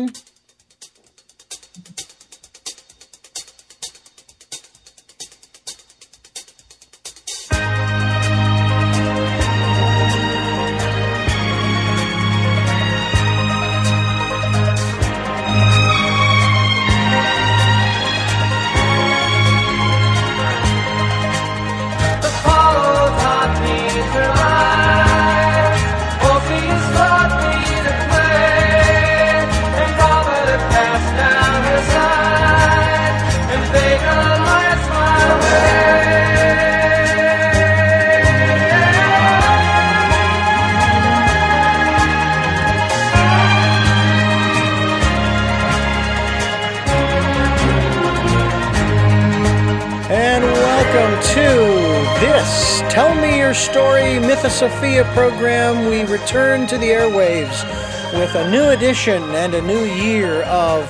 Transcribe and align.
Mm-hmm. 0.00 0.27
Sophia 54.58 55.04
program, 55.14 55.88
we 55.88 56.02
return 56.12 56.66
to 56.66 56.76
the 56.78 56.86
airwaves 56.86 57.62
with 58.12 58.34
a 58.34 58.50
new 58.50 58.70
edition 58.70 59.22
and 59.36 59.54
a 59.54 59.62
new 59.62 59.84
year 59.84 60.42
of 60.46 60.82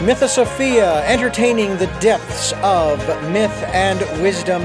Mythosophia, 0.00 1.04
entertaining 1.04 1.76
the 1.76 1.86
depths 2.00 2.54
of 2.62 2.98
myth 3.30 3.52
and 3.74 4.00
wisdom. 4.22 4.62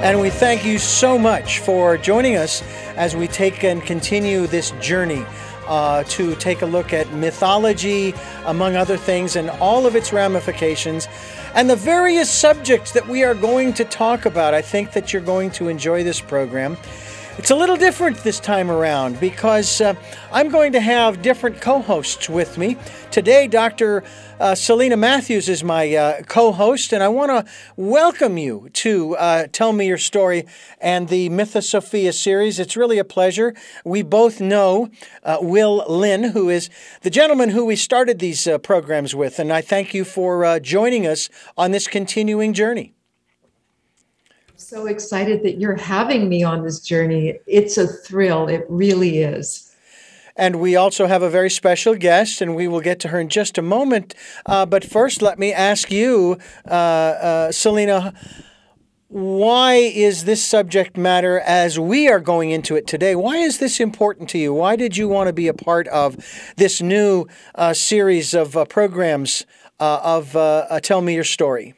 And 0.00 0.20
we 0.20 0.30
thank 0.30 0.64
you 0.64 0.78
so 0.78 1.18
much 1.18 1.58
for 1.58 1.98
joining 1.98 2.36
us 2.36 2.62
as 2.94 3.16
we 3.16 3.26
take 3.26 3.64
and 3.64 3.82
continue 3.82 4.46
this 4.46 4.70
journey 4.80 5.26
uh, 5.66 6.04
to 6.04 6.36
take 6.36 6.62
a 6.62 6.66
look 6.66 6.92
at 6.92 7.12
mythology, 7.12 8.14
among 8.46 8.76
other 8.76 8.96
things, 8.96 9.34
and 9.34 9.50
all 9.50 9.86
of 9.86 9.96
its 9.96 10.12
ramifications, 10.12 11.08
and 11.56 11.68
the 11.68 11.74
various 11.74 12.30
subjects 12.30 12.92
that 12.92 13.08
we 13.08 13.24
are 13.24 13.34
going 13.34 13.72
to 13.72 13.84
talk 13.84 14.24
about. 14.24 14.54
I 14.54 14.62
think 14.62 14.92
that 14.92 15.12
you're 15.12 15.20
going 15.20 15.50
to 15.52 15.66
enjoy 15.66 16.04
this 16.04 16.20
program. 16.20 16.76
It's 17.38 17.52
a 17.52 17.54
little 17.54 17.76
different 17.76 18.16
this 18.24 18.40
time 18.40 18.68
around 18.68 19.20
because 19.20 19.80
uh, 19.80 19.94
I'm 20.32 20.48
going 20.48 20.72
to 20.72 20.80
have 20.80 21.22
different 21.22 21.60
co 21.60 21.78
hosts 21.78 22.28
with 22.28 22.58
me. 22.58 22.76
Today, 23.12 23.46
Dr. 23.46 24.02
Uh, 24.40 24.56
Selena 24.56 24.96
Matthews 24.96 25.48
is 25.48 25.62
my 25.62 25.94
uh, 25.94 26.22
co 26.22 26.50
host, 26.50 26.92
and 26.92 27.00
I 27.00 27.06
want 27.06 27.30
to 27.30 27.52
welcome 27.76 28.38
you 28.38 28.68
to 28.72 29.16
uh, 29.16 29.46
Tell 29.52 29.72
Me 29.72 29.86
Your 29.86 29.98
Story 29.98 30.46
and 30.80 31.08
the 31.08 31.28
Mythosophia 31.28 32.12
series. 32.12 32.58
It's 32.58 32.76
really 32.76 32.98
a 32.98 33.04
pleasure. 33.04 33.54
We 33.84 34.02
both 34.02 34.40
know 34.40 34.88
uh, 35.22 35.38
Will 35.40 35.84
Lynn, 35.88 36.24
who 36.24 36.48
is 36.48 36.68
the 37.02 37.10
gentleman 37.10 37.50
who 37.50 37.64
we 37.64 37.76
started 37.76 38.18
these 38.18 38.48
uh, 38.48 38.58
programs 38.58 39.14
with, 39.14 39.38
and 39.38 39.52
I 39.52 39.60
thank 39.60 39.94
you 39.94 40.04
for 40.04 40.58
joining 40.58 41.06
us 41.06 41.30
on 41.56 41.70
this 41.70 41.86
continuing 41.86 42.52
journey 42.52 42.94
so 44.58 44.86
excited 44.86 45.42
that 45.44 45.58
you're 45.58 45.76
having 45.76 46.28
me 46.28 46.42
on 46.42 46.62
this 46.62 46.80
journey. 46.80 47.38
It's 47.46 47.78
a 47.78 47.86
thrill. 47.86 48.48
It 48.48 48.66
really 48.68 49.18
is. 49.18 49.72
And 50.36 50.60
we 50.60 50.76
also 50.76 51.06
have 51.06 51.22
a 51.22 51.30
very 51.30 51.50
special 51.50 51.94
guest, 51.94 52.40
and 52.40 52.54
we 52.54 52.68
will 52.68 52.80
get 52.80 53.00
to 53.00 53.08
her 53.08 53.18
in 53.18 53.28
just 53.28 53.56
a 53.56 53.62
moment. 53.62 54.14
Uh, 54.46 54.66
but 54.66 54.84
first, 54.84 55.22
let 55.22 55.38
me 55.38 55.52
ask 55.52 55.90
you, 55.90 56.38
uh, 56.66 56.70
uh, 56.70 57.52
Selena, 57.52 58.14
why 59.08 59.74
is 59.74 60.24
this 60.24 60.44
subject 60.44 60.96
matter, 60.96 61.40
as 61.40 61.78
we 61.78 62.08
are 62.08 62.20
going 62.20 62.50
into 62.50 62.76
it 62.76 62.86
today, 62.86 63.16
why 63.16 63.36
is 63.36 63.58
this 63.58 63.80
important 63.80 64.28
to 64.30 64.38
you? 64.38 64.52
Why 64.52 64.76
did 64.76 64.96
you 64.96 65.08
want 65.08 65.28
to 65.28 65.32
be 65.32 65.48
a 65.48 65.54
part 65.54 65.88
of 65.88 66.16
this 66.56 66.82
new 66.82 67.26
uh, 67.54 67.74
series 67.74 68.34
of 68.34 68.56
uh, 68.56 68.64
programs 68.64 69.46
uh, 69.80 70.00
of 70.02 70.82
Tell 70.82 71.00
Me 71.00 71.14
Your 71.14 71.24
Story? 71.24 71.77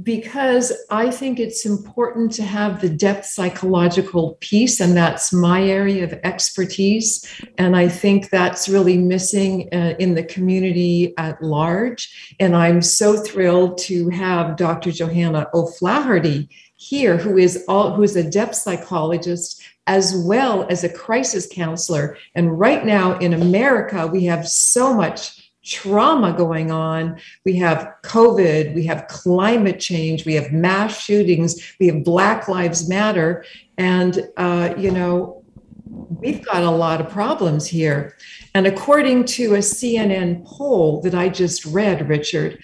Because 0.00 0.72
I 0.90 1.10
think 1.10 1.38
it's 1.38 1.66
important 1.66 2.32
to 2.32 2.42
have 2.42 2.80
the 2.80 2.88
depth 2.88 3.26
psychological 3.26 4.38
piece, 4.40 4.80
and 4.80 4.96
that's 4.96 5.34
my 5.34 5.62
area 5.62 6.04
of 6.04 6.14
expertise. 6.24 7.28
And 7.58 7.76
I 7.76 7.88
think 7.88 8.30
that's 8.30 8.70
really 8.70 8.96
missing 8.96 9.68
uh, 9.72 9.94
in 9.98 10.14
the 10.14 10.24
community 10.24 11.12
at 11.18 11.42
large. 11.42 12.34
And 12.40 12.56
I'm 12.56 12.80
so 12.80 13.18
thrilled 13.18 13.76
to 13.78 14.08
have 14.08 14.56
Dr. 14.56 14.92
Johanna 14.92 15.48
O'Flaherty 15.52 16.48
here, 16.76 17.18
who 17.18 17.36
is 17.36 17.62
all 17.68 17.92
who's 17.94 18.16
a 18.16 18.28
depth 18.28 18.54
psychologist 18.54 19.62
as 19.86 20.16
well 20.16 20.66
as 20.70 20.84
a 20.84 20.92
crisis 20.92 21.46
counselor. 21.50 22.16
And 22.34 22.58
right 22.58 22.84
now 22.84 23.18
in 23.18 23.34
America, 23.34 24.06
we 24.06 24.24
have 24.24 24.48
so 24.48 24.94
much 24.94 25.41
trauma 25.64 26.32
going 26.32 26.70
on. 26.70 27.18
We 27.44 27.56
have 27.56 27.94
COVID, 28.02 28.74
we 28.74 28.84
have 28.86 29.06
climate 29.08 29.80
change, 29.80 30.26
we 30.26 30.34
have 30.34 30.52
mass 30.52 31.00
shootings, 31.00 31.74
we 31.78 31.86
have 31.86 32.04
Black 32.04 32.48
Lives 32.48 32.88
Matter. 32.88 33.44
And, 33.78 34.28
uh, 34.36 34.74
you 34.76 34.90
know, 34.90 35.44
we've 35.86 36.44
got 36.44 36.62
a 36.62 36.70
lot 36.70 37.00
of 37.00 37.08
problems 37.08 37.66
here. 37.66 38.16
And 38.54 38.66
according 38.66 39.24
to 39.24 39.54
a 39.54 39.58
CNN 39.58 40.44
poll 40.44 41.00
that 41.02 41.14
I 41.14 41.28
just 41.28 41.64
read, 41.64 42.08
Richard, 42.08 42.58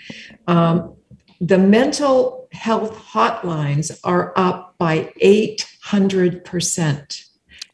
um, 0.46 0.96
the 1.40 1.58
mental 1.58 2.48
health 2.52 2.96
hotlines 2.96 3.96
are 4.04 4.32
up 4.36 4.74
by 4.78 5.12
800%. 5.22 7.24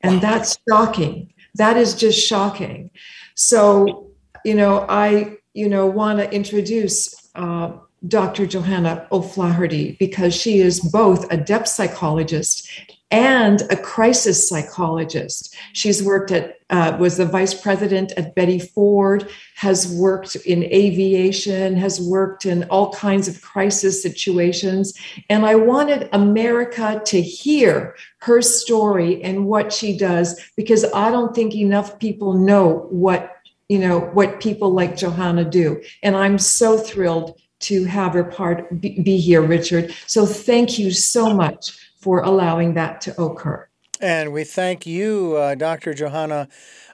And 0.02 0.20
that's 0.20 0.58
shocking. 0.68 1.32
That 1.54 1.78
is 1.78 1.94
just 1.94 2.26
shocking. 2.26 2.90
So 3.34 4.03
you 4.44 4.54
know, 4.54 4.86
I, 4.88 5.38
you 5.54 5.68
know, 5.68 5.86
want 5.86 6.18
to 6.18 6.30
introduce 6.30 7.30
uh, 7.34 7.72
Dr. 8.06 8.46
Johanna 8.46 9.06
O'Flaherty 9.10 9.96
because 9.98 10.34
she 10.34 10.58
is 10.58 10.80
both 10.80 11.30
a 11.32 11.36
depth 11.36 11.68
psychologist 11.68 12.68
and 13.10 13.62
a 13.70 13.76
crisis 13.76 14.48
psychologist. 14.48 15.54
She's 15.72 16.02
worked 16.02 16.32
at, 16.32 16.56
uh, 16.68 16.96
was 16.98 17.16
the 17.16 17.24
vice 17.24 17.54
president 17.54 18.12
at 18.16 18.34
Betty 18.34 18.58
Ford, 18.58 19.30
has 19.54 19.86
worked 19.86 20.34
in 20.34 20.64
aviation, 20.64 21.76
has 21.76 22.00
worked 22.00 22.44
in 22.44 22.64
all 22.64 22.92
kinds 22.92 23.28
of 23.28 23.40
crisis 23.40 24.02
situations. 24.02 24.94
And 25.30 25.46
I 25.46 25.54
wanted 25.54 26.08
America 26.12 27.00
to 27.06 27.22
hear 27.22 27.94
her 28.22 28.42
story 28.42 29.22
and 29.22 29.46
what 29.46 29.72
she 29.72 29.96
does 29.96 30.40
because 30.56 30.84
I 30.92 31.12
don't 31.12 31.34
think 31.34 31.54
enough 31.54 31.98
people 32.00 32.32
know 32.32 32.88
what 32.90 33.33
you 33.74 33.80
know 33.80 33.98
what 34.18 34.38
people 34.38 34.70
like 34.70 34.96
johanna 34.96 35.44
do. 35.44 35.82
And 36.04 36.16
i'm 36.16 36.38
so 36.38 36.78
thrilled 36.78 37.36
to 37.60 37.84
have 37.84 38.12
her 38.12 38.22
part 38.22 38.80
be 38.80 39.16
here 39.18 39.42
richard. 39.42 39.92
So 40.06 40.26
thank 40.26 40.78
you 40.78 40.92
so 40.92 41.34
much 41.34 41.76
for 41.96 42.20
allowing 42.20 42.74
that 42.74 43.00
to 43.02 43.20
occur. 43.20 43.68
And 44.00 44.32
we 44.32 44.44
thank 44.44 44.86
you 44.86 45.34
uh, 45.36 45.56
dr 45.56 45.92
johanna 45.94 46.48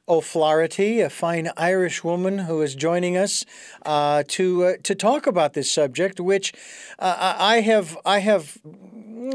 O'Flaherty, 0.09 1.01
a 1.03 1.11
fine 1.11 1.51
Irish 1.57 2.03
woman 2.03 2.39
who 2.39 2.63
is 2.63 2.75
joining 2.75 3.17
us 3.17 3.45
uh, 3.87 4.25
to 4.29 4.65
uh, 4.65 4.73
to 4.83 4.95
talk 4.97 5.29
about 5.29 5.53
this 5.53 5.71
subject, 5.71 6.19
which 6.19 6.53
uh, 6.99 7.37
I 7.39 7.61
have 7.61 7.97
I 8.05 8.19
have 8.19 8.59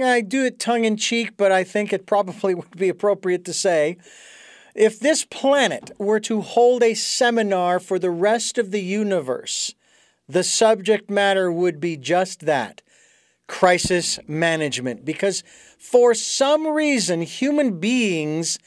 I 0.04 0.20
do 0.20 0.44
it 0.44 0.60
tongue 0.60 0.84
in 0.84 0.98
cheek, 0.98 1.38
but 1.38 1.50
I 1.54 1.64
think 1.64 1.94
it 1.94 2.06
probably 2.06 2.54
would 2.60 2.76
be 2.76 2.90
appropriate 2.90 3.46
to 3.46 3.54
say 3.54 3.98
if 4.76 5.00
this 5.00 5.24
planet 5.24 5.92
were 5.98 6.20
to 6.20 6.42
hold 6.42 6.84
a 6.84 6.94
seminar 6.94 7.80
for 7.80 7.98
the 7.98 8.12
rest 8.12 8.58
of 8.58 8.72
the 8.72 8.82
universe, 8.82 9.74
the 10.28 10.44
subject 10.44 11.10
matter 11.10 11.52
would 11.52 11.80
be 11.80 11.96
just 11.96 12.42
that 12.42 12.82
crisis 13.48 14.20
management. 14.28 15.06
Because 15.06 15.44
for 15.78 16.14
some 16.14 16.68
reason, 16.68 17.22
human 17.22 17.80
beings 17.80 18.60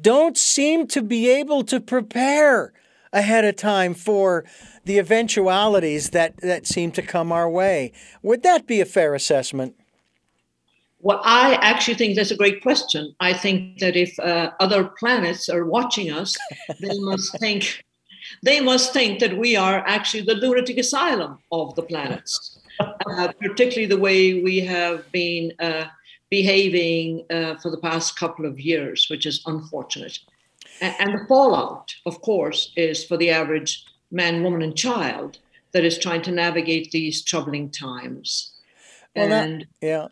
don't 0.00 0.38
seem 0.38 0.86
to 0.86 1.02
be 1.02 1.28
able 1.28 1.64
to 1.64 1.80
prepare 1.80 2.72
ahead 3.12 3.44
of 3.44 3.56
time 3.56 3.94
for 3.94 4.44
the 4.84 4.98
eventualities 4.98 6.10
that, 6.10 6.36
that 6.38 6.66
seem 6.66 6.92
to 6.92 7.02
come 7.02 7.32
our 7.32 7.50
way. 7.50 7.92
Would 8.22 8.42
that 8.44 8.66
be 8.66 8.80
a 8.80 8.84
fair 8.84 9.14
assessment? 9.14 9.74
Well, 11.02 11.20
I 11.24 11.54
actually 11.62 11.94
think 11.94 12.14
that's 12.14 12.30
a 12.30 12.36
great 12.36 12.62
question. 12.62 13.14
I 13.20 13.32
think 13.32 13.78
that 13.78 13.96
if 13.96 14.18
uh, 14.18 14.52
other 14.60 14.84
planets 14.98 15.48
are 15.48 15.64
watching 15.64 16.10
us, 16.10 16.36
they 16.80 16.98
must 16.98 17.38
think 17.38 17.84
they 18.42 18.60
must 18.60 18.92
think 18.92 19.18
that 19.20 19.36
we 19.36 19.56
are 19.56 19.82
actually 19.86 20.22
the 20.22 20.34
lunatic 20.34 20.78
asylum 20.78 21.38
of 21.50 21.74
the 21.74 21.82
planets, 21.82 22.58
uh, 22.80 23.32
particularly 23.40 23.86
the 23.86 23.98
way 23.98 24.42
we 24.42 24.60
have 24.60 25.10
been 25.10 25.52
uh, 25.58 25.86
behaving 26.30 27.24
uh, 27.30 27.56
for 27.56 27.70
the 27.70 27.78
past 27.78 28.18
couple 28.18 28.46
of 28.46 28.60
years, 28.60 29.06
which 29.10 29.26
is 29.26 29.42
unfortunate. 29.46 30.18
And, 30.80 30.94
and 31.00 31.14
the 31.14 31.26
fallout, 31.26 31.94
of 32.06 32.20
course, 32.20 32.72
is 32.76 33.04
for 33.04 33.16
the 33.16 33.30
average 33.30 33.84
man, 34.10 34.42
woman, 34.42 34.62
and 34.62 34.76
child 34.76 35.38
that 35.72 35.84
is 35.84 35.98
trying 35.98 36.22
to 36.22 36.30
navigate 36.30 36.90
these 36.90 37.22
troubling 37.22 37.70
times. 37.70 38.52
Well, 39.14 39.32
and 39.32 39.62
that, 39.62 39.66
yeah. 39.80 40.06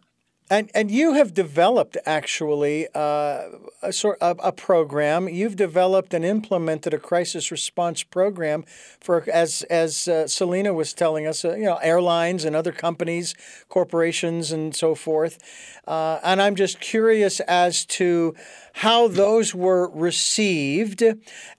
And 0.51 0.71
and 0.75 0.91
you 0.91 1.13
have 1.13 1.35
developed 1.35 1.99
actually 2.07 2.89
uh, 2.95 3.49
a 3.83 3.93
sort 3.93 4.19
of 4.21 4.41
a 4.43 4.51
program. 4.51 5.29
You've 5.29 5.57
developed 5.57 6.15
and 6.15 6.25
implemented 6.25 6.95
a 6.95 6.99
crisis 6.99 7.51
response 7.51 8.03
program 8.03 8.65
for 8.99 9.29
as 9.31 9.63
as 9.65 10.09
uh, 10.09 10.27
Selena 10.27 10.73
was 10.73 10.95
telling 10.95 11.27
us, 11.27 11.45
uh, 11.45 11.55
you 11.55 11.65
know, 11.65 11.77
airlines 11.77 12.47
and 12.47 12.57
other 12.57 12.73
companies, 12.73 13.35
corporations, 13.69 14.51
and 14.51 14.75
so 14.75 14.95
forth. 14.95 15.39
Uh, 15.87 16.19
and 16.25 16.41
I'm 16.41 16.55
just 16.55 16.81
curious 16.81 17.41
as 17.41 17.85
to 17.87 18.35
how 18.75 19.09
those 19.09 19.55
were 19.55 19.91
received 19.91 21.03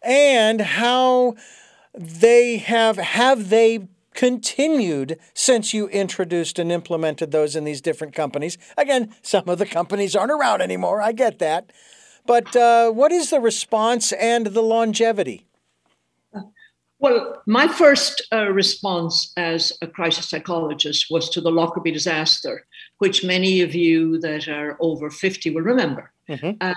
and 0.01 0.61
how 0.61 1.35
they 1.93 2.57
have 2.57 2.97
have 2.97 3.49
they 3.49 3.87
continued 4.13 5.19
since 5.33 5.73
you 5.73 5.87
introduced 5.89 6.59
and 6.59 6.71
implemented 6.71 7.31
those 7.31 7.55
in 7.55 7.63
these 7.63 7.81
different 7.81 8.13
companies. 8.13 8.57
Again, 8.77 9.15
some 9.21 9.47
of 9.47 9.59
the 9.59 9.65
companies 9.65 10.15
aren't 10.15 10.31
around 10.31 10.61
anymore. 10.61 11.01
I 11.01 11.11
get 11.11 11.39
that. 11.39 11.71
But 12.25 12.55
uh, 12.55 12.91
what 12.91 13.11
is 13.11 13.29
the 13.29 13.39
response 13.39 14.11
and 14.11 14.47
the 14.47 14.61
longevity? 14.61 15.45
Well, 16.99 17.41
my 17.47 17.67
first 17.67 18.27
uh, 18.33 18.49
response 18.51 19.31
as 19.37 19.71
a 19.81 19.87
crisis 19.87 20.29
psychologist 20.29 21.07
was 21.09 21.29
to 21.29 21.39
the 21.39 21.49
Lockerbie 21.49 21.91
disaster, 21.91 22.65
which 22.97 23.23
many 23.23 23.61
of 23.61 23.73
you 23.73 24.19
that 24.19 24.49
are 24.49 24.75
over 24.81 25.09
50 25.09 25.51
will 25.51 25.61
remember. 25.61 26.11
Mm-hmm. 26.27 26.51
Uh, 26.59 26.73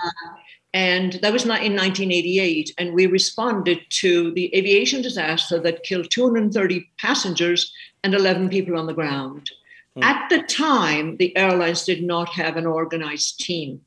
and 0.73 1.13
that 1.21 1.31
was 1.31 1.43
in 1.43 1.49
1988. 1.49 2.73
And 2.77 2.93
we 2.93 3.05
responded 3.05 3.79
to 3.89 4.31
the 4.31 4.53
aviation 4.55 5.01
disaster 5.01 5.59
that 5.59 5.83
killed 5.83 6.09
230 6.09 6.89
passengers 6.97 7.71
and 8.03 8.13
11 8.13 8.49
people 8.49 8.77
on 8.77 8.87
the 8.87 8.93
ground. 8.93 9.51
Mm. 9.97 10.03
At 10.03 10.29
the 10.29 10.41
time, 10.41 11.17
the 11.17 11.35
airlines 11.37 11.85
did 11.85 12.03
not 12.03 12.29
have 12.29 12.57
an 12.57 12.65
organized 12.65 13.39
team. 13.39 13.81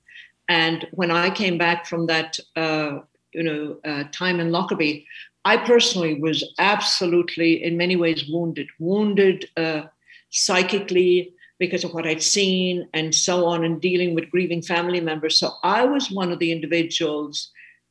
And 0.48 0.86
when 0.92 1.10
I 1.10 1.30
came 1.30 1.58
back 1.58 1.86
from 1.86 2.06
that, 2.06 2.38
uh, 2.54 3.00
you 3.32 3.42
know, 3.42 3.78
uh, 3.84 4.04
time 4.12 4.38
in 4.38 4.52
Lockerbie, 4.52 5.06
I 5.44 5.56
personally 5.56 6.20
was 6.20 6.44
absolutely, 6.58 7.64
in 7.64 7.76
many 7.76 7.96
ways, 7.96 8.28
wounded, 8.28 8.68
wounded 8.78 9.48
uh, 9.56 9.82
psychically, 10.30 11.32
because 11.58 11.84
of 11.84 11.94
what 11.94 12.06
I'd 12.06 12.22
seen 12.22 12.88
and 12.92 13.14
so 13.14 13.46
on, 13.46 13.64
and 13.64 13.80
dealing 13.80 14.14
with 14.14 14.30
grieving 14.30 14.62
family 14.62 15.00
members. 15.00 15.38
So 15.38 15.52
I 15.62 15.84
was 15.84 16.10
one 16.10 16.32
of 16.32 16.38
the 16.38 16.52
individuals 16.52 17.50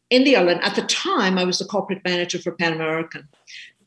in 0.09 0.23
the 0.23 0.35
airline. 0.35 0.59
At 0.59 0.75
the 0.75 0.83
time, 0.83 1.37
I 1.37 1.45
was 1.45 1.59
the 1.59 1.65
corporate 1.65 2.03
manager 2.05 2.39
for 2.39 2.51
Pan 2.51 2.73
American. 2.73 3.27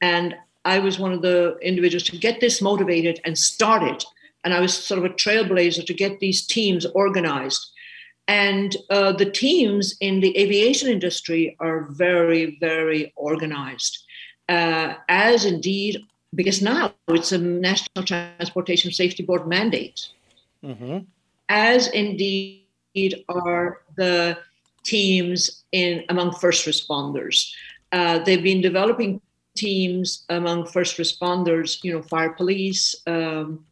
And 0.01 0.35
I 0.65 0.79
was 0.79 0.99
one 0.99 1.13
of 1.13 1.23
the 1.23 1.57
individuals 1.63 2.05
to 2.05 2.19
get 2.19 2.41
this 2.41 2.61
motivated 2.61 3.21
and 3.25 3.39
started. 3.39 4.05
And 4.45 4.53
I 4.53 4.61
was 4.61 4.75
sort 4.75 4.99
of 4.99 5.05
a 5.05 5.15
trailblazer 5.15 5.87
to 5.87 5.95
get 5.95 6.21
these 6.21 6.47
teams 6.47 6.87
organized. 6.87 7.71
And 8.27 8.77
uh, 8.91 9.13
the 9.13 9.31
teams 9.31 9.97
in 10.01 10.21
the 10.21 10.37
aviation 10.37 10.91
industry 10.91 11.57
are 11.61 11.89
very, 11.91 12.59
very 12.61 13.13
organized, 13.17 14.05
uh, 14.49 14.95
as 15.09 15.47
indeed 15.47 15.99
because 16.35 16.61
now 16.61 16.93
it's 17.09 17.33
a 17.33 17.39
National 17.39 18.05
Transportation 18.05 18.93
Safety 18.93 19.23
Board 19.23 19.47
mandate, 19.47 20.09
mm-hmm. 20.63 20.99
as 21.49 21.89
indeed 21.89 22.65
are 23.29 23.83
the 23.97 24.39
teams 24.85 25.65
in 25.73 26.05
among 26.09 26.33
first 26.35 26.67
responders. 26.67 27.53
Uh, 27.93 28.19
they've 28.19 28.43
been 28.43 28.61
developing 28.61 29.21
teams 29.57 30.25
among 30.29 30.67
first 30.67 30.99
responders, 30.99 31.83
you 31.83 31.93
know, 31.93 32.03
fire 32.03 32.31
police, 32.31 32.95
um, 33.07 33.65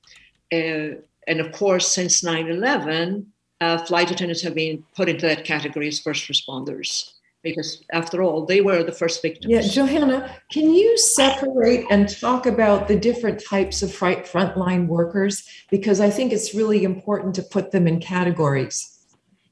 uh, 0.53 0.97
and 1.29 1.41
of 1.41 1.53
course, 1.53 1.91
since 1.91 2.23
9 2.23 2.49
11, 2.49 3.27
uh, 3.61 3.79
flight 3.79 4.11
attendants 4.11 4.43
have 4.43 4.55
been 4.55 4.85
put 4.95 5.09
into 5.09 5.27
that 5.27 5.45
category 5.45 5.89
as 5.89 5.99
first 5.99 6.29
responders 6.29 7.16
because 7.47 7.85
after 7.93 8.23
all, 8.25 8.45
they 8.45 8.61
were 8.61 8.83
the 8.83 8.99
first 9.01 9.23
victims. 9.23 9.47
Yeah, 9.55 9.63
Johanna, 9.63 10.19
can 10.51 10.75
you 10.75 10.99
separate 10.99 11.87
and 11.91 12.09
talk 12.09 12.45
about 12.47 12.89
the 12.89 12.97
different 12.97 13.41
types 13.43 13.83
of 13.85 13.91
frontline 13.91 14.89
workers? 14.89 15.49
Because 15.71 16.01
I 16.01 16.11
think 16.11 16.33
it's 16.33 16.55
really 16.55 16.83
important 16.83 17.37
to 17.37 17.43
put 17.43 17.71
them 17.71 17.87
in 17.87 18.01
categories. 18.01 18.79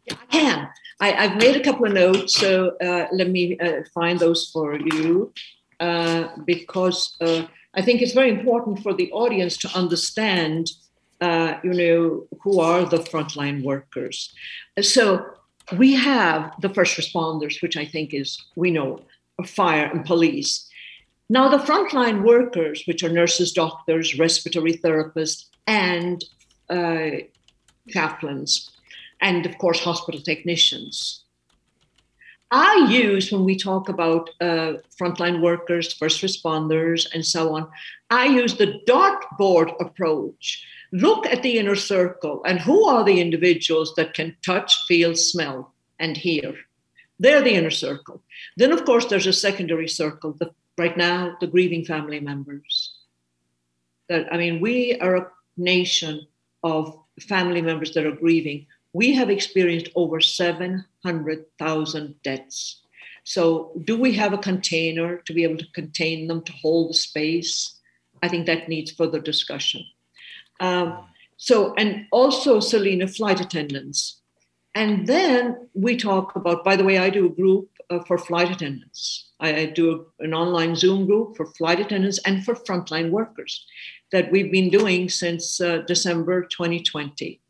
Yeah, 0.06 0.16
I 0.20 0.26
can. 0.26 0.68
I, 1.00 1.08
have 1.28 1.36
made 1.36 1.56
a 1.56 1.62
couple 1.62 1.86
of 1.86 1.92
notes, 1.92 2.34
so 2.34 2.76
uh, 2.78 3.06
let 3.12 3.30
me 3.30 3.56
uh, 3.58 3.82
find 3.94 4.18
those 4.18 4.50
for 4.50 4.76
you 4.76 5.32
uh, 5.78 6.28
because 6.44 7.16
uh, 7.20 7.46
I 7.74 7.82
think 7.82 8.02
it's 8.02 8.12
very 8.12 8.30
important 8.30 8.82
for 8.82 8.92
the 8.92 9.10
audience 9.12 9.56
to 9.58 9.68
understand, 9.76 10.70
uh, 11.20 11.54
you 11.62 11.74
know, 11.80 12.26
who 12.42 12.58
are 12.58 12.84
the 12.84 12.98
frontline 12.98 13.62
workers. 13.62 14.34
So 14.80 15.24
we 15.72 15.94
have 15.94 16.52
the 16.60 16.68
first 16.68 16.96
responders, 16.96 17.62
which 17.62 17.76
I 17.76 17.84
think 17.84 18.12
is, 18.12 18.42
we 18.56 18.70
know, 18.70 19.00
fire 19.46 19.86
and 19.86 20.04
police. 20.04 20.68
Now, 21.28 21.48
the 21.48 21.58
frontline 21.58 22.22
workers, 22.22 22.84
which 22.86 23.02
are 23.02 23.08
nurses, 23.08 23.52
doctors, 23.52 24.18
respiratory 24.18 24.74
therapists, 24.74 25.46
and 25.66 26.22
uh, 26.68 27.10
chaplains, 27.88 28.70
and 29.20 29.46
of 29.46 29.56
course, 29.58 29.80
hospital 29.80 30.20
technicians. 30.20 31.24
I 32.50 32.86
use, 32.90 33.32
when 33.32 33.44
we 33.44 33.56
talk 33.56 33.88
about 33.88 34.30
uh, 34.40 34.74
frontline 35.00 35.40
workers, 35.40 35.94
first 35.94 36.22
responders, 36.22 37.06
and 37.12 37.24
so 37.24 37.56
on, 37.56 37.68
I 38.10 38.26
use 38.26 38.54
the 38.56 38.80
dartboard 38.86 39.74
approach 39.80 40.64
look 40.94 41.26
at 41.26 41.42
the 41.42 41.58
inner 41.58 41.74
circle 41.74 42.40
and 42.46 42.60
who 42.60 42.86
are 42.86 43.04
the 43.04 43.20
individuals 43.20 43.94
that 43.96 44.14
can 44.14 44.36
touch, 44.46 44.86
feel, 44.86 45.16
smell, 45.16 45.74
and 45.98 46.16
hear. 46.16 46.54
They're 47.18 47.42
the 47.42 47.54
inner 47.54 47.70
circle. 47.70 48.22
Then, 48.56 48.70
of 48.70 48.84
course, 48.84 49.06
there's 49.06 49.26
a 49.26 49.32
secondary 49.32 49.88
circle. 49.88 50.36
The, 50.38 50.52
right 50.78 50.96
now, 50.96 51.36
the 51.40 51.48
grieving 51.48 51.84
family 51.84 52.20
members. 52.20 52.94
That 54.08 54.32
I 54.32 54.36
mean, 54.36 54.60
we 54.60 54.96
are 55.00 55.16
a 55.16 55.30
nation 55.56 56.26
of 56.62 56.96
family 57.20 57.60
members 57.60 57.92
that 57.94 58.06
are 58.06 58.12
grieving. 58.12 58.66
We 58.92 59.14
have 59.14 59.30
experienced 59.30 59.90
over 59.96 60.20
700,000 60.20 62.14
deaths. 62.22 62.80
So, 63.24 63.72
do 63.84 63.98
we 63.98 64.12
have 64.12 64.32
a 64.32 64.38
container 64.38 65.16
to 65.16 65.32
be 65.32 65.42
able 65.42 65.56
to 65.56 65.72
contain 65.72 66.28
them, 66.28 66.42
to 66.42 66.52
hold 66.52 66.90
the 66.90 66.94
space? 66.94 67.80
I 68.22 68.28
think 68.28 68.46
that 68.46 68.68
needs 68.68 68.92
further 68.92 69.18
discussion. 69.18 69.84
Um, 70.60 71.06
so, 71.36 71.74
and 71.74 72.06
also 72.10 72.60
Selena 72.60 73.06
flight 73.06 73.40
attendants. 73.40 74.20
And 74.74 75.06
then 75.06 75.68
we 75.74 75.96
talk 75.96 76.34
about, 76.36 76.64
by 76.64 76.76
the 76.76 76.84
way, 76.84 76.98
I 76.98 77.10
do 77.10 77.26
a 77.26 77.30
group 77.30 77.68
uh, 77.90 78.00
for 78.06 78.18
flight 78.18 78.50
attendants. 78.50 79.30
I, 79.40 79.54
I 79.54 79.66
do 79.66 80.06
a, 80.20 80.24
an 80.24 80.34
online 80.34 80.74
Zoom 80.74 81.06
group 81.06 81.36
for 81.36 81.46
flight 81.46 81.80
attendants 81.80 82.18
and 82.24 82.44
for 82.44 82.54
frontline 82.54 83.10
workers 83.10 83.66
that 84.10 84.30
we've 84.30 84.50
been 84.50 84.70
doing 84.70 85.08
since 85.08 85.60
uh, 85.60 85.78
December 85.86 86.42
2020 86.42 87.40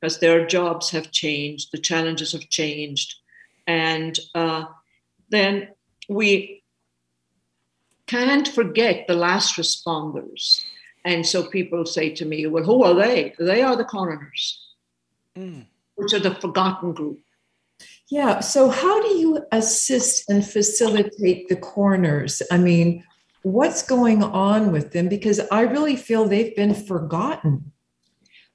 because 0.00 0.18
their 0.20 0.46
jobs 0.46 0.90
have 0.90 1.10
changed, 1.10 1.72
the 1.72 1.78
challenges 1.78 2.32
have 2.32 2.48
changed. 2.48 3.14
And 3.66 4.18
uh, 4.34 4.64
then 5.30 5.68
we 6.08 6.62
can't 8.06 8.46
forget 8.46 9.06
the 9.06 9.14
last 9.14 9.56
responders 9.56 10.64
and 11.06 11.24
so 11.24 11.44
people 11.44 11.86
say 11.86 12.10
to 12.10 12.24
me, 12.24 12.46
well, 12.48 12.64
who 12.64 12.82
are 12.82 12.94
they? 12.94 13.32
They 13.38 13.62
are 13.62 13.76
the 13.76 13.84
coroners, 13.84 14.60
mm. 15.38 15.64
which 15.94 16.12
are 16.12 16.18
the 16.18 16.34
forgotten 16.34 16.92
group. 16.92 17.20
Yeah. 18.10 18.40
So, 18.40 18.70
how 18.70 19.00
do 19.02 19.08
you 19.16 19.46
assist 19.52 20.28
and 20.28 20.44
facilitate 20.44 21.48
the 21.48 21.56
coroners? 21.56 22.42
I 22.50 22.58
mean, 22.58 23.04
what's 23.42 23.82
going 23.82 24.24
on 24.24 24.72
with 24.72 24.92
them? 24.92 25.08
Because 25.08 25.40
I 25.52 25.62
really 25.62 25.94
feel 25.94 26.26
they've 26.26 26.56
been 26.56 26.74
forgotten. 26.74 27.70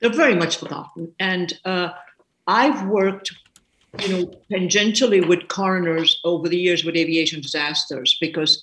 They're 0.01 0.11
very 0.11 0.35
much 0.35 0.57
forgotten. 0.57 1.13
And 1.19 1.53
uh, 1.63 1.91
I've 2.47 2.85
worked, 2.87 3.31
you 3.99 4.09
know, 4.09 4.33
tangentially 4.51 5.25
with 5.25 5.47
coroners 5.47 6.19
over 6.25 6.49
the 6.49 6.57
years 6.57 6.83
with 6.83 6.97
aviation 6.97 7.39
disasters 7.39 8.17
because 8.19 8.61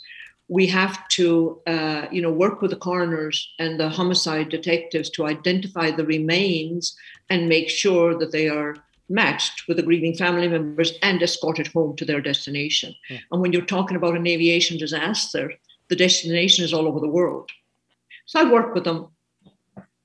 we 0.48 0.66
have 0.66 1.06
to, 1.08 1.60
uh, 1.66 2.06
you 2.10 2.22
know, 2.22 2.32
work 2.32 2.62
with 2.62 2.70
the 2.70 2.76
coroners 2.76 3.48
and 3.58 3.78
the 3.78 3.88
homicide 3.88 4.48
detectives 4.48 5.10
to 5.10 5.26
identify 5.26 5.90
the 5.90 6.06
remains 6.06 6.96
and 7.28 7.48
make 7.48 7.68
sure 7.68 8.18
that 8.18 8.32
they 8.32 8.48
are 8.48 8.74
matched 9.10 9.68
with 9.68 9.76
the 9.76 9.82
grieving 9.82 10.14
family 10.14 10.48
members 10.48 10.92
and 11.02 11.22
escorted 11.22 11.66
home 11.68 11.96
to 11.96 12.04
their 12.04 12.20
destination. 12.20 12.94
Yeah. 13.10 13.18
And 13.30 13.40
when 13.40 13.52
you're 13.52 13.64
talking 13.64 13.96
about 13.96 14.16
an 14.16 14.26
aviation 14.26 14.78
disaster, 14.78 15.52
the 15.88 15.96
destination 15.96 16.64
is 16.64 16.72
all 16.72 16.86
over 16.86 17.00
the 17.00 17.08
world. 17.08 17.50
So 18.26 18.40
I 18.40 18.50
work 18.50 18.74
with 18.74 18.84
them 18.84 19.08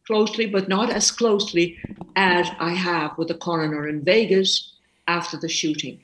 closely, 0.07 0.45
but 0.45 0.67
not 0.67 0.89
as 0.89 1.11
closely 1.11 1.77
as 2.15 2.49
I 2.59 2.71
have 2.71 3.17
with 3.17 3.29
the 3.29 3.35
coroner 3.35 3.87
in 3.87 4.03
Vegas 4.03 4.73
after 5.07 5.37
the 5.37 5.49
shooting. 5.49 5.99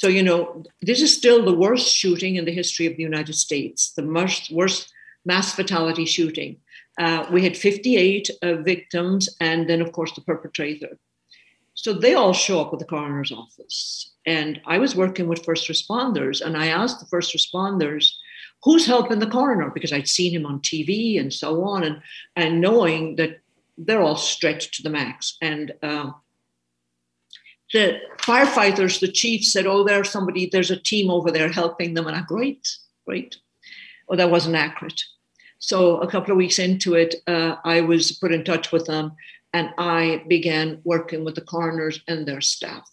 So, 0.00 0.08
you 0.08 0.22
know, 0.22 0.64
this 0.80 1.02
is 1.02 1.14
still 1.14 1.44
the 1.44 1.52
worst 1.52 1.94
shooting 1.94 2.36
in 2.36 2.46
the 2.46 2.54
history 2.54 2.86
of 2.86 2.96
the 2.96 3.02
United 3.02 3.34
States, 3.34 3.92
the 3.92 4.06
worst, 4.06 4.50
worst 4.50 4.90
mass 5.26 5.54
fatality 5.54 6.06
shooting. 6.06 6.56
Uh, 6.98 7.26
we 7.30 7.44
had 7.44 7.54
58 7.54 8.30
uh, 8.42 8.54
victims, 8.62 9.28
and 9.40 9.68
then, 9.68 9.82
of 9.82 9.92
course, 9.92 10.14
the 10.14 10.22
perpetrator. 10.22 10.96
So 11.74 11.92
they 11.92 12.14
all 12.14 12.32
show 12.32 12.62
up 12.62 12.72
at 12.72 12.78
the 12.78 12.86
coroner's 12.86 13.30
office. 13.30 14.14
And 14.24 14.62
I 14.64 14.78
was 14.78 14.96
working 14.96 15.28
with 15.28 15.44
first 15.44 15.68
responders, 15.68 16.40
and 16.40 16.56
I 16.56 16.68
asked 16.68 17.00
the 17.00 17.12
first 17.14 17.36
responders, 17.36 18.10
who's 18.62 18.86
helping 18.86 19.18
the 19.18 19.26
coroner? 19.26 19.68
Because 19.68 19.92
I'd 19.92 20.08
seen 20.08 20.32
him 20.32 20.46
on 20.46 20.60
TV 20.60 21.20
and 21.20 21.30
so 21.30 21.62
on, 21.62 21.84
and, 21.84 22.00
and 22.36 22.62
knowing 22.62 23.16
that 23.16 23.40
they're 23.76 24.00
all 24.00 24.16
stretched 24.16 24.76
to 24.76 24.82
the 24.82 24.88
max. 24.88 25.36
And 25.42 25.74
uh, 25.82 26.12
the 27.72 28.00
firefighters, 28.18 29.00
the 29.00 29.12
chief 29.12 29.44
said, 29.44 29.66
Oh, 29.66 29.84
there's 29.84 30.10
somebody, 30.10 30.48
there's 30.50 30.70
a 30.70 30.76
team 30.76 31.10
over 31.10 31.30
there 31.30 31.48
helping 31.48 31.94
them. 31.94 32.06
And 32.06 32.16
I, 32.16 32.22
great, 32.22 32.68
great. 33.06 33.36
Well, 34.08 34.18
that 34.18 34.30
wasn't 34.30 34.56
accurate. 34.56 35.00
So 35.58 35.98
a 35.98 36.10
couple 36.10 36.32
of 36.32 36.38
weeks 36.38 36.58
into 36.58 36.94
it, 36.94 37.16
uh, 37.26 37.56
I 37.64 37.82
was 37.82 38.12
put 38.12 38.32
in 38.32 38.44
touch 38.44 38.72
with 38.72 38.86
them 38.86 39.12
and 39.52 39.70
I 39.78 40.24
began 40.28 40.80
working 40.84 41.24
with 41.24 41.34
the 41.34 41.42
coroners 41.42 42.00
and 42.08 42.26
their 42.26 42.40
staff. 42.40 42.88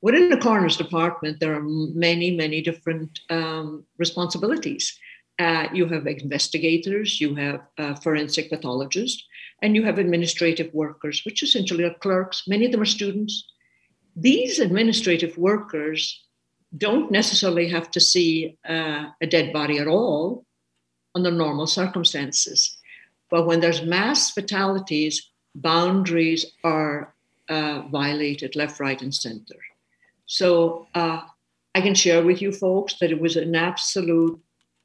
Within 0.00 0.28
the 0.28 0.36
coroner's 0.36 0.76
department, 0.76 1.40
there 1.40 1.54
are 1.54 1.62
many, 1.62 2.36
many 2.36 2.60
different 2.60 3.20
um, 3.30 3.84
responsibilities. 3.98 4.98
Uh, 5.38 5.66
you 5.72 5.86
have 5.86 6.06
investigators, 6.06 7.20
you 7.20 7.34
have 7.34 7.62
uh, 7.78 7.94
forensic 7.94 8.50
pathologists, 8.50 9.24
and 9.62 9.74
you 9.74 9.82
have 9.82 9.98
administrative 9.98 10.72
workers, 10.74 11.22
which 11.24 11.42
essentially 11.42 11.84
are 11.84 11.94
clerks. 11.94 12.44
Many 12.46 12.66
of 12.66 12.72
them 12.72 12.82
are 12.82 12.86
students. 12.86 13.50
These 14.16 14.58
administrative 14.58 15.36
workers 15.36 16.22
don't 16.76 17.10
necessarily 17.10 17.68
have 17.68 17.90
to 17.92 18.00
see 18.00 18.56
uh, 18.68 19.06
a 19.20 19.26
dead 19.26 19.52
body 19.52 19.78
at 19.78 19.86
all 19.86 20.44
under 21.14 21.30
normal 21.30 21.66
circumstances. 21.66 22.76
But 23.30 23.46
when 23.46 23.60
there's 23.60 23.82
mass 23.82 24.30
fatalities, 24.30 25.30
boundaries 25.54 26.46
are 26.62 27.14
uh, 27.48 27.82
violated 27.90 28.56
left, 28.56 28.80
right, 28.80 29.00
and 29.00 29.14
center. 29.14 29.56
So 30.26 30.86
uh, 30.94 31.22
I 31.74 31.80
can 31.80 31.94
share 31.94 32.24
with 32.24 32.40
you 32.40 32.52
folks 32.52 32.94
that 33.00 33.10
it 33.10 33.20
was 33.20 33.36
an 33.36 33.54
absolute 33.54 34.40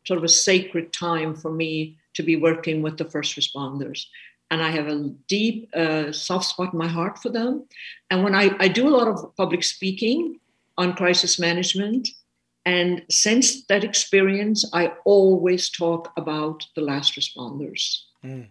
sort 0.06 0.18
of 0.18 0.24
a 0.24 0.30
sacred 0.30 0.92
time 0.92 1.36
for 1.36 1.52
me 1.52 1.98
to 2.14 2.24
be 2.24 2.36
working 2.36 2.82
with 2.82 2.98
the 2.98 3.06
first 3.06 3.38
responders. 3.38 4.06
And 4.52 4.62
I 4.64 4.72
have 4.72 4.88
a 4.88 5.10
deep 5.28 5.70
uh, 5.76 6.12
soft 6.12 6.46
spot 6.46 6.74
in 6.74 6.80
my 6.80 6.88
heart 6.88 7.20
for 7.20 7.30
them. 7.30 7.66
And 8.10 8.24
when 8.24 8.34
I, 8.34 8.56
I 8.60 8.68
do 8.68 8.88
a 8.88 8.96
lot 8.98 9.08
of 9.08 9.36
public 9.36 9.64
speaking 9.64 10.40
on 10.78 10.94
crisis 10.94 11.40
management, 11.40 12.10
and 12.66 13.04
since 13.10 13.66
that 13.66 13.84
experience, 13.84 14.70
I 14.74 14.94
always 15.06 15.70
talk 15.70 16.12
about 16.18 16.66
the 16.76 16.82
last 16.82 17.16
responders. 17.16 18.02
Mm. 18.24 18.50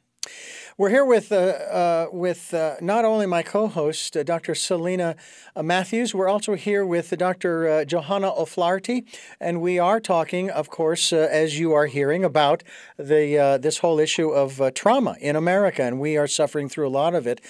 We're 0.79 0.91
here 0.91 1.05
with 1.05 1.33
uh, 1.33 1.37
uh, 1.37 2.07
with 2.13 2.55
uh, 2.55 2.77
not 2.81 3.05
only 3.05 3.27
my 3.27 3.43
co-host 3.43 4.17
uh, 4.17 4.23
Dr. 4.23 4.55
Selena 4.55 5.17
uh, 5.57 5.63
Matthews. 5.65 6.15
We're 6.15 6.29
also 6.29 6.55
here 6.55 6.87
with 6.87 7.11
Dr. 7.19 7.69
Uh, 7.69 7.85
Johanna 7.85 8.33
O'Flaherty, 8.33 9.05
and 9.41 9.61
we 9.61 9.81
are 9.81 9.99
talking, 9.99 10.51
of 10.51 10.71
course, 10.71 11.13
as 11.13 11.59
you 11.59 11.73
are 11.73 11.87
hearing, 11.87 12.23
about 12.23 12.63
the 12.97 13.59
this 13.61 13.79
whole 13.79 13.99
issue 13.99 14.31
of 14.31 14.73
trauma 14.73 15.17
in 15.21 15.35
America, 15.35 15.83
and 15.83 15.99
we 15.99 16.17
are 16.17 16.29
suffering 16.29 16.69
through 16.69 16.87
a 16.87 16.95
lot 17.03 17.13
of 17.13 17.27
it. 17.27 17.41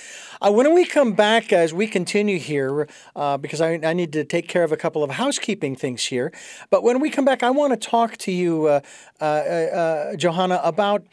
when 0.41 0.73
we 0.73 0.87
come 0.87 1.13
back, 1.13 1.53
as 1.53 1.75
we 1.75 1.87
continue 1.87 2.39
here, 2.39 2.89
because 3.15 3.61
I, 3.61 3.79
I, 3.85 3.93
need 3.93 4.11
to 4.15 4.25
take 4.25 4.49
care 4.49 4.65
of 4.65 4.73
a 4.73 4.77
couple 4.79 5.05
of 5.05 5.11
housekeeping 5.11 5.77
things 5.77 6.07
here, 6.07 6.33
but 6.71 6.83
when 6.83 6.99
we 6.99 7.11
come 7.11 7.27
back, 7.27 7.43
I 7.43 7.51
want 7.51 7.79
to 7.79 7.89
talk 7.89 8.17
to 8.25 8.33
you, 8.33 8.81
Johanna, 9.21 10.63
about 10.65 11.05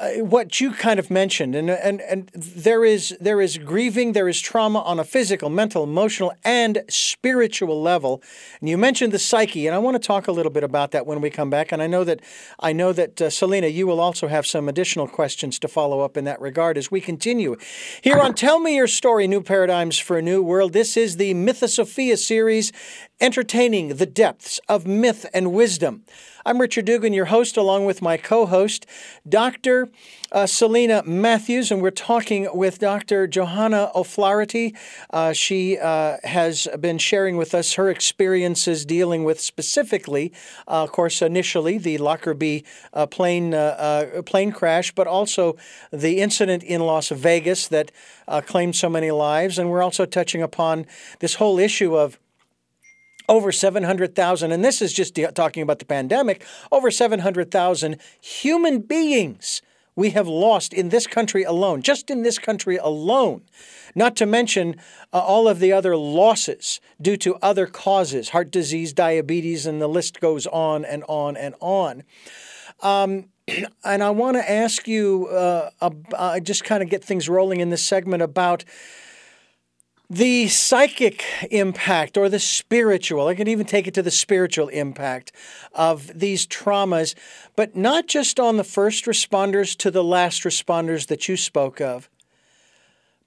what 0.00 0.60
you 0.60 0.72
kind 0.72 0.98
of 0.98 1.08
mentioned, 1.08 1.54
and, 1.54 1.70
and 1.70 2.00
and 2.00 2.28
there 2.34 2.84
is 2.84 3.16
there 3.20 3.40
is 3.40 3.58
grieving, 3.58 4.12
there 4.12 4.28
is 4.28 4.40
trauma 4.40 4.80
on 4.80 4.98
a 4.98 5.04
physical, 5.04 5.48
mental, 5.48 5.84
emotional, 5.84 6.32
and 6.44 6.82
spiritual 6.88 7.80
level. 7.80 8.20
And 8.60 8.68
you 8.68 8.76
mentioned 8.76 9.12
the 9.12 9.20
psyche, 9.20 9.68
and 9.68 9.74
I 9.74 9.78
want 9.78 9.94
to 9.94 10.04
talk 10.04 10.26
a 10.26 10.32
little 10.32 10.50
bit 10.50 10.64
about 10.64 10.90
that 10.90 11.06
when 11.06 11.20
we 11.20 11.30
come 11.30 11.48
back. 11.48 11.70
And 11.70 11.80
I 11.80 11.86
know 11.86 12.02
that 12.02 12.20
I 12.58 12.72
know 12.72 12.92
that 12.92 13.22
uh, 13.22 13.30
Selena, 13.30 13.68
you 13.68 13.86
will 13.86 14.00
also 14.00 14.26
have 14.26 14.46
some 14.46 14.68
additional 14.68 15.06
questions 15.06 15.60
to 15.60 15.68
follow 15.68 16.00
up 16.00 16.16
in 16.16 16.24
that 16.24 16.40
regard 16.40 16.76
as 16.76 16.90
we 16.90 17.00
continue 17.00 17.56
here 18.02 18.18
on 18.18 18.34
Tell 18.34 18.58
Me 18.58 18.74
Your 18.74 18.88
Story: 18.88 19.28
New 19.28 19.42
Paradigms 19.42 19.96
for 19.96 20.18
a 20.18 20.22
New 20.22 20.42
World. 20.42 20.72
This 20.72 20.96
is 20.96 21.18
the 21.18 21.34
Mythosophia 21.34 22.16
series, 22.16 22.72
entertaining 23.20 23.94
the 23.96 24.06
depths 24.06 24.58
of 24.68 24.88
myth 24.88 25.24
and 25.32 25.52
wisdom. 25.52 26.04
I'm 26.46 26.60
Richard 26.60 26.84
Dugan, 26.84 27.14
your 27.14 27.24
host, 27.24 27.56
along 27.56 27.86
with 27.86 28.02
my 28.02 28.18
co 28.18 28.44
host, 28.44 28.84
Dr. 29.26 29.88
Uh, 30.30 30.44
Selena 30.44 31.02
Matthews, 31.06 31.70
and 31.70 31.80
we're 31.80 31.90
talking 31.90 32.48
with 32.52 32.80
Dr. 32.80 33.26
Johanna 33.26 33.90
O'Flaherty. 33.94 34.74
Uh, 35.08 35.32
she 35.32 35.78
uh, 35.78 36.18
has 36.22 36.68
been 36.78 36.98
sharing 36.98 37.38
with 37.38 37.54
us 37.54 37.74
her 37.74 37.88
experiences 37.88 38.84
dealing 38.84 39.24
with 39.24 39.40
specifically, 39.40 40.34
uh, 40.68 40.82
of 40.82 40.92
course, 40.92 41.22
initially 41.22 41.78
the 41.78 41.96
Lockerbie 41.96 42.66
uh, 42.92 43.06
plane, 43.06 43.54
uh, 43.54 44.20
plane 44.26 44.52
crash, 44.52 44.92
but 44.92 45.06
also 45.06 45.56
the 45.94 46.20
incident 46.20 46.62
in 46.62 46.82
Las 46.82 47.08
Vegas 47.08 47.68
that 47.68 47.90
claimed 48.44 48.76
so 48.76 48.90
many 48.90 49.10
lives. 49.10 49.58
And 49.58 49.70
we're 49.70 49.82
also 49.82 50.04
touching 50.04 50.42
upon 50.42 50.84
this 51.20 51.36
whole 51.36 51.58
issue 51.58 51.96
of 51.96 52.18
over 53.28 53.52
700,000, 53.52 54.52
and 54.52 54.64
this 54.64 54.82
is 54.82 54.92
just 54.92 55.18
talking 55.34 55.62
about 55.62 55.78
the 55.78 55.84
pandemic, 55.84 56.44
over 56.70 56.90
700,000 56.90 57.96
human 58.20 58.80
beings 58.80 59.62
we 59.96 60.10
have 60.10 60.26
lost 60.26 60.72
in 60.72 60.88
this 60.88 61.06
country 61.06 61.44
alone, 61.44 61.82
just 61.82 62.10
in 62.10 62.22
this 62.22 62.38
country 62.38 62.76
alone. 62.76 63.42
Not 63.94 64.16
to 64.16 64.26
mention 64.26 64.76
uh, 65.12 65.20
all 65.20 65.46
of 65.46 65.60
the 65.60 65.72
other 65.72 65.96
losses 65.96 66.80
due 67.00 67.16
to 67.18 67.36
other 67.36 67.66
causes, 67.66 68.30
heart 68.30 68.50
disease, 68.50 68.92
diabetes, 68.92 69.66
and 69.66 69.80
the 69.80 69.88
list 69.88 70.20
goes 70.20 70.46
on 70.48 70.84
and 70.84 71.04
on 71.08 71.36
and 71.36 71.54
on. 71.60 72.02
Um, 72.82 73.26
and 73.84 74.02
I 74.02 74.10
want 74.10 74.36
to 74.36 74.50
ask 74.50 74.88
you, 74.88 75.28
uh, 75.28 75.70
uh, 75.80 76.40
just 76.40 76.64
kind 76.64 76.82
of 76.82 76.90
get 76.90 77.04
things 77.04 77.28
rolling 77.28 77.60
in 77.60 77.70
this 77.70 77.84
segment 77.84 78.22
about 78.22 78.64
the 80.10 80.48
psychic 80.48 81.24
impact 81.50 82.16
or 82.16 82.28
the 82.28 82.38
spiritual, 82.38 83.26
I 83.26 83.34
can 83.34 83.48
even 83.48 83.66
take 83.66 83.86
it 83.86 83.94
to 83.94 84.02
the 84.02 84.10
spiritual 84.10 84.68
impact 84.68 85.32
of 85.72 86.18
these 86.18 86.46
traumas, 86.46 87.14
but 87.56 87.74
not 87.74 88.06
just 88.06 88.38
on 88.38 88.56
the 88.56 88.64
first 88.64 89.06
responders 89.06 89.76
to 89.78 89.90
the 89.90 90.04
last 90.04 90.42
responders 90.42 91.06
that 91.06 91.28
you 91.28 91.36
spoke 91.36 91.80
of, 91.80 92.10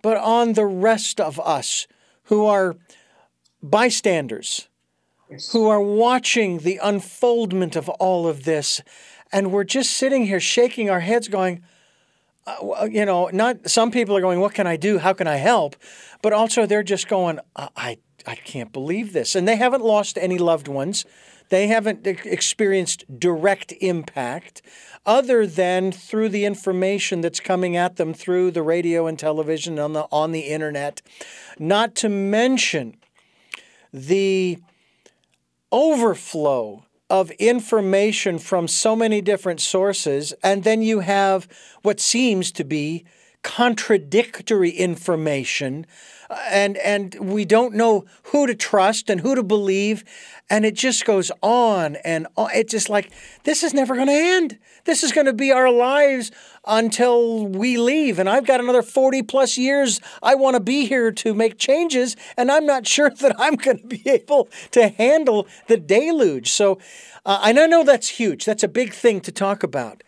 but 0.01 0.17
on 0.17 0.53
the 0.53 0.65
rest 0.65 1.19
of 1.19 1.39
us 1.39 1.88
who 2.25 2.46
are 2.46 2.75
bystanders, 3.63 4.67
yes. 5.29 5.51
who 5.51 5.67
are 5.67 5.81
watching 5.81 6.60
the 6.60 6.79
unfoldment 6.84 7.75
of 7.75 7.89
all 7.89 8.27
of 8.27 8.43
this. 8.43 8.81
And 9.31 9.51
we're 9.51 9.63
just 9.63 9.91
sitting 9.91 10.27
here 10.27 10.39
shaking 10.39 10.89
our 10.89 11.00
heads, 11.00 11.27
going, 11.27 11.63
uh, 12.46 12.88
you 12.89 13.05
know, 13.05 13.29
not 13.34 13.69
some 13.69 13.91
people 13.91 14.15
are 14.15 14.22
going, 14.22 14.39
"What 14.39 14.53
can 14.53 14.67
I 14.67 14.77
do? 14.77 15.00
How 15.00 15.12
can 15.12 15.27
I 15.27 15.36
help?" 15.36 15.75
But 16.22 16.34
also, 16.34 16.66
they're 16.66 16.84
just 16.84 17.08
going, 17.08 17.40
"I, 17.56 17.98
I 18.26 18.36
can't 18.36 18.74
believe 18.74 19.14
this," 19.14 19.36
and 19.36 19.48
they 19.48 19.56
haven't 19.56 19.84
lost 19.84 20.18
any 20.18 20.38
loved 20.38 20.68
ones. 20.68 21.06
They 21.50 21.68
haven't 21.68 22.06
experienced 22.06 23.06
direct 23.20 23.74
impact 23.80 24.62
other 25.06 25.48
than 25.48 25.94
through 25.94 26.30
the 26.30 26.44
information 26.44 27.22
that's 27.22 27.40
coming 27.40 27.78
at 27.78 27.96
them 27.96 28.14
through 28.14 28.52
the 28.52 28.62
radio 28.62 29.08
and 29.08 29.18
television 29.18 29.80
on 29.80 29.94
the 29.94 30.08
on 30.12 30.32
the 30.34 30.42
internet. 30.42 31.02
Not 31.58 31.96
to 31.96 32.10
mention 32.10 32.98
the 33.94 34.60
overflow 35.72 36.84
of 37.10 37.32
information 37.32 38.38
from 38.38 38.68
so 38.68 38.96
many 38.96 39.22
different 39.22 39.62
sources, 39.62 40.34
and 40.44 40.66
then 40.66 40.82
you 40.82 41.00
have 41.00 41.48
what 41.82 42.02
seems 42.02 42.52
to 42.52 42.66
be 42.66 43.06
contradictory 43.44 44.72
information 44.72 45.86
and 46.50 46.77
and 46.77 47.15
we 47.20 47.46
don't 47.46 47.74
know 47.74 48.06
who 48.24 48.48
to 48.48 48.56
trust 48.56 49.10
and 49.10 49.22
who 49.22 49.36
to 49.36 49.44
believe 49.44 50.03
and 50.50 50.65
it 50.65 50.75
just 50.75 51.06
goes 51.06 51.32
on 51.41 51.96
and 51.98 52.27
on. 52.36 52.50
it's 52.53 52.72
just 52.72 52.89
like 52.89 53.12
this 53.44 53.63
is 53.63 53.74
never 53.74 53.96
going 53.96 54.08
to 54.08 54.13
end. 54.13 54.58
This 54.86 55.03
is 55.03 55.12
going 55.12 55.25
to 55.27 55.34
be 55.34 55.51
our 55.51 55.72
lives 55.72 56.32
until 56.65 57.48
we 57.48 57.77
leave 57.77 58.20
and 58.20 58.29
i've 58.29 58.46
got 58.46 58.60
another 58.60 58.82
40 58.82 59.24
plus 59.24 59.58
years 59.58 60.01
i 60.22 60.36
want 60.36 60.56
to 60.56 60.60
be 60.60 60.86
here 60.86 61.13
to 61.13 61.34
make 61.34 61.58
changes 61.58 62.17
and 62.36 62.51
i'm 62.51 62.65
not 62.65 62.86
sure 62.96 63.10
that 63.10 63.39
i'm 63.39 63.56
going 63.56 63.79
to 63.79 63.88
be 63.88 64.01
able 64.06 64.50
to 64.72 64.89
handle 64.89 65.48
the 65.67 65.77
deluge. 65.77 66.51
So 66.51 66.77
uh, 67.25 67.41
and 67.46 67.60
i 67.60 67.67
know 67.67 67.84
that's 67.84 68.10
huge. 68.10 68.44
That's 68.44 68.63
a 68.63 68.67
big 68.67 68.94
thing 68.94 69.22
to 69.22 69.32
talk 69.32 69.63
about 69.63 70.03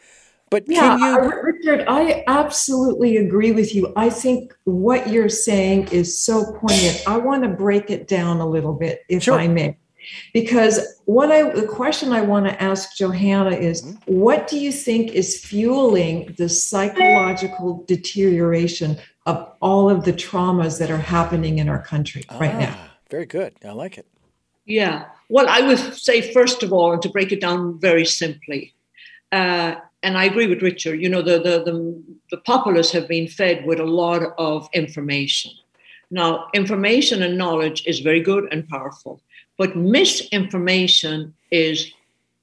but 0.49 0.63
yeah, 0.67 0.97
you... 0.97 1.05
uh, 1.05 1.19
Richard, 1.43 1.85
I 1.87 2.23
absolutely 2.27 3.17
agree 3.17 3.51
with 3.51 3.73
you. 3.75 3.93
I 3.95 4.09
think 4.09 4.53
what 4.63 5.09
you're 5.09 5.29
saying 5.29 5.89
is 5.89 6.17
so 6.17 6.53
poignant. 6.53 7.03
I 7.07 7.17
want 7.17 7.43
to 7.43 7.49
break 7.49 7.89
it 7.89 8.07
down 8.07 8.39
a 8.39 8.47
little 8.47 8.73
bit, 8.73 9.03
if 9.09 9.23
sure. 9.23 9.39
I 9.39 9.47
may. 9.47 9.77
because 10.33 10.99
what 11.05 11.31
I 11.31 11.49
the 11.49 11.67
question 11.67 12.11
I 12.11 12.21
want 12.21 12.45
to 12.47 12.61
ask 12.61 12.95
Johanna 12.95 13.51
is 13.51 13.81
mm-hmm. 13.81 13.97
what 14.05 14.47
do 14.47 14.59
you 14.59 14.71
think 14.71 15.11
is 15.11 15.43
fueling 15.43 16.33
the 16.37 16.49
psychological 16.49 17.83
deterioration 17.87 18.97
of 19.25 19.51
all 19.61 19.89
of 19.89 20.05
the 20.05 20.13
traumas 20.13 20.79
that 20.79 20.89
are 20.89 20.97
happening 20.97 21.59
in 21.59 21.69
our 21.69 21.81
country 21.81 22.23
ah, 22.29 22.39
right 22.39 22.57
now? 22.57 22.75
Very 23.09 23.25
good. 23.25 23.53
I 23.65 23.71
like 23.71 23.97
it. 23.97 24.05
Yeah. 24.65 25.05
Well, 25.29 25.47
I 25.49 25.61
would 25.61 25.79
say 25.95 26.33
first 26.33 26.63
of 26.63 26.71
all, 26.71 26.93
and 26.93 27.01
to 27.01 27.09
break 27.09 27.31
it 27.31 27.41
down 27.41 27.79
very 27.79 28.05
simply, 28.05 28.75
uh, 29.31 29.75
and 30.03 30.17
I 30.17 30.25
agree 30.25 30.47
with 30.47 30.61
Richard. 30.61 31.01
You 31.01 31.09
know, 31.09 31.21
the, 31.21 31.39
the 31.39 31.63
the 31.63 32.03
the 32.31 32.37
populace 32.37 32.91
have 32.91 33.07
been 33.07 33.27
fed 33.27 33.65
with 33.65 33.79
a 33.79 33.85
lot 33.85 34.21
of 34.37 34.69
information. 34.73 35.51
Now, 36.11 36.47
information 36.53 37.21
and 37.21 37.37
knowledge 37.37 37.83
is 37.85 37.99
very 37.99 38.21
good 38.21 38.47
and 38.51 38.67
powerful 38.67 39.21
but 39.59 39.75
misinformation 39.75 41.33
is 41.51 41.91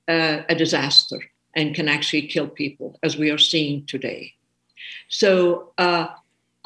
uh, 0.06 0.42
a 0.50 0.54
disaster 0.54 1.18
and 1.56 1.74
can 1.74 1.88
actually 1.88 2.26
kill 2.28 2.46
people, 2.46 2.98
as 3.02 3.16
we 3.16 3.30
are 3.30 3.38
seeing 3.38 3.86
today. 3.86 4.34
So 5.08 5.72
uh, 5.78 6.08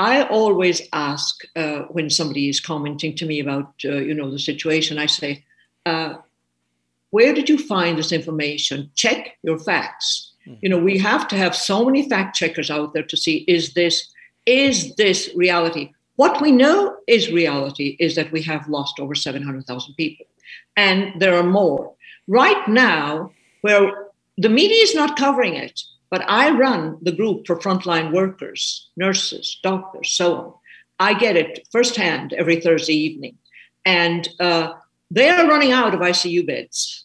I 0.01 0.25
always 0.25 0.83
ask 0.93 1.45
uh, 1.55 1.83
when 1.91 2.11
somebody 2.11 2.49
is 2.49 2.59
commenting 2.59 3.15
to 3.15 3.27
me 3.27 3.39
about, 3.39 3.75
uh, 3.85 3.93
you 3.93 4.13
know, 4.13 4.29
the 4.29 4.41
situation. 4.41 4.99
I 4.99 5.07
say, 5.07 5.45
uh, 5.87 6.15
"Where 7.11 7.33
did 7.33 7.49
you 7.49 7.57
find 7.57 7.97
this 7.97 8.11
information? 8.11 8.91
Check 8.97 9.39
your 9.45 9.59
facts." 9.59 10.30
You 10.61 10.69
know, 10.69 10.79
we 10.79 10.99
have 10.99 11.29
to 11.29 11.37
have 11.37 11.55
so 11.55 11.85
many 11.85 12.09
fact 12.09 12.37
checkers 12.37 12.71
out 12.71 12.93
there 12.93 13.03
to 13.05 13.17
see 13.17 13.45
is 13.49 13.75
this 13.75 14.13
is 14.47 14.95
this 14.97 15.31
reality. 15.35 15.93
What 16.17 16.41
we 16.41 16.51
know 16.51 16.97
is 17.07 17.31
reality 17.31 17.97
is 17.99 18.15
that 18.15 18.33
we 18.33 18.43
have 18.43 18.69
lost 18.69 19.01
over 19.01 19.15
700,000 19.15 19.95
people 19.95 20.27
and 20.77 21.21
there 21.21 21.37
are 21.37 21.43
more. 21.43 21.95
Right 22.27 22.69
now, 22.69 23.33
where 23.63 24.09
the 24.37 24.49
media 24.49 24.83
is 24.83 24.95
not 24.95 25.17
covering 25.17 25.55
it, 25.55 25.83
but 26.11 26.25
I 26.29 26.51
run 26.51 26.99
the 27.03 27.13
group 27.13 27.47
for 27.47 27.57
frontline 27.57 28.13
workers, 28.13 28.89
nurses, 28.97 29.59
doctors, 29.63 30.11
so 30.13 30.35
on. 30.37 30.55
I 30.99 31.15
get 31.15 31.37
it 31.37 31.67
firsthand 31.71 32.33
every 32.33 32.61
Thursday 32.61 32.95
evening. 32.95 33.39
And 33.85 34.29
uh, 34.39 34.75
they 35.11 35.29
are 35.29 35.49
running 35.49 35.73
out 35.73 35.95
of 35.95 36.01
ICU 36.01 36.47
beds. 36.47 37.05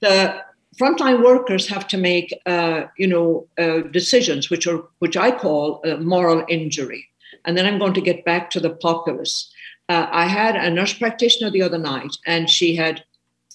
The 0.00 0.42
frontline 0.78 1.22
workers 1.22 1.68
have 1.68 1.86
to 1.88 1.98
make, 1.98 2.32
uh, 2.46 2.84
you 2.96 3.06
know, 3.06 3.46
uh, 3.58 3.80
decisions 3.90 4.50
which 4.50 4.66
are 4.66 4.82
which 4.98 5.16
I 5.16 5.30
call 5.30 5.82
moral 6.00 6.44
injury. 6.48 7.08
And 7.44 7.56
then 7.56 7.66
I'm 7.66 7.78
going 7.78 7.94
to 7.94 8.00
get 8.00 8.24
back 8.24 8.50
to 8.50 8.60
the 8.60 8.70
populace. 8.70 9.52
Uh, 9.88 10.06
I 10.10 10.26
had 10.26 10.56
a 10.56 10.70
nurse 10.70 10.92
practitioner 10.92 11.50
the 11.50 11.62
other 11.62 11.78
night, 11.78 12.16
and 12.26 12.48
she 12.48 12.76
had 12.76 13.04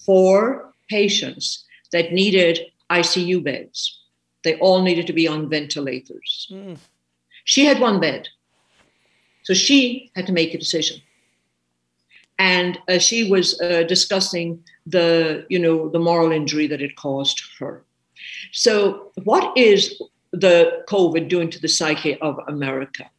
four 0.06 0.74
patients 0.90 1.66
that 1.92 2.12
needed 2.12 2.60
ICU 2.90 3.44
beds. 3.44 4.00
They 4.44 4.58
all 4.60 4.82
needed 4.82 5.08
to 5.08 5.14
be 5.14 5.28
on 5.28 5.50
ventilators. 5.50 6.48
Mm. 6.52 6.78
She 7.46 7.66
had 7.66 7.80
one 7.80 8.00
bed. 8.00 8.28
So 9.44 9.54
she 9.54 10.12
had 10.16 10.28
to 10.28 10.34
make 10.34 10.54
a 10.54 10.58
decision. 10.58 11.02
And 12.38 12.78
uh, 12.88 13.00
she 13.00 13.30
was 13.30 13.60
uh, 13.62 13.84
discussing 13.84 14.64
the, 14.90 15.46
you 15.50 15.60
know, 15.60 15.90
the 15.90 16.00
moral 16.00 16.32
injury 16.32 16.68
that 16.68 16.82
it 16.82 16.96
caused 16.96 17.42
her. 17.60 17.84
So, 18.52 19.12
what 19.24 19.58
is 19.58 20.02
the 20.32 20.84
COVID 20.88 21.30
doing 21.30 21.50
to 21.52 21.60
the 21.60 21.68
psyche 21.68 22.20
of 22.20 22.40
America? 22.48 23.10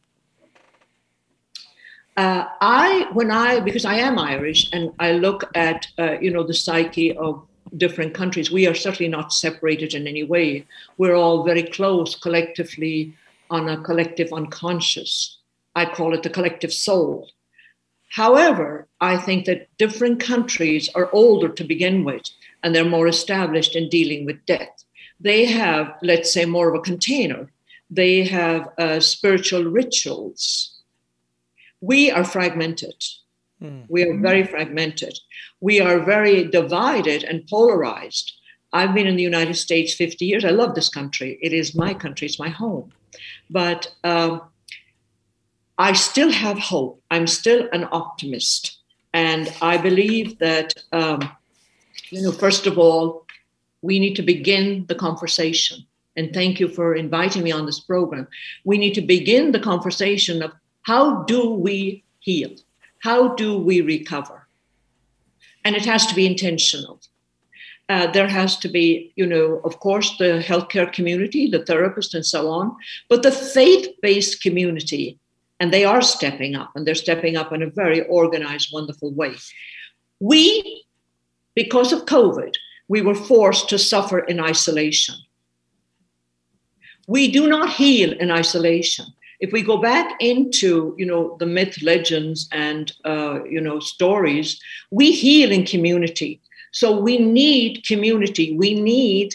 Uh, 2.17 2.45
I, 2.59 3.07
when 3.13 3.31
I, 3.31 3.61
because 3.61 3.85
I 3.85 3.95
am 3.95 4.19
Irish, 4.19 4.69
and 4.73 4.91
I 4.99 5.13
look 5.13 5.49
at, 5.55 5.87
uh, 5.97 6.19
you 6.19 6.31
know, 6.31 6.43
the 6.43 6.53
psyche 6.53 7.15
of 7.15 7.47
different 7.77 8.13
countries, 8.13 8.51
we 8.51 8.67
are 8.67 8.75
certainly 8.75 9.09
not 9.09 9.31
separated 9.31 9.93
in 9.93 10.05
any 10.05 10.23
way. 10.23 10.65
We're 10.97 11.15
all 11.15 11.45
very 11.45 11.63
close 11.63 12.15
collectively 12.15 13.15
on 13.49 13.69
a 13.69 13.81
collective 13.81 14.33
unconscious. 14.33 15.37
I 15.75 15.85
call 15.85 16.13
it 16.13 16.23
the 16.23 16.29
collective 16.29 16.73
soul. 16.73 17.29
However, 18.09 18.88
I 19.01 19.17
think 19.17 19.45
that 19.45 19.67
different 19.77 20.19
countries 20.19 20.89
are 20.95 21.09
older 21.13 21.49
to 21.49 21.63
begin 21.63 22.03
with, 22.03 22.23
and 22.63 22.75
they're 22.75 22.85
more 22.85 23.07
established 23.07 23.75
in 23.75 23.89
dealing 23.89 24.25
with 24.25 24.45
death. 24.45 24.83
They 25.19 25.45
have, 25.45 25.95
let's 26.01 26.33
say, 26.33 26.45
more 26.45 26.69
of 26.69 26.75
a 26.75 26.83
container. 26.83 27.49
They 27.89 28.25
have 28.25 28.69
uh, 28.77 28.99
spiritual 28.99 29.63
rituals 29.63 30.79
we 31.81 32.11
are 32.11 32.23
fragmented. 32.23 33.03
Mm. 33.61 33.85
We 33.89 34.03
are 34.03 34.17
very 34.17 34.43
fragmented. 34.43 35.19
We 35.59 35.79
are 35.79 35.99
very 35.99 36.45
divided 36.45 37.23
and 37.23 37.47
polarized. 37.47 38.33
I've 38.71 38.93
been 38.93 39.07
in 39.07 39.15
the 39.15 39.23
United 39.23 39.55
States 39.55 39.93
50 39.93 40.25
years. 40.25 40.45
I 40.45 40.49
love 40.49 40.75
this 40.75 40.89
country. 40.89 41.39
It 41.41 41.53
is 41.53 41.75
my 41.75 41.93
country, 41.93 42.27
it's 42.27 42.39
my 42.39 42.49
home. 42.49 42.91
But 43.49 43.93
um, 44.03 44.41
I 45.77 45.93
still 45.93 46.31
have 46.31 46.59
hope. 46.59 47.01
I'm 47.09 47.27
still 47.27 47.67
an 47.71 47.87
optimist. 47.91 48.77
And 49.13 49.53
I 49.61 49.77
believe 49.77 50.39
that, 50.39 50.73
um, 50.91 51.29
you 52.09 52.21
know, 52.21 52.31
first 52.31 52.67
of 52.67 52.77
all, 52.77 53.25
we 53.81 53.99
need 53.99 54.15
to 54.15 54.21
begin 54.21 54.85
the 54.87 54.95
conversation. 54.95 55.85
And 56.15 56.33
thank 56.33 56.59
you 56.59 56.67
for 56.67 56.95
inviting 56.95 57.43
me 57.43 57.51
on 57.51 57.65
this 57.65 57.79
program. 57.79 58.27
We 58.65 58.77
need 58.77 58.93
to 58.95 59.01
begin 59.01 59.51
the 59.51 59.59
conversation 59.59 60.43
of 60.43 60.51
how 60.81 61.23
do 61.23 61.51
we 61.51 62.03
heal? 62.19 62.51
How 62.99 63.35
do 63.35 63.57
we 63.57 63.81
recover? 63.81 64.47
And 65.63 65.75
it 65.75 65.85
has 65.85 66.05
to 66.07 66.15
be 66.15 66.25
intentional. 66.25 66.99
Uh, 67.87 68.11
there 68.11 68.27
has 68.27 68.57
to 68.57 68.67
be, 68.67 69.11
you 69.15 69.25
know, 69.25 69.61
of 69.63 69.79
course, 69.79 70.17
the 70.17 70.43
healthcare 70.45 70.91
community, 70.91 71.49
the 71.49 71.65
therapist, 71.65 72.13
and 72.13 72.25
so 72.25 72.49
on, 72.49 72.75
but 73.07 73.23
the 73.23 73.31
faith 73.31 73.87
based 74.01 74.43
community, 74.43 75.17
and 75.59 75.73
they 75.73 75.85
are 75.85 76.01
stepping 76.01 76.55
up, 76.55 76.71
and 76.75 76.85
they're 76.85 76.95
stepping 76.95 77.35
up 77.35 77.51
in 77.51 77.61
a 77.61 77.69
very 77.69 78.01
organized, 78.07 78.71
wonderful 78.73 79.11
way. 79.13 79.35
We, 80.19 80.85
because 81.55 81.91
of 81.93 82.05
COVID, 82.05 82.55
we 82.87 83.01
were 83.01 83.15
forced 83.15 83.69
to 83.69 83.77
suffer 83.77 84.19
in 84.19 84.39
isolation. 84.39 85.15
We 87.07 87.31
do 87.31 87.47
not 87.47 87.73
heal 87.73 88.13
in 88.13 88.31
isolation 88.31 89.05
if 89.39 89.53
we 89.53 89.61
go 89.61 89.77
back 89.77 90.15
into 90.19 90.95
you 90.97 91.05
know 91.05 91.37
the 91.39 91.45
myth 91.45 91.81
legends 91.81 92.47
and 92.51 92.91
uh, 93.05 93.43
you 93.45 93.61
know 93.61 93.79
stories 93.79 94.59
we 94.91 95.11
heal 95.11 95.51
in 95.51 95.65
community 95.65 96.41
so 96.71 96.99
we 96.99 97.17
need 97.17 97.85
community 97.85 98.55
we 98.57 98.79
need 98.79 99.33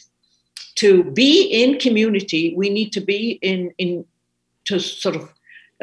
to 0.76 1.04
be 1.04 1.44
in 1.44 1.78
community 1.78 2.54
we 2.56 2.70
need 2.70 2.92
to 2.92 3.00
be 3.00 3.38
in 3.42 3.72
in 3.78 4.04
to 4.64 4.78
sort 4.78 5.16
of 5.16 5.33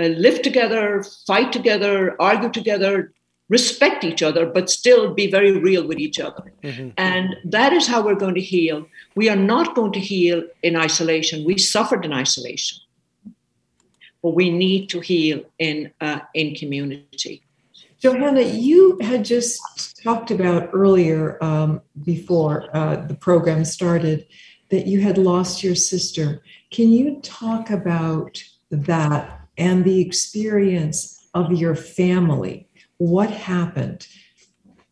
uh, 0.02 0.08
live 0.26 0.42
together 0.42 1.04
fight 1.28 1.52
together 1.52 2.16
argue 2.20 2.50
together 2.50 3.14
respect 3.50 4.04
each 4.04 4.24
other 4.24 4.46
but 4.46 4.70
still 4.70 5.14
be 5.14 5.30
very 5.30 5.52
real 5.52 5.86
with 5.86 6.00
each 6.00 6.20
other 6.20 6.54
mm-hmm. 6.64 6.90
and 6.98 7.36
that 7.44 7.74
is 7.74 7.88
how 7.88 8.02
we're 8.02 8.16
going 8.16 8.36
to 8.36 8.42
heal 8.42 8.86
we 9.16 9.30
are 9.30 9.36
not 9.36 9.76
going 9.76 9.92
to 9.92 10.00
heal 10.00 10.42
in 10.64 10.76
isolation 10.76 11.46
we 11.46 11.58
suffered 11.58 12.06
in 12.06 12.14
isolation 12.14 12.78
but 14.22 14.36
we 14.36 14.50
need 14.50 14.88
to 14.90 15.00
heal 15.00 15.44
in 15.60 15.92
uh, 16.00 16.20
in 16.34 16.56
community. 16.56 17.44
Johanna, 18.00 18.42
you 18.42 18.98
had 19.02 19.24
just 19.24 19.62
talked 20.04 20.32
about 20.32 20.70
earlier 20.74 21.38
um, 21.44 21.82
before 22.04 22.76
uh, 22.76 22.96
the 22.96 23.14
program 23.14 23.64
started 23.64 24.26
that 24.70 24.88
you 24.88 25.02
had 25.02 25.18
lost 25.18 25.64
your 25.64 25.76
sister. 25.76 26.42
Can 26.72 26.92
you 26.92 27.20
talk 27.22 27.70
about 27.70 28.44
that 28.72 29.41
and 29.62 29.86
the 29.86 30.02
experience 30.02 31.28
of 31.36 31.54
your 31.54 31.76
family? 31.76 32.68
What 32.98 33.30
happened? 33.30 34.08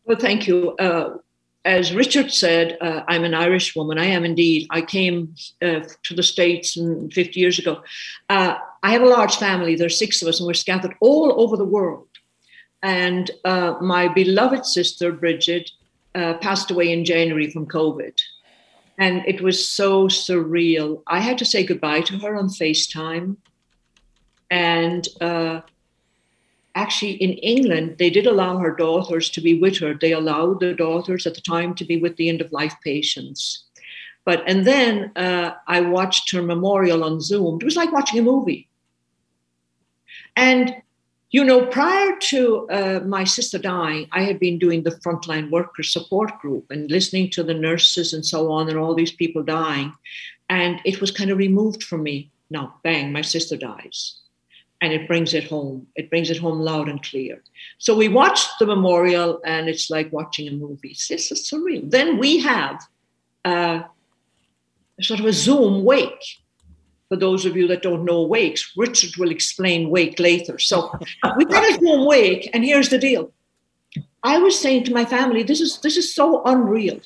Well, 0.06 0.20
thank 0.20 0.48
you. 0.48 0.76
Uh, 0.78 1.18
as 1.66 1.94
Richard 1.94 2.32
said, 2.32 2.78
uh, 2.80 3.02
I'm 3.08 3.24
an 3.24 3.34
Irish 3.34 3.76
woman. 3.76 3.98
I 3.98 4.06
am 4.06 4.24
indeed. 4.24 4.68
I 4.70 4.82
came 4.82 5.36
uh, 5.62 5.82
to 6.04 6.14
the 6.14 6.24
States 6.24 6.76
50 6.76 7.40
years 7.40 7.58
ago. 7.58 7.82
Uh, 8.30 8.56
I 8.84 8.92
have 8.92 9.02
a 9.02 9.08
large 9.18 9.36
family. 9.38 9.76
There's 9.76 9.98
six 9.98 10.22
of 10.22 10.28
us, 10.28 10.40
and 10.40 10.48
we're 10.48 10.54
scattered 10.54 10.96
all 11.02 11.42
over 11.42 11.58
the 11.58 11.66
world. 11.66 12.08
And 12.84 13.30
uh, 13.44 13.74
my 13.82 14.08
beloved 14.08 14.66
sister, 14.66 15.12
Bridget, 15.12 15.70
uh, 16.14 16.36
passed 16.36 16.72
away 16.72 16.94
in 16.94 17.04
January 17.04 17.50
from 17.50 17.66
COVID. 17.66 18.16
And 19.00 19.24
it 19.26 19.42
was 19.42 19.68
so 19.68 20.08
surreal. 20.08 21.02
I 21.08 21.20
had 21.20 21.38
to 21.40 21.46
say 21.46 21.66
goodbye 21.66 22.02
to 22.02 22.20
her 22.20 22.36
on 22.36 22.50
FaceTime. 22.50 23.36
And 24.50 25.08
uh, 25.22 25.62
actually, 26.74 27.14
in 27.14 27.34
England, 27.34 27.98
they 27.98 28.10
did 28.10 28.28
allow 28.28 28.58
her 28.58 28.76
daughters 28.76 29.30
to 29.32 29.42
be 29.42 29.60
with 29.60 29.78
her. 29.80 29.94
They 29.94 30.14
allowed 30.14 30.60
the 30.60 30.74
daughters 30.74 31.28
at 31.28 31.36
the 31.36 31.42
time 31.42 31.74
to 31.76 31.86
be 31.86 31.98
with 31.98 32.16
the 32.16 32.30
end 32.30 32.42
of 32.42 32.52
life 32.52 32.76
patients. 32.84 33.66
But 34.26 34.44
and 34.48 34.66
then 34.66 35.12
uh, 35.16 35.54
I 35.68 35.82
watched 35.82 36.32
her 36.32 36.42
memorial 36.42 37.04
on 37.04 37.22
Zoom. 37.22 37.60
It 37.62 37.66
was 37.66 37.76
like 37.76 37.92
watching 37.92 38.20
a 38.20 38.24
movie. 38.24 38.68
And 40.36 40.76
You 41.32 41.44
know, 41.44 41.68
prior 41.68 42.18
to 42.32 42.68
uh, 42.72 43.00
my 43.06 43.24
sister 43.24 43.60
dying, 43.60 44.08
I 44.12 44.24
had 44.24 44.40
been 44.40 44.58
doing 44.58 44.82
the 44.84 44.98
frontline 45.06 45.52
worker 45.52 45.84
support 45.84 46.40
group 46.40 46.72
and 46.72 46.90
listening 46.90 47.30
to 47.32 47.44
the 47.44 47.54
nurses 47.54 48.14
and 48.14 48.26
so 48.26 48.52
on, 48.52 48.68
and 48.68 48.80
all 48.80 48.96
these 48.96 49.12
people 49.12 49.44
dying. 49.44 49.94
And 50.50 50.82
it 50.86 51.00
was 51.00 51.12
kind 51.12 51.30
of 51.30 51.38
removed 51.38 51.84
from 51.84 52.02
me. 52.02 52.32
Now, 52.50 52.80
bang, 52.84 53.12
my 53.12 53.22
sister 53.22 53.58
dies. 53.58 54.19
And 54.82 54.94
it 54.94 55.08
brings 55.08 55.34
it 55.34 55.44
home. 55.44 55.88
It 55.96 56.10
brings 56.10 56.30
it 56.30 56.38
home 56.38 56.60
loud 56.60 56.88
and 56.88 57.04
clear. 57.04 57.44
So 57.80 57.96
we 57.96 58.08
watched 58.08 58.48
the 58.60 58.66
memorial, 58.66 59.42
and 59.46 59.68
it's 59.68 59.90
like 59.90 60.12
watching 60.14 60.48
a 60.48 60.52
movie. 60.52 60.92
It's 60.92 61.08
just 61.08 61.52
surreal. 61.52 61.90
Then 61.90 62.18
we 62.18 62.40
have 62.40 62.82
uh, 63.44 63.82
sort 65.02 65.20
of 65.20 65.26
a 65.26 65.34
Zoom 65.34 65.84
wake 65.84 66.24
for 67.10 67.18
those 67.18 67.46
of 67.46 67.58
you 67.58 67.68
that 67.68 67.82
don't 67.82 68.06
know 68.06 68.22
wakes, 68.22 68.72
Richard 68.78 69.18
will 69.18 69.32
explain 69.32 69.90
wake 69.90 70.20
later. 70.20 70.60
So 70.60 70.92
we 71.38 71.46
had 71.50 71.64
a 71.64 71.80
Zoom 71.80 72.06
wake, 72.06 72.50
and 72.54 72.64
here's 72.64 72.90
the 72.90 73.00
deal. 73.00 73.32
I 74.24 74.38
was 74.38 74.58
saying 74.58 74.84
to 74.86 74.94
my 74.94 75.06
family, 75.06 75.44
this 75.44 75.60
is 75.60 75.80
this 75.80 75.98
is 75.98 76.14
so 76.14 76.44
unreal. 76.46 77.00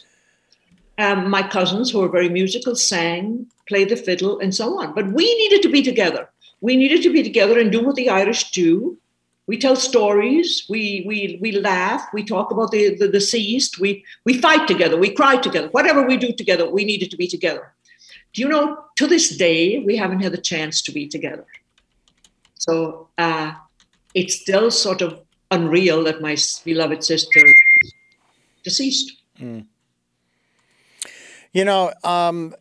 Um, 0.97 1.29
my 1.29 1.41
cousins, 1.41 1.89
who 1.89 2.03
are 2.03 2.09
very 2.09 2.29
musical, 2.29 2.75
sang, 2.75 3.47
played 3.67 3.89
the 3.89 3.95
fiddle, 3.95 4.39
and 4.39 4.53
so 4.53 4.79
on. 4.79 4.93
But 4.93 5.07
we 5.07 5.23
needed 5.23 5.61
to 5.63 5.69
be 5.69 5.81
together. 5.81 6.29
We 6.63 6.77
needed 6.77 7.03
to 7.03 7.11
be 7.11 7.23
together 7.23 7.59
and 7.59 7.69
do 7.69 7.83
what 7.83 7.95
the 7.95 8.09
Irish 8.09 8.51
do. 8.51 8.97
We 9.47 9.57
tell 9.57 9.75
stories. 9.75 10.65
We 10.69 11.03
we 11.05 11.37
we 11.41 11.51
laugh. 11.51 12.01
We 12.13 12.23
talk 12.23 12.51
about 12.51 12.71
the, 12.71 12.95
the 12.95 13.09
deceased. 13.09 13.81
We 13.83 14.05
we 14.23 14.33
fight 14.47 14.65
together. 14.65 14.95
We 14.95 15.09
cry 15.13 15.35
together. 15.35 15.67
Whatever 15.77 16.07
we 16.07 16.15
do 16.15 16.31
together, 16.31 16.65
we 16.69 16.85
needed 16.85 17.11
to 17.11 17.17
be 17.17 17.27
together. 17.27 17.73
Do 18.31 18.41
you 18.41 18.47
know, 18.47 18.85
to 18.95 19.07
this 19.07 19.35
day, 19.37 19.79
we 19.79 19.97
haven't 19.97 20.21
had 20.23 20.31
the 20.31 20.45
chance 20.51 20.81
to 20.83 20.93
be 20.93 21.05
together. 21.05 21.45
So 22.55 23.09
uh, 23.17 23.51
it's 24.13 24.39
still 24.39 24.71
sort 24.71 25.01
of 25.01 25.19
unreal 25.51 26.05
that 26.05 26.21
my 26.21 26.37
beloved 26.63 27.03
sister 27.03 27.45
is 27.45 27.93
deceased. 28.63 29.11
Mm. 29.37 29.65
You 31.51 31.65
know, 31.65 31.93
um, 32.05 32.55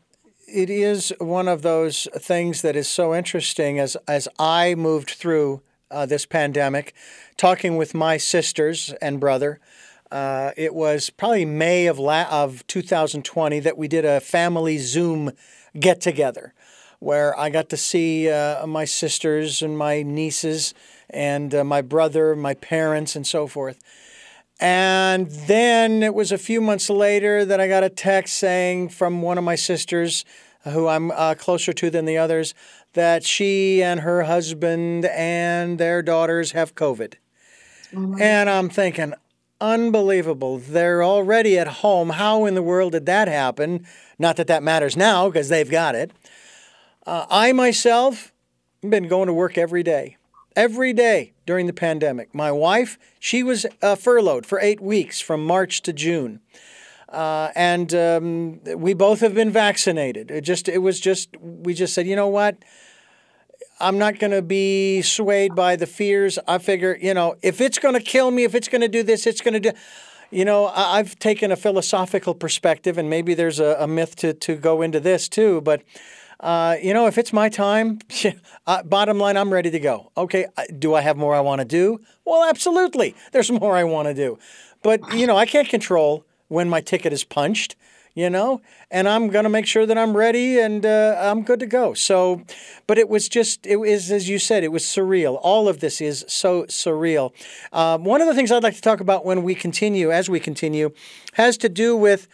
it 0.52 0.68
is 0.68 1.12
one 1.18 1.48
of 1.48 1.62
those 1.62 2.06
things 2.14 2.62
that 2.62 2.76
is 2.76 2.86
so 2.86 3.14
interesting 3.14 3.78
as 3.78 3.96
as 4.06 4.28
I 4.38 4.74
moved 4.74 5.10
through 5.10 5.62
uh, 5.90 6.06
this 6.06 6.26
pandemic, 6.26 6.94
talking 7.36 7.76
with 7.76 7.94
my 7.94 8.16
sisters 8.16 8.94
and 9.00 9.18
brother. 9.18 9.60
Uh, 10.10 10.52
it 10.56 10.74
was 10.74 11.08
probably 11.08 11.46
May 11.46 11.86
of 11.86 11.98
la- 11.98 12.28
of 12.30 12.66
2020 12.66 13.60
that 13.60 13.78
we 13.78 13.88
did 13.88 14.04
a 14.04 14.20
family 14.20 14.76
Zoom 14.76 15.32
get 15.78 16.02
together 16.02 16.52
where 16.98 17.38
I 17.38 17.48
got 17.48 17.70
to 17.70 17.76
see 17.76 18.30
uh, 18.30 18.66
my 18.66 18.84
sisters 18.84 19.62
and 19.62 19.76
my 19.76 20.02
nieces 20.02 20.74
and 21.10 21.54
uh, 21.54 21.64
my 21.64 21.80
brother, 21.80 22.36
my 22.36 22.54
parents, 22.54 23.16
and 23.16 23.26
so 23.26 23.46
forth. 23.46 23.80
And 24.60 25.30
then 25.30 26.02
it 26.02 26.14
was 26.14 26.30
a 26.30 26.38
few 26.38 26.60
months 26.60 26.88
later 26.88 27.44
that 27.44 27.60
I 27.60 27.68
got 27.68 27.82
a 27.82 27.88
text 27.88 28.34
saying 28.34 28.90
from 28.90 29.22
one 29.22 29.38
of 29.38 29.44
my 29.44 29.56
sisters, 29.56 30.24
who 30.64 30.86
I'm 30.86 31.10
uh, 31.10 31.34
closer 31.34 31.72
to 31.72 31.90
than 31.90 32.04
the 32.04 32.18
others, 32.18 32.54
that 32.92 33.24
she 33.24 33.82
and 33.82 34.00
her 34.00 34.22
husband 34.22 35.06
and 35.06 35.78
their 35.78 36.02
daughters 36.02 36.52
have 36.52 36.74
COVID. 36.74 37.14
Oh 37.96 38.16
and 38.20 38.48
I'm 38.48 38.68
thinking, 38.68 39.14
unbelievable. 39.60 40.58
They're 40.58 41.02
already 41.02 41.58
at 41.58 41.68
home. 41.68 42.10
How 42.10 42.44
in 42.44 42.54
the 42.54 42.62
world 42.62 42.92
did 42.92 43.06
that 43.06 43.28
happen? 43.28 43.86
Not 44.18 44.36
that 44.36 44.46
that 44.48 44.62
matters 44.62 44.96
now 44.96 45.28
because 45.28 45.48
they've 45.48 45.70
got 45.70 45.94
it. 45.94 46.10
Uh, 47.06 47.26
I 47.30 47.52
myself 47.52 48.32
have 48.82 48.90
been 48.90 49.08
going 49.08 49.26
to 49.26 49.32
work 49.32 49.58
every 49.58 49.82
day, 49.82 50.16
every 50.56 50.92
day 50.92 51.32
during 51.46 51.66
the 51.66 51.72
pandemic. 51.72 52.34
My 52.34 52.52
wife, 52.52 52.98
she 53.18 53.42
was 53.42 53.66
uh, 53.80 53.96
furloughed 53.96 54.46
for 54.46 54.60
eight 54.60 54.80
weeks 54.80 55.20
from 55.20 55.44
March 55.44 55.82
to 55.82 55.92
June. 55.92 56.40
Uh, 57.08 57.50
and 57.54 57.94
um, 57.94 58.60
we 58.64 58.94
both 58.94 59.20
have 59.20 59.34
been 59.34 59.50
vaccinated. 59.50 60.30
It 60.30 60.42
just, 60.42 60.68
it 60.68 60.78
was 60.78 60.98
just, 60.98 61.28
we 61.40 61.74
just 61.74 61.94
said, 61.94 62.06
you 62.06 62.16
know 62.16 62.28
what? 62.28 62.56
I'm 63.80 63.98
not 63.98 64.18
going 64.18 64.30
to 64.30 64.42
be 64.42 65.02
swayed 65.02 65.54
by 65.54 65.76
the 65.76 65.86
fears. 65.86 66.38
I 66.48 66.58
figure, 66.58 66.96
you 67.00 67.12
know, 67.12 67.36
if 67.42 67.60
it's 67.60 67.78
going 67.78 67.94
to 67.94 68.00
kill 68.00 68.30
me, 68.30 68.44
if 68.44 68.54
it's 68.54 68.68
going 68.68 68.80
to 68.80 68.88
do 68.88 69.02
this, 69.02 69.26
it's 69.26 69.40
going 69.40 69.54
to 69.54 69.60
do. 69.60 69.72
You 70.30 70.46
know, 70.46 70.68
I've 70.68 71.18
taken 71.18 71.52
a 71.52 71.56
philosophical 71.56 72.34
perspective, 72.34 72.96
and 72.96 73.10
maybe 73.10 73.34
there's 73.34 73.60
a, 73.60 73.76
a 73.78 73.86
myth 73.86 74.16
to, 74.16 74.32
to 74.32 74.56
go 74.56 74.80
into 74.80 74.98
this 74.98 75.28
too. 75.28 75.60
But, 75.60 75.82
uh, 76.42 76.76
you 76.82 76.92
know, 76.92 77.06
if 77.06 77.18
it's 77.18 77.32
my 77.32 77.48
time, 77.48 78.00
uh, 78.66 78.82
bottom 78.82 79.18
line, 79.18 79.36
I'm 79.36 79.52
ready 79.52 79.70
to 79.70 79.80
go. 79.80 80.10
Okay, 80.16 80.46
do 80.78 80.94
I 80.94 81.00
have 81.00 81.16
more 81.16 81.34
I 81.34 81.40
want 81.40 81.60
to 81.60 81.64
do? 81.64 82.00
Well, 82.24 82.48
absolutely. 82.48 83.14
There's 83.32 83.50
more 83.60 83.76
I 83.76 83.84
want 83.84 84.08
to 84.08 84.14
do. 84.14 84.38
But, 84.82 85.14
you 85.14 85.26
know, 85.26 85.36
I 85.36 85.46
can't 85.46 85.68
control 85.68 86.26
when 86.48 86.68
my 86.68 86.80
ticket 86.80 87.12
is 87.12 87.24
punched 87.24 87.76
you 88.14 88.28
know, 88.28 88.60
and 88.90 89.08
I'm 89.08 89.28
going 89.28 89.44
to 89.44 89.48
make 89.48 89.66
sure 89.66 89.86
that 89.86 89.96
I'm 89.96 90.14
ready 90.16 90.58
and 90.58 90.84
uh, 90.84 91.16
I'm 91.18 91.42
good 91.42 91.60
to 91.60 91.66
go. 91.66 91.94
So, 91.94 92.42
but 92.86 92.98
it 92.98 93.08
was 93.08 93.28
just, 93.28 93.66
it 93.66 93.76
was, 93.76 94.10
as 94.10 94.28
you 94.28 94.38
said, 94.38 94.64
it 94.64 94.68
was 94.68 94.84
surreal. 94.84 95.38
All 95.42 95.68
of 95.68 95.80
this 95.80 96.00
is 96.00 96.24
so 96.28 96.64
surreal. 96.64 97.32
Um, 97.72 98.04
one 98.04 98.20
of 98.20 98.26
the 98.26 98.34
things 98.34 98.52
I'd 98.52 98.62
like 98.62 98.74
to 98.74 98.82
talk 98.82 99.00
about 99.00 99.24
when 99.24 99.42
we 99.42 99.54
continue, 99.54 100.10
as 100.10 100.28
we 100.28 100.40
continue, 100.40 100.92
has 101.34 101.56
to 101.58 101.68
do 101.68 101.96
with 101.96 102.28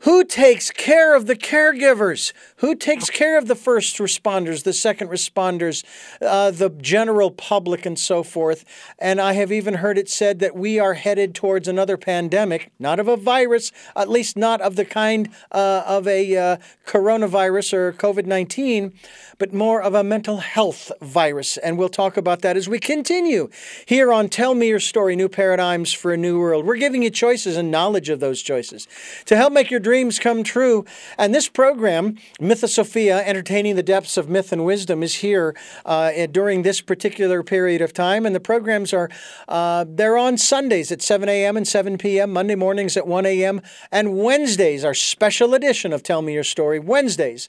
who 0.00 0.24
takes 0.24 0.70
care 0.70 1.16
of 1.16 1.26
the 1.26 1.36
caregivers? 1.36 2.34
Who 2.60 2.74
takes 2.74 3.10
care 3.10 3.36
of 3.36 3.48
the 3.48 3.54
first 3.54 3.98
responders, 3.98 4.64
the 4.64 4.72
second 4.72 5.08
responders, 5.08 5.84
uh, 6.22 6.50
the 6.50 6.70
general 6.70 7.30
public, 7.30 7.84
and 7.84 7.98
so 7.98 8.22
forth? 8.22 8.64
And 8.98 9.20
I 9.20 9.34
have 9.34 9.52
even 9.52 9.74
heard 9.74 9.98
it 9.98 10.08
said 10.08 10.38
that 10.38 10.56
we 10.56 10.78
are 10.78 10.94
headed 10.94 11.34
towards 11.34 11.68
another 11.68 11.98
pandemic, 11.98 12.72
not 12.78 12.98
of 12.98 13.08
a 13.08 13.16
virus, 13.16 13.72
at 13.94 14.08
least 14.08 14.38
not 14.38 14.62
of 14.62 14.76
the 14.76 14.86
kind 14.86 15.28
uh, 15.52 15.82
of 15.86 16.08
a 16.08 16.36
uh, 16.36 16.56
coronavirus 16.86 17.74
or 17.74 17.92
COVID 17.92 18.24
19, 18.24 18.94
but 19.38 19.52
more 19.52 19.82
of 19.82 19.94
a 19.94 20.02
mental 20.02 20.38
health 20.38 20.90
virus. 21.02 21.58
And 21.58 21.76
we'll 21.76 21.90
talk 21.90 22.16
about 22.16 22.40
that 22.40 22.56
as 22.56 22.70
we 22.70 22.78
continue 22.78 23.50
here 23.84 24.12
on 24.14 24.30
Tell 24.30 24.54
Me 24.54 24.68
Your 24.68 24.80
Story 24.80 25.14
New 25.14 25.28
Paradigms 25.28 25.92
for 25.92 26.12
a 26.12 26.16
New 26.16 26.40
World. 26.40 26.64
We're 26.64 26.76
giving 26.76 27.02
you 27.02 27.10
choices 27.10 27.58
and 27.58 27.70
knowledge 27.70 28.08
of 28.08 28.20
those 28.20 28.40
choices 28.40 28.88
to 29.26 29.36
help 29.36 29.52
make 29.52 29.70
your 29.70 29.80
dreams 29.80 30.18
come 30.18 30.42
true. 30.42 30.86
And 31.18 31.34
this 31.34 31.50
program, 31.50 32.16
Mythosophia, 32.46 33.24
Entertaining 33.24 33.74
the 33.74 33.82
Depths 33.82 34.16
of 34.16 34.28
Myth 34.28 34.52
and 34.52 34.64
Wisdom, 34.64 35.02
is 35.02 35.16
here 35.16 35.56
uh, 35.84 36.26
during 36.26 36.62
this 36.62 36.80
particular 36.80 37.42
period 37.42 37.82
of 37.82 37.92
time. 37.92 38.24
And 38.24 38.34
the 38.34 38.40
programs 38.40 38.92
are 38.92 39.10
uh, 39.48 39.84
they're 39.88 40.16
on 40.16 40.38
Sundays 40.38 40.92
at 40.92 41.02
7 41.02 41.28
a.m. 41.28 41.56
and 41.56 41.66
7 41.66 41.98
p.m., 41.98 42.32
Monday 42.32 42.54
mornings 42.54 42.96
at 42.96 43.06
1 43.06 43.26
a.m., 43.26 43.60
and 43.90 44.16
Wednesdays, 44.16 44.84
our 44.84 44.94
special 44.94 45.54
edition 45.54 45.92
of 45.92 46.04
Tell 46.04 46.22
Me 46.22 46.34
Your 46.34 46.44
Story, 46.44 46.78
Wednesdays 46.78 47.48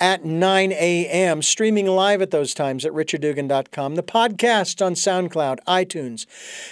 at 0.00 0.24
9 0.24 0.72
a.m., 0.72 1.42
streaming 1.42 1.86
live 1.86 2.22
at 2.22 2.30
those 2.30 2.54
times 2.54 2.86
at 2.86 2.92
richarddugan.com. 2.92 3.94
The 3.94 4.02
podcast 4.02 4.84
on 4.84 4.94
SoundCloud, 4.94 5.58
iTunes, 5.68 6.24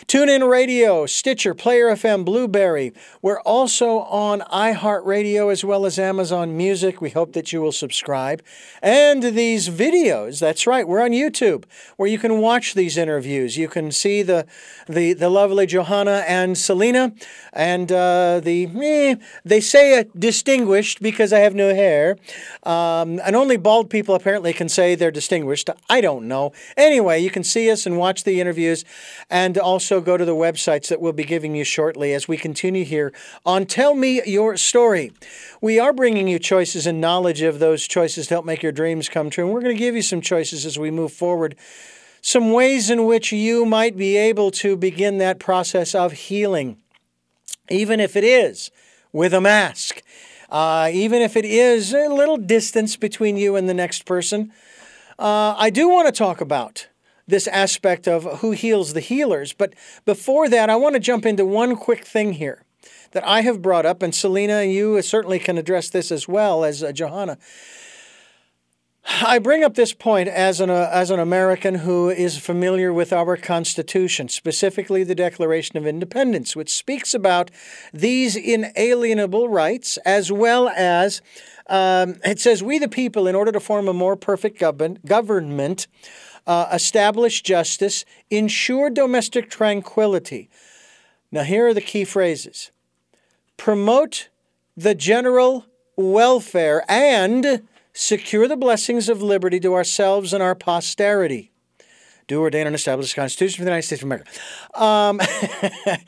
TuneIn 0.06 0.48
Radio, 0.48 1.04
Stitcher, 1.04 1.54
Player 1.54 1.88
FM, 1.88 2.24
Blubrry. 2.24 2.94
We're 3.20 3.40
also 3.40 3.98
on 4.00 4.40
iHeartRadio 4.40 5.52
as 5.52 5.62
well 5.62 5.84
as 5.84 5.98
Amazon 5.98 6.56
Music. 6.56 7.02
We 7.02 7.10
hope 7.10 7.34
that 7.34 7.52
you 7.52 7.60
will 7.60 7.72
subscribe. 7.72 8.42
And 8.82 9.22
these 9.22 9.68
videos, 9.68 10.40
that's 10.40 10.66
right, 10.66 10.88
we're 10.88 11.02
on 11.02 11.10
YouTube 11.10 11.64
where 11.96 12.08
you 12.08 12.18
can 12.18 12.40
watch 12.40 12.72
these 12.72 12.96
interviews. 12.96 13.58
You 13.58 13.68
can 13.68 13.92
see 13.92 14.22
the, 14.22 14.46
the, 14.88 15.12
the 15.12 15.28
lovely 15.28 15.66
Johanna 15.66 16.24
and 16.26 16.56
Selena 16.56 17.12
and 17.52 17.92
uh, 17.92 18.40
the, 18.42 18.66
eh, 18.82 19.16
they 19.44 19.60
say 19.60 20.06
distinguished 20.18 21.02
because 21.02 21.32
I 21.32 21.40
have 21.40 21.54
no 21.54 21.74
hair. 21.74 22.16
Um, 22.62 23.17
and 23.18 23.36
only 23.36 23.56
bald 23.56 23.90
people 23.90 24.14
apparently 24.14 24.52
can 24.52 24.68
say 24.68 24.94
they're 24.94 25.10
distinguished. 25.10 25.70
I 25.88 26.00
don't 26.00 26.28
know. 26.28 26.52
Anyway, 26.76 27.20
you 27.20 27.30
can 27.30 27.44
see 27.44 27.70
us 27.70 27.86
and 27.86 27.98
watch 27.98 28.24
the 28.24 28.40
interviews 28.40 28.84
and 29.30 29.56
also 29.58 30.00
go 30.00 30.16
to 30.16 30.24
the 30.24 30.34
websites 30.34 30.88
that 30.88 31.00
we'll 31.00 31.12
be 31.12 31.24
giving 31.24 31.54
you 31.54 31.64
shortly 31.64 32.14
as 32.14 32.28
we 32.28 32.36
continue 32.36 32.84
here 32.84 33.12
on 33.44 33.66
Tell 33.66 33.94
Me 33.94 34.22
Your 34.24 34.56
Story. 34.56 35.12
We 35.60 35.78
are 35.78 35.92
bringing 35.92 36.28
you 36.28 36.38
choices 36.38 36.86
and 36.86 37.00
knowledge 37.00 37.42
of 37.42 37.58
those 37.58 37.86
choices 37.86 38.28
to 38.28 38.34
help 38.34 38.44
make 38.44 38.62
your 38.62 38.72
dreams 38.72 39.08
come 39.08 39.30
true. 39.30 39.44
And 39.44 39.54
we're 39.54 39.62
going 39.62 39.76
to 39.76 39.78
give 39.78 39.96
you 39.96 40.02
some 40.02 40.20
choices 40.20 40.66
as 40.66 40.78
we 40.78 40.90
move 40.90 41.12
forward 41.12 41.56
some 42.20 42.50
ways 42.52 42.90
in 42.90 43.06
which 43.06 43.32
you 43.32 43.64
might 43.64 43.96
be 43.96 44.16
able 44.16 44.50
to 44.50 44.76
begin 44.76 45.18
that 45.18 45.38
process 45.38 45.94
of 45.94 46.12
healing, 46.12 46.76
even 47.68 48.00
if 48.00 48.16
it 48.16 48.24
is 48.24 48.70
with 49.12 49.32
a 49.32 49.40
mask 49.40 50.02
uh, 50.48 50.90
even 50.92 51.22
if 51.22 51.36
it 51.36 51.44
is 51.44 51.92
a 51.92 52.08
little 52.08 52.36
distance 52.36 52.96
between 52.96 53.36
you 53.36 53.56
and 53.56 53.68
the 53.68 53.74
next 53.74 54.04
person. 54.04 54.52
Uh, 55.18 55.54
I 55.56 55.70
do 55.70 55.88
want 55.88 56.06
to 56.06 56.12
talk 56.12 56.40
about 56.40 56.88
this 57.26 57.46
aspect 57.48 58.08
of 58.08 58.40
who 58.40 58.52
heals 58.52 58.94
the 58.94 59.00
healers. 59.00 59.52
But 59.52 59.74
before 60.04 60.48
that, 60.48 60.70
I 60.70 60.76
want 60.76 60.94
to 60.94 61.00
jump 61.00 61.26
into 61.26 61.44
one 61.44 61.76
quick 61.76 62.04
thing 62.04 62.34
here 62.34 62.64
that 63.12 63.26
I 63.26 63.42
have 63.42 63.62
brought 63.62 63.86
up, 63.86 64.02
and 64.02 64.14
Selena, 64.14 64.64
you 64.64 65.00
certainly 65.02 65.38
can 65.38 65.58
address 65.58 65.88
this 65.90 66.12
as 66.12 66.28
well 66.28 66.64
as 66.64 66.82
uh, 66.82 66.92
Johanna. 66.92 67.38
I 69.10 69.38
bring 69.38 69.64
up 69.64 69.74
this 69.74 69.94
point 69.94 70.28
as 70.28 70.60
an, 70.60 70.68
uh, 70.68 70.90
as 70.92 71.10
an 71.10 71.18
American 71.18 71.76
who 71.76 72.10
is 72.10 72.36
familiar 72.36 72.92
with 72.92 73.10
our 73.10 73.38
Constitution, 73.38 74.28
specifically 74.28 75.02
the 75.02 75.14
Declaration 75.14 75.78
of 75.78 75.86
Independence, 75.86 76.54
which 76.54 76.74
speaks 76.74 77.14
about 77.14 77.50
these 77.92 78.36
inalienable 78.36 79.48
rights, 79.48 79.96
as 80.04 80.30
well 80.30 80.68
as 80.68 81.22
um, 81.68 82.16
it 82.22 82.38
says, 82.38 82.62
We 82.62 82.78
the 82.78 82.88
people, 82.88 83.26
in 83.26 83.34
order 83.34 83.50
to 83.50 83.60
form 83.60 83.88
a 83.88 83.94
more 83.94 84.14
perfect 84.14 84.58
govern- 84.58 84.98
government, 85.06 85.86
uh, 86.46 86.68
establish 86.70 87.42
justice, 87.42 88.04
ensure 88.30 88.90
domestic 88.90 89.48
tranquility. 89.48 90.50
Now, 91.32 91.44
here 91.44 91.68
are 91.68 91.74
the 91.74 91.80
key 91.80 92.04
phrases 92.04 92.70
promote 93.56 94.28
the 94.76 94.94
general 94.94 95.64
welfare 95.96 96.84
and 96.88 97.66
secure 97.92 98.48
the 98.48 98.56
blessings 98.56 99.08
of 99.08 99.22
liberty 99.22 99.60
to 99.60 99.74
ourselves 99.74 100.32
and 100.32 100.42
our 100.42 100.54
posterity. 100.54 101.52
Do 102.26 102.40
ordain 102.40 102.66
and 102.66 102.76
establish 102.76 103.14
the 103.14 103.20
Constitution 103.20 103.58
for 103.58 103.64
the 103.64 103.70
United 103.70 103.86
States 103.86 104.02
of 104.02 104.06
America. 104.06 104.30
Um, 104.74 105.20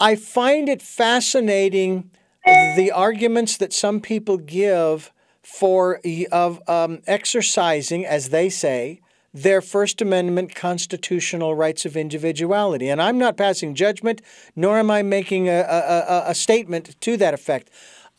I 0.00 0.16
find 0.16 0.68
it 0.68 0.82
fascinating 0.82 2.10
the 2.44 2.92
arguments 2.94 3.56
that 3.56 3.72
some 3.72 4.00
people 4.00 4.36
give 4.36 5.12
for 5.42 6.00
of 6.30 6.62
um, 6.68 7.00
exercising, 7.06 8.04
as 8.04 8.28
they 8.28 8.48
say, 8.48 9.00
their 9.32 9.60
First 9.60 10.00
Amendment 10.00 10.54
constitutional 10.54 11.54
rights 11.54 11.84
of 11.84 11.96
individuality. 11.96 12.88
And 12.88 13.00
I'm 13.00 13.18
not 13.18 13.36
passing 13.36 13.74
judgment, 13.74 14.22
nor 14.56 14.78
am 14.78 14.90
I 14.90 15.02
making 15.02 15.48
a, 15.48 15.60
a, 15.60 16.24
a 16.26 16.34
statement 16.34 17.00
to 17.00 17.16
that 17.16 17.34
effect. 17.34 17.70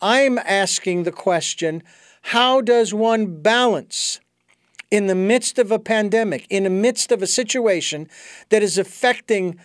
I'm 0.01 0.37
asking 0.39 1.03
the 1.03 1.11
question 1.11 1.83
how 2.21 2.61
does 2.61 2.93
one 2.93 3.41
balance 3.41 4.19
in 4.91 5.07
the 5.07 5.15
midst 5.15 5.59
of 5.59 5.71
a 5.71 5.79
pandemic, 5.79 6.47
in 6.49 6.63
the 6.63 6.69
midst 6.69 7.11
of 7.11 7.21
a 7.21 7.27
situation 7.27 8.09
that 8.49 8.63
is 8.63 8.77
affecting 8.77 9.59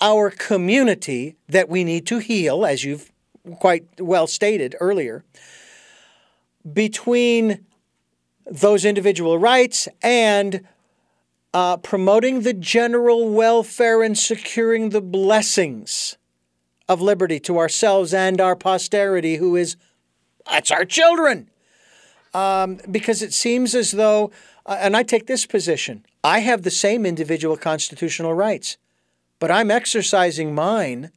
our 0.00 0.30
community 0.30 1.36
that 1.48 1.68
we 1.68 1.84
need 1.84 2.06
to 2.06 2.18
heal, 2.18 2.66
as 2.66 2.84
you've 2.84 3.10
quite 3.58 3.86
well 3.98 4.26
stated 4.26 4.74
earlier, 4.80 5.24
between 6.72 7.64
those 8.44 8.84
individual 8.84 9.38
rights 9.38 9.88
and 10.02 10.66
uh, 11.54 11.76
promoting 11.78 12.42
the 12.42 12.52
general 12.52 13.30
welfare 13.30 14.02
and 14.02 14.18
securing 14.18 14.90
the 14.90 15.00
blessings 15.00 16.18
of 16.88 17.00
liberty 17.00 17.40
to 17.40 17.58
ourselves 17.58 18.12
and 18.12 18.40
our 18.40 18.54
posterity, 18.54 19.36
who 19.36 19.56
is, 19.56 19.76
that's 20.44 20.70
our 20.70 20.84
children. 20.84 21.48
Um, 22.36 22.80
because 22.90 23.22
it 23.22 23.32
seems 23.32 23.74
as 23.74 23.92
though, 23.92 24.30
uh, 24.66 24.76
and 24.78 24.94
I 24.94 25.02
take 25.02 25.26
this 25.26 25.46
position, 25.46 26.04
I 26.22 26.40
have 26.40 26.64
the 26.64 26.70
same 26.70 27.06
individual 27.06 27.56
constitutional 27.56 28.34
rights, 28.34 28.76
but 29.38 29.50
I'm 29.50 29.70
exercising 29.70 30.54
mine 30.54 31.12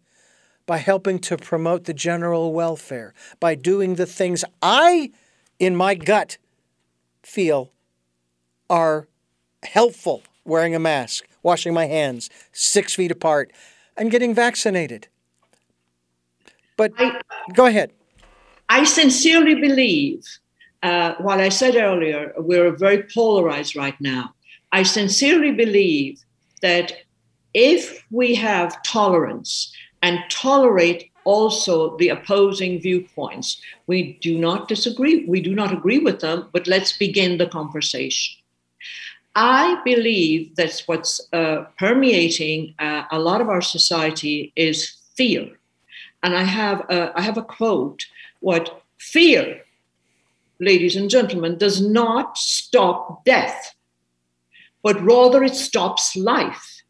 by 0.66 0.78
helping 0.78 1.20
to 1.20 1.36
promote 1.36 1.84
the 1.84 1.94
general 1.94 2.54
welfare, 2.54 3.14
by 3.42 3.56
doing 3.56 3.96
the 3.96 4.06
things 4.06 4.46
I, 4.62 5.12
in 5.60 5.76
my 5.76 5.94
gut, 5.94 6.38
feel 7.22 7.74
are 8.70 9.10
helpful 9.64 10.24
wearing 10.46 10.74
a 10.74 10.80
mask, 10.80 11.28
washing 11.44 11.74
my 11.74 11.88
hands 11.88 12.30
six 12.54 12.96
feet 12.96 13.12
apart, 13.12 13.52
and 13.98 14.10
getting 14.10 14.34
vaccinated. 14.34 15.10
But 16.78 16.94
I, 16.98 17.20
go 17.54 17.66
ahead. 17.66 17.92
I 18.70 18.86
sincerely 18.86 19.56
believe, 19.56 20.26
uh, 20.84 21.14
while 21.20 21.40
I 21.40 21.50
said 21.50 21.76
earlier, 21.76 22.34
we're 22.38 22.72
very 22.72 23.04
polarized 23.14 23.76
right 23.76 24.00
now. 24.00 24.34
I 24.72 24.84
sincerely 24.84 25.52
believe 25.52 26.24
that 26.62 26.94
if 27.54 28.06
we 28.12 28.36
have 28.36 28.82
tolerance 28.84 29.74
and 30.02 30.20
tolerate 30.30 31.12
also 31.26 31.98
the 31.98 32.10
opposing 32.10 32.80
viewpoints, 32.80 33.62
we 33.88 34.14
do 34.22 34.38
not 34.38 34.68
disagree, 34.68 35.26
we 35.26 35.42
do 35.42 35.54
not 35.54 35.74
agree 35.74 36.00
with 36.00 36.20
them, 36.22 36.48
but 36.54 36.68
let's 36.68 36.98
begin 36.98 37.38
the 37.38 37.48
conversation. 37.48 38.36
I 39.36 39.82
believe 39.86 40.56
that 40.56 40.82
what's 40.86 41.22
uh, 41.34 41.66
permeating 41.78 42.74
uh, 42.80 43.04
a 43.12 43.20
lot 43.20 43.42
of 43.42 43.50
our 43.50 43.62
society 43.62 44.52
is 44.56 44.98
fear. 45.16 45.48
And 46.24 46.36
I 46.36 46.44
have 46.44 46.82
a, 46.90 47.18
I 47.18 47.22
have 47.22 47.38
a 47.38 47.44
quote 47.44 48.06
what 48.40 48.82
fear, 48.98 49.62
ladies 50.60 50.96
and 50.96 51.10
gentlemen, 51.10 51.58
does 51.58 51.82
not 51.82 52.38
stop 52.38 53.24
death, 53.26 53.76
but 54.84 55.02
rather 55.02 55.44
it 55.44 55.56
stops 55.56 56.16
life. 56.16 56.84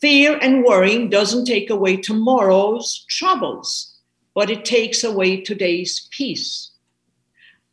Fear 0.00 0.38
and 0.42 0.64
worrying 0.64 1.08
doesn't 1.08 1.46
take 1.46 1.70
away 1.70 1.96
tomorrow's 1.96 3.04
troubles, 3.08 3.98
but 4.34 4.50
it 4.50 4.64
takes 4.64 5.04
away 5.04 5.40
today's 5.40 6.08
peace. 6.10 6.72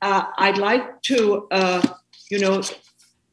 Uh, 0.02 0.26
I'd 0.38 0.58
like 0.58 1.02
to, 1.04 1.48
uh, 1.52 1.86
you 2.30 2.40
know, 2.40 2.62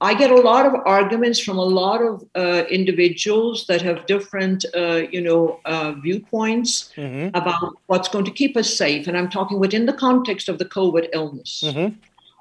I 0.02 0.14
get 0.14 0.30
a 0.30 0.34
lot 0.34 0.64
of 0.64 0.74
arguments 0.86 1.38
from 1.38 1.58
a 1.58 1.64
lot 1.64 2.00
of 2.00 2.24
uh, 2.34 2.64
individuals 2.70 3.66
that 3.66 3.82
have 3.82 4.06
different, 4.06 4.64
uh, 4.74 5.02
you 5.10 5.20
know, 5.20 5.60
uh, 5.66 5.92
viewpoints 5.92 6.90
mm-hmm. 6.96 7.36
about 7.36 7.74
what's 7.86 8.08
going 8.08 8.24
to 8.24 8.30
keep 8.30 8.56
us 8.56 8.74
safe. 8.74 9.08
And 9.08 9.16
I'm 9.16 9.28
talking 9.28 9.58
within 9.58 9.84
the 9.84 9.92
context 9.92 10.48
of 10.48 10.58
the 10.58 10.64
COVID 10.64 11.08
illness. 11.12 11.62
Mm-hmm. 11.66 11.94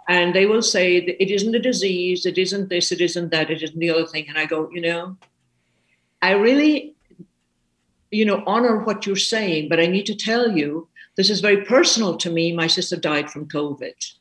And 0.08 0.34
they 0.34 0.46
will 0.46 0.62
say 0.62 0.98
it 0.98 1.30
isn't 1.30 1.54
a 1.54 1.60
disease, 1.60 2.26
it 2.26 2.38
isn't 2.38 2.70
this, 2.70 2.92
it 2.92 3.02
isn't 3.02 3.30
that, 3.30 3.52
it 3.52 3.62
isn't 3.62 3.78
the 3.78 3.92
other 3.92 4.08
thing. 4.08 4.28
And 4.30 4.38
I 4.38 4.46
go, 4.46 4.70
you 4.72 4.82
know, 4.82 5.18
I 6.22 6.32
really, 6.32 6.96
you 8.10 8.26
know, 8.26 8.42
honor 8.48 8.80
what 8.80 9.06
you're 9.06 9.16
saying, 9.16 9.70
but 9.70 9.80
I 9.80 9.86
need 9.86 10.06
to 10.08 10.16
tell 10.16 10.50
you 10.52 10.88
this 11.16 11.30
is 11.30 11.42
very 11.42 11.64
personal 11.66 12.18
to 12.18 12.30
me. 12.30 12.54
My 12.54 12.68
sister 12.68 12.96
died 12.96 13.30
from 13.30 13.48
COVID. 13.50 14.14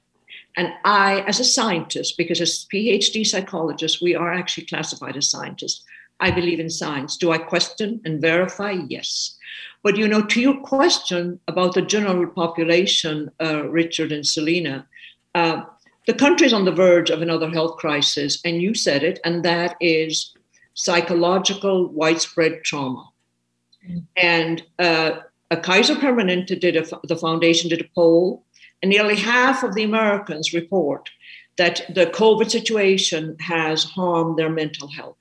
And 0.56 0.72
I, 0.84 1.20
as 1.20 1.40
a 1.40 1.44
scientist, 1.44 2.16
because 2.16 2.40
as 2.40 2.66
PhD 2.72 3.26
psychologists, 3.26 4.02
we 4.02 4.14
are 4.14 4.32
actually 4.32 4.66
classified 4.66 5.16
as 5.16 5.30
scientists, 5.30 5.84
I 6.20 6.30
believe 6.30 6.58
in 6.58 6.70
science. 6.70 7.16
Do 7.16 7.30
I 7.30 7.38
question 7.38 8.00
and 8.04 8.20
verify? 8.20 8.72
Yes. 8.88 9.36
But 9.82 9.96
you 9.96 10.08
know, 10.08 10.22
to 10.22 10.40
your 10.40 10.60
question 10.60 11.38
about 11.46 11.74
the 11.74 11.82
general 11.82 12.26
population, 12.26 13.30
uh, 13.40 13.68
Richard 13.68 14.10
and 14.10 14.26
Selena, 14.26 14.86
uh, 15.34 15.62
the 16.06 16.14
country 16.14 16.46
is 16.46 16.52
on 16.52 16.64
the 16.64 16.72
verge 16.72 17.10
of 17.10 17.22
another 17.22 17.50
health 17.50 17.76
crisis, 17.76 18.40
and 18.44 18.62
you 18.62 18.74
said 18.74 19.04
it, 19.04 19.20
and 19.24 19.44
that 19.44 19.76
is 19.80 20.34
psychological 20.74 21.88
widespread 21.88 22.64
trauma. 22.64 23.08
Mm. 23.88 24.02
And 24.16 24.62
uh, 24.78 25.20
a 25.50 25.56
Kaiser 25.56 25.94
Permanente 25.94 26.58
did 26.58 26.76
a, 26.76 26.84
the 27.04 27.16
foundation 27.16 27.68
did 27.68 27.82
a 27.82 27.88
poll 27.94 28.44
and 28.82 28.90
nearly 28.90 29.16
half 29.16 29.62
of 29.62 29.74
the 29.74 29.82
Americans 29.82 30.52
report 30.52 31.10
that 31.56 31.82
the 31.94 32.06
COVID 32.06 32.50
situation 32.50 33.36
has 33.40 33.84
harmed 33.84 34.38
their 34.38 34.48
mental 34.48 34.88
health. 34.88 35.16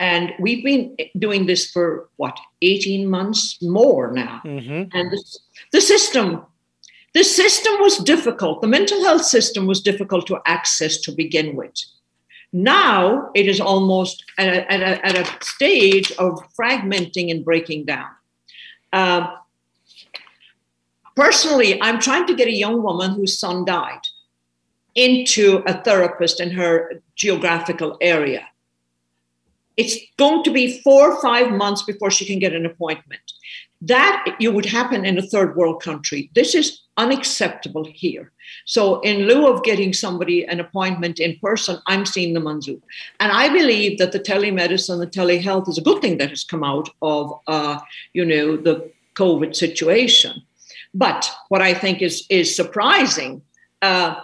And 0.00 0.32
we've 0.38 0.64
been 0.64 0.96
doing 1.18 1.46
this 1.46 1.70
for 1.70 2.08
what, 2.16 2.38
18 2.62 3.08
months 3.08 3.60
more 3.62 4.12
now. 4.12 4.40
Mm-hmm. 4.44 4.96
And 4.96 5.10
the, 5.10 5.24
the 5.72 5.80
system, 5.80 6.44
the 7.14 7.24
system 7.24 7.74
was 7.80 7.98
difficult. 7.98 8.60
The 8.60 8.68
mental 8.68 9.02
health 9.04 9.24
system 9.24 9.66
was 9.66 9.80
difficult 9.80 10.26
to 10.28 10.40
access 10.46 10.98
to 11.02 11.12
begin 11.12 11.54
with. 11.54 11.74
Now 12.52 13.30
it 13.34 13.48
is 13.48 13.60
almost 13.60 14.24
at 14.38 14.48
a, 14.48 14.72
at 14.72 14.80
a, 14.80 15.06
at 15.06 15.16
a 15.18 15.44
stage 15.44 16.12
of 16.12 16.40
fragmenting 16.58 17.30
and 17.30 17.44
breaking 17.44 17.86
down. 17.86 18.10
Uh, 18.92 19.34
Personally, 21.14 21.80
I'm 21.80 22.00
trying 22.00 22.26
to 22.26 22.34
get 22.34 22.48
a 22.48 22.52
young 22.52 22.82
woman 22.82 23.12
whose 23.12 23.38
son 23.38 23.64
died 23.64 24.00
into 24.94 25.62
a 25.66 25.82
therapist 25.82 26.40
in 26.40 26.50
her 26.50 27.02
geographical 27.16 27.96
area. 28.00 28.46
It's 29.76 29.96
going 30.18 30.44
to 30.44 30.52
be 30.52 30.80
four 30.82 31.12
or 31.12 31.20
five 31.20 31.50
months 31.50 31.82
before 31.82 32.10
she 32.10 32.24
can 32.24 32.38
get 32.38 32.52
an 32.52 32.66
appointment. 32.66 33.32
That 33.80 34.36
you 34.38 34.52
would 34.52 34.66
happen 34.66 35.04
in 35.04 35.18
a 35.18 35.22
third 35.22 35.56
world 35.56 35.82
country. 35.82 36.30
This 36.34 36.54
is 36.54 36.80
unacceptable 36.96 37.84
here. 37.84 38.30
So, 38.66 39.00
in 39.00 39.26
lieu 39.26 39.48
of 39.48 39.64
getting 39.64 39.92
somebody 39.92 40.44
an 40.46 40.60
appointment 40.60 41.18
in 41.18 41.36
person, 41.40 41.78
I'm 41.86 42.06
seeing 42.06 42.34
them 42.34 42.46
on 42.46 42.62
Zoom. 42.62 42.82
And 43.20 43.32
I 43.32 43.48
believe 43.48 43.98
that 43.98 44.12
the 44.12 44.20
telemedicine, 44.20 45.00
the 45.00 45.06
telehealth 45.06 45.68
is 45.68 45.78
a 45.78 45.82
good 45.82 46.00
thing 46.00 46.18
that 46.18 46.30
has 46.30 46.44
come 46.44 46.62
out 46.62 46.88
of, 47.02 47.32
uh, 47.46 47.78
you 48.12 48.24
know, 48.24 48.56
the 48.56 48.90
COVID 49.16 49.56
situation. 49.56 50.42
But 50.94 51.30
what 51.48 51.60
I 51.60 51.74
think 51.74 52.00
is 52.02 52.24
is 52.30 52.54
surprising, 52.54 53.42
uh, 53.82 54.14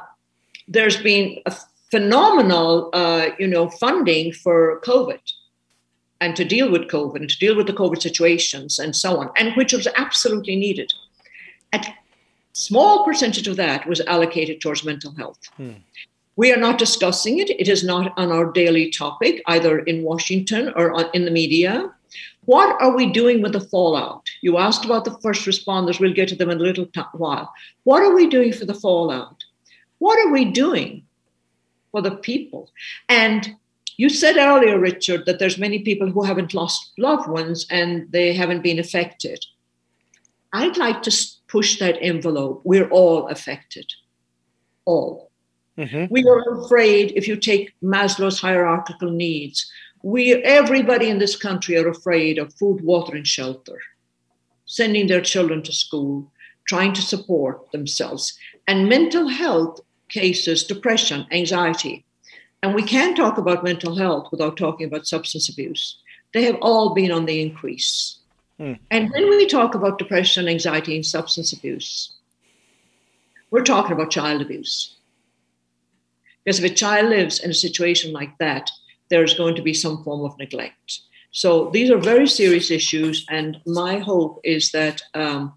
there's 0.69 0.97
been 0.97 1.39
a 1.47 1.55
phenomenal, 1.91 2.91
uh, 2.93 3.31
you 3.39 3.49
know, 3.49 3.69
funding 3.69 4.33
for 4.33 4.81
COVID 4.85 5.21
and 6.21 6.37
to 6.37 6.45
deal 6.45 6.71
with 6.71 6.83
COVID 6.83 7.17
and 7.17 7.31
to 7.31 7.39
deal 7.39 7.57
with 7.57 7.67
the 7.67 7.73
COVID 7.73 8.01
situations 8.01 8.79
and 8.79 8.95
so 8.95 9.17
on, 9.17 9.31
and 9.37 9.55
which 9.57 9.73
was 9.73 9.89
absolutely 9.97 10.55
needed. 10.55 10.93
At 11.73 11.95
small 12.53 13.05
percentage 13.05 13.49
of 13.49 13.57
that 13.57 13.87
was 13.87 14.01
allocated 14.03 14.61
towards 14.61 14.85
mental 14.85 15.13
health. 15.13 15.41
Hmm. 15.57 15.73
We 16.37 16.53
are 16.53 16.59
not 16.59 16.79
discussing 16.79 17.39
it. 17.39 17.51
It 17.51 17.69
is 17.69 17.85
not 17.85 18.17
on 18.17 18.31
our 18.31 18.51
daily 18.53 18.91
topic, 18.91 19.43
either 19.47 19.81
in 19.81 20.03
Washington 20.03 20.73
or 20.77 20.93
on, 20.93 21.11
in 21.13 21.25
the 21.25 21.31
media. 21.31 21.93
What 22.51 22.83
are 22.83 22.97
we 22.97 23.13
doing 23.13 23.43
with 23.43 23.53
the 23.53 23.61
fallout? 23.61 24.29
You 24.43 24.59
asked 24.59 24.85
about 24.85 25.05
the 25.05 25.17
first 25.23 25.47
responders. 25.47 26.01
We'll 26.01 26.13
get 26.13 26.29
to 26.31 26.35
them 26.35 26.51
in 26.51 26.59
a 26.59 26.65
little 26.69 26.87
t- 26.87 27.01
while. 27.13 27.49
What 27.85 28.03
are 28.03 28.13
we 28.13 28.27
doing 28.27 28.53
for 28.53 28.65
the 28.65 28.75
fallout? 28.75 29.37
What 29.99 30.19
are 30.19 30.33
we 30.33 30.47
doing 30.47 31.05
for 31.93 32.03
the 32.03 32.17
people? 32.17 32.73
And 33.09 33.55
you 33.99 34.09
said 34.09 34.37
earlier, 34.37 34.81
Richard, 34.81 35.27
that 35.27 35.39
there's 35.39 35.59
many 35.59 35.79
people 35.79 36.11
who 36.11 36.25
haven't 36.25 36.53
lost 36.53 36.91
loved 36.99 37.29
ones 37.29 37.67
and 37.71 38.11
they 38.11 38.33
haven't 38.33 38.65
been 38.65 38.81
affected. 38.81 39.39
I'd 40.53 40.77
like 40.77 41.03
to 41.03 41.13
push 41.47 41.79
that 41.79 41.99
envelope. 42.01 42.63
We're 42.65 42.91
all 42.91 43.29
affected. 43.29 43.87
All. 44.87 45.31
Mm-hmm. 45.79 46.07
We 46.11 46.25
are 46.25 46.65
afraid 46.65 47.13
if 47.15 47.29
you 47.29 47.37
take 47.37 47.75
Maslow's 47.81 48.41
hierarchical 48.41 49.13
needs, 49.13 49.71
we 50.03 50.35
everybody 50.43 51.09
in 51.11 51.19
this 51.19 51.37
country 51.37 51.77
are 51.77 51.89
afraid 51.89 52.39
of 52.39 52.55
food, 52.55 52.83
water, 52.83 53.17
and 53.17 53.27
shelter, 53.27 53.79
sending 54.67 55.07
their 55.07 55.21
children 55.21 55.63
to 55.63 55.73
school, 55.73 56.31
trying 56.67 56.93
to 56.95 57.03
support 57.03 57.71
themselves. 57.73 58.39
And 58.67 58.89
mental 58.89 59.29
health 59.29 59.81
cases, 60.09 60.65
depression, 60.65 61.27
anxiety. 61.31 62.05
And 62.63 62.75
we 62.75 62.83
can't 62.83 63.17
talk 63.17 63.39
about 63.39 63.65
mental 63.65 63.97
health 63.97 64.29
without 64.31 64.57
talking 64.57 64.87
about 64.87 65.07
substance 65.07 65.49
abuse. 65.49 65.99
They 66.33 66.45
have 66.45 66.59
all 66.61 66.95
been 66.95 67.11
on 67.11 67.27
the 67.27 67.41
increase. 67.41 68.19
Mm. 68.59 68.79
And 68.91 69.11
when 69.11 69.29
we 69.31 69.47
talk 69.47 69.75
about 69.75 69.99
depression, 69.99 70.49
anxiety, 70.49 70.95
and 70.95 71.05
substance 71.05 71.53
abuse, 71.53 72.13
we're 73.51 73.65
talking 73.65 73.93
about 73.93 74.11
child 74.11 74.43
abuse. 74.43 74.97
Because 76.45 76.59
if 76.59 76.71
a 76.71 76.75
child 76.75 77.09
lives 77.09 77.41
in 77.41 77.51
a 77.51 77.55
situation 77.55 78.13
like 78.13 78.37
that, 78.39 78.71
there's 79.11 79.35
going 79.35 79.55
to 79.57 79.63
be 79.63 79.75
some 79.75 80.03
form 80.03 80.25
of 80.25 80.39
neglect. 80.39 81.01
So 81.33 81.71
these 81.71 81.91
are 81.91 81.99
very 81.99 82.27
serious 82.27 82.71
issues, 82.71 83.27
and 83.29 83.61
my 83.67 83.99
hope 83.99 84.41
is 84.43 84.73
that 84.73 85.03
um, 85.15 85.53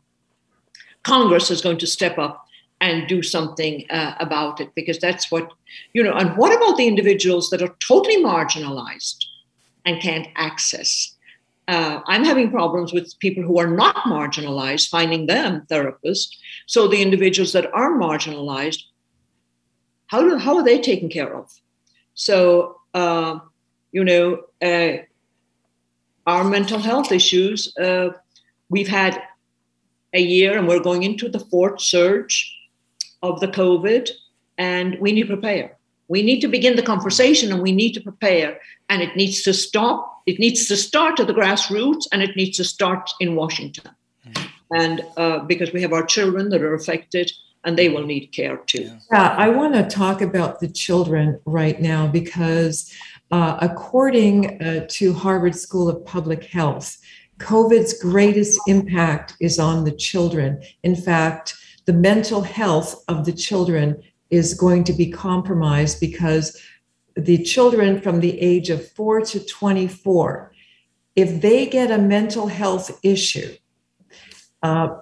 Congress 1.04 1.50
is 1.50 1.62
going 1.62 1.80
to 1.80 1.88
step 1.88 2.18
up 2.18 2.46
and 2.82 3.08
do 3.08 3.24
something 3.24 3.86
uh, 3.90 4.16
about 4.20 4.60
it 4.60 4.76
because 4.76 5.00
that's 5.00 5.32
what, 5.32 5.52
you 5.94 6.04
know, 6.04 6.14
and 6.14 6.38
what 6.38 6.56
about 6.56 6.78
the 6.78 6.88
individuals 6.88 7.50
that 7.50 7.62
are 7.62 7.76
totally 7.80 8.18
marginalized 8.18 9.24
and 9.86 10.02
can't 10.02 10.28
access 10.36 11.14
uh, 11.68 12.02
I'm 12.08 12.26
having 12.26 12.52
problems 12.52 12.92
with 12.92 13.18
people 13.20 13.44
who 13.44 13.60
are 13.60 13.68
not 13.68 13.96
marginalized, 14.06 14.90
finding 14.90 15.28
them 15.28 15.66
therapists. 15.70 16.36
So 16.68 16.88
the 16.88 17.02
individuals 17.02 17.54
that 17.54 17.74
are 17.74 17.92
marginalized, 17.92 18.84
how, 20.08 20.22
do, 20.22 20.38
how 20.38 20.58
are 20.58 20.64
they 20.64 20.82
taken 20.82 21.10
care 21.10 21.36
of? 21.36 21.50
So, 22.16 22.80
uh, 22.94 23.40
you 23.92 24.04
know, 24.04 24.44
uh, 24.62 24.98
our 26.26 26.44
mental 26.44 26.80
health 26.80 27.12
issues, 27.12 27.76
uh, 27.78 28.10
we've 28.70 28.88
had 28.88 29.22
a 30.14 30.22
year 30.22 30.58
and 30.58 30.68
we're 30.68 30.80
going 30.80 31.04
into 31.04 31.28
the 31.28 31.40
fourth 31.40 31.82
surge 31.82 32.56
of 33.22 33.40
the 33.40 33.48
COVID, 33.48 34.10
and 34.58 34.98
we 35.00 35.12
need 35.12 35.28
to 35.28 35.34
prepare. 35.36 35.78
We 36.08 36.22
need 36.22 36.42
to 36.42 36.48
begin 36.48 36.76
the 36.76 36.84
conversation 36.84 37.52
and 37.52 37.62
we 37.62 37.72
need 37.72 37.94
to 37.94 38.02
prepare, 38.02 38.60
and 38.90 39.02
it 39.02 39.16
needs 39.16 39.44
to 39.44 39.54
stop 39.54 40.14
it 40.26 40.40
needs 40.40 40.68
to 40.68 40.78
start 40.78 41.20
at 41.20 41.28
the 41.28 41.34
grassroots 41.34 42.08
and 42.12 42.22
it 42.22 42.36
needs 42.36 42.58
to 42.58 42.64
start 42.64 43.10
in 43.20 43.36
Washington. 43.36 43.92
Mm-hmm. 44.28 44.48
And 44.76 45.06
uh, 45.18 45.40
because 45.40 45.74
we 45.74 45.82
have 45.82 45.94
our 45.94 46.06
children 46.06 46.50
that 46.50 46.62
are 46.62 46.74
affected 46.74 47.32
and 47.66 47.78
they 47.78 47.90
will 47.90 48.06
need 48.06 48.28
care 48.28 48.58
too. 48.58 48.92
Yeah, 49.12 49.36
I 49.38 49.50
want 49.50 49.74
to 49.74 49.84
talk 49.84 50.22
about 50.22 50.60
the 50.60 50.68
children 50.68 51.40
right 51.46 51.80
now 51.80 52.08
because, 52.08 52.94
uh, 53.32 53.58
according 53.62 54.62
uh, 54.62 54.86
to 54.90 55.14
Harvard 55.14 55.56
School 55.56 55.90
of 55.90 56.06
Public 56.06 56.44
Health, 56.46 56.98
COVID's 57.40 58.00
greatest 58.02 58.60
impact 58.68 59.36
is 59.40 59.60
on 59.60 59.84
the 59.84 59.92
children. 59.92 60.62
In 60.84 60.96
fact, 60.96 61.56
the 61.86 61.94
mental 61.94 62.42
health 62.42 63.04
of 63.08 63.26
the 63.26 63.34
children 63.34 64.02
is 64.30 64.54
going 64.54 64.84
to 64.86 64.94
be 64.94 65.12
compromised 65.12 66.00
because 66.00 66.60
the 67.16 67.44
children 67.44 68.02
from 68.02 68.20
the 68.20 68.40
age 68.40 68.70
of 68.70 68.90
4 68.92 69.22
to 69.22 69.46
24 69.46 70.52
if 71.16 71.42
they 71.42 71.68
get 71.68 71.92
a 71.92 71.98
mental 72.00 72.48
health 72.48 73.00
issue 73.04 73.56
uh, 74.64 74.98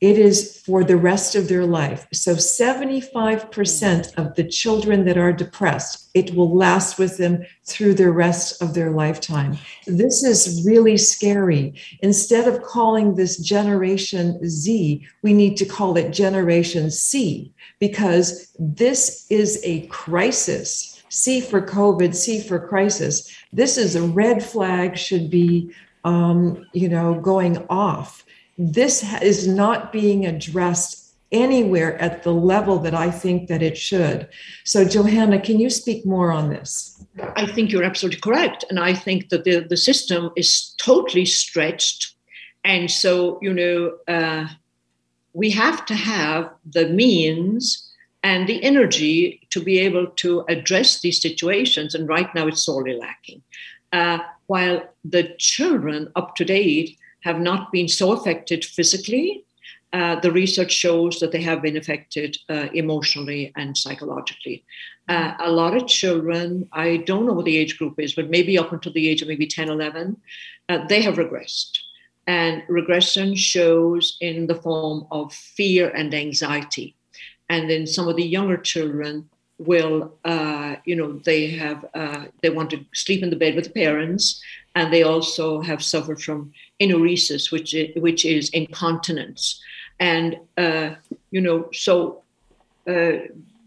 it 0.00 0.18
is 0.18 0.60
for 0.60 0.84
the 0.84 0.96
rest 0.96 1.34
of 1.34 1.48
their 1.48 1.64
life. 1.64 2.06
So 2.12 2.34
75% 2.34 4.14
of 4.16 4.34
the 4.34 4.44
children 4.44 5.04
that 5.06 5.16
are 5.16 5.32
depressed 5.32 6.06
it 6.16 6.34
will 6.34 6.56
last 6.56 6.98
with 6.98 7.18
them 7.18 7.44
through 7.66 7.92
the 7.92 8.10
rest 8.10 8.62
of 8.62 8.72
their 8.72 8.90
lifetime. 8.90 9.58
This 9.86 10.24
is 10.24 10.64
really 10.66 10.96
scary. 10.96 11.74
Instead 12.00 12.48
of 12.48 12.62
calling 12.62 13.14
this 13.14 13.36
generation 13.36 14.40
z 14.48 15.06
we 15.22 15.34
need 15.34 15.58
to 15.58 15.66
call 15.66 15.98
it 15.98 16.12
generation 16.12 16.90
c 16.90 17.52
because 17.80 18.56
this 18.58 19.26
is 19.28 19.60
a 19.62 19.86
crisis. 19.88 21.02
C 21.10 21.40
for 21.40 21.60
COVID, 21.60 22.14
C 22.14 22.40
for 22.40 22.58
crisis. 22.66 23.34
This 23.52 23.78
is 23.78 23.94
a 23.94 24.02
red 24.02 24.42
flag, 24.42 24.98
should 24.98 25.30
be, 25.30 25.70
um, 26.04 26.64
you 26.72 26.88
know, 26.88 27.20
going 27.20 27.64
off. 27.68 28.25
This 28.58 29.04
is 29.22 29.46
not 29.46 29.92
being 29.92 30.26
addressed 30.26 31.06
anywhere 31.32 32.00
at 32.00 32.22
the 32.22 32.32
level 32.32 32.78
that 32.78 32.94
I 32.94 33.10
think 33.10 33.48
that 33.48 33.62
it 33.62 33.76
should. 33.76 34.28
So, 34.64 34.84
Johanna, 34.84 35.40
can 35.40 35.58
you 35.58 35.70
speak 35.70 36.06
more 36.06 36.30
on 36.30 36.50
this? 36.50 37.04
I 37.36 37.46
think 37.46 37.72
you're 37.72 37.84
absolutely 37.84 38.20
correct. 38.20 38.64
And 38.70 38.78
I 38.78 38.94
think 38.94 39.30
that 39.30 39.44
the, 39.44 39.60
the 39.60 39.76
system 39.76 40.30
is 40.36 40.74
totally 40.78 41.24
stretched. 41.24 42.14
And 42.64 42.90
so, 42.90 43.38
you 43.42 43.52
know, 43.52 43.96
uh, 44.08 44.46
we 45.32 45.50
have 45.50 45.84
to 45.86 45.94
have 45.94 46.50
the 46.64 46.88
means 46.88 47.92
and 48.22 48.48
the 48.48 48.62
energy 48.64 49.46
to 49.50 49.62
be 49.62 49.78
able 49.78 50.06
to 50.06 50.44
address 50.48 51.00
these 51.00 51.20
situations. 51.20 51.94
And 51.94 52.08
right 52.08 52.32
now 52.34 52.46
it's 52.46 52.62
sorely 52.62 52.96
lacking. 52.96 53.42
Uh, 53.92 54.18
while 54.46 54.82
the 55.04 55.34
children 55.38 56.10
up 56.16 56.34
to 56.36 56.44
date 56.44 56.98
have 57.26 57.40
not 57.40 57.72
been 57.72 57.88
so 57.88 58.12
affected 58.12 58.64
physically, 58.64 59.44
uh, 59.92 60.14
the 60.20 60.32
research 60.42 60.72
shows 60.72 61.20
that 61.20 61.32
they 61.32 61.42
have 61.42 61.60
been 61.62 61.76
affected 61.76 62.36
uh, 62.48 62.68
emotionally 62.82 63.52
and 63.56 63.76
psychologically. 63.76 64.64
Uh, 65.08 65.32
a 65.40 65.50
lot 65.50 65.76
of 65.76 65.86
children, 65.86 66.68
I 66.72 66.88
don't 67.08 67.26
know 67.26 67.32
what 67.32 67.44
the 67.44 67.56
age 67.62 67.78
group 67.78 67.98
is, 67.98 68.14
but 68.14 68.30
maybe 68.30 68.58
up 68.58 68.72
until 68.72 68.92
the 68.92 69.08
age 69.08 69.22
of 69.22 69.28
maybe 69.28 69.46
10, 69.46 69.68
11, 69.68 70.16
uh, 70.68 70.86
they 70.88 71.02
have 71.02 71.16
regressed. 71.16 71.78
And 72.26 72.62
regression 72.68 73.34
shows 73.34 74.16
in 74.20 74.46
the 74.46 74.60
form 74.66 75.06
of 75.10 75.32
fear 75.32 75.90
and 75.90 76.12
anxiety 76.14 76.96
and 77.48 77.70
then 77.70 77.86
some 77.86 78.08
of 78.08 78.16
the 78.16 78.24
younger 78.24 78.56
children 78.56 79.28
will 79.58 80.14
uh, 80.24 80.76
you 80.84 80.94
know 80.94 81.12
they 81.24 81.50
have 81.50 81.84
uh, 81.94 82.24
they 82.42 82.50
want 82.50 82.70
to 82.70 82.84
sleep 82.92 83.22
in 83.22 83.30
the 83.30 83.36
bed 83.36 83.54
with 83.54 83.64
the 83.64 83.70
parents 83.70 84.40
and 84.74 84.92
they 84.92 85.02
also 85.02 85.60
have 85.62 85.82
suffered 85.82 86.20
from 86.20 86.52
enuresis 86.80 87.50
which 87.50 87.74
is, 87.74 87.94
which 87.96 88.24
is 88.24 88.50
incontinence. 88.50 89.60
And 89.98 90.38
uh, 90.58 90.90
you 91.30 91.40
know 91.40 91.68
so 91.72 92.22
uh, 92.86 93.24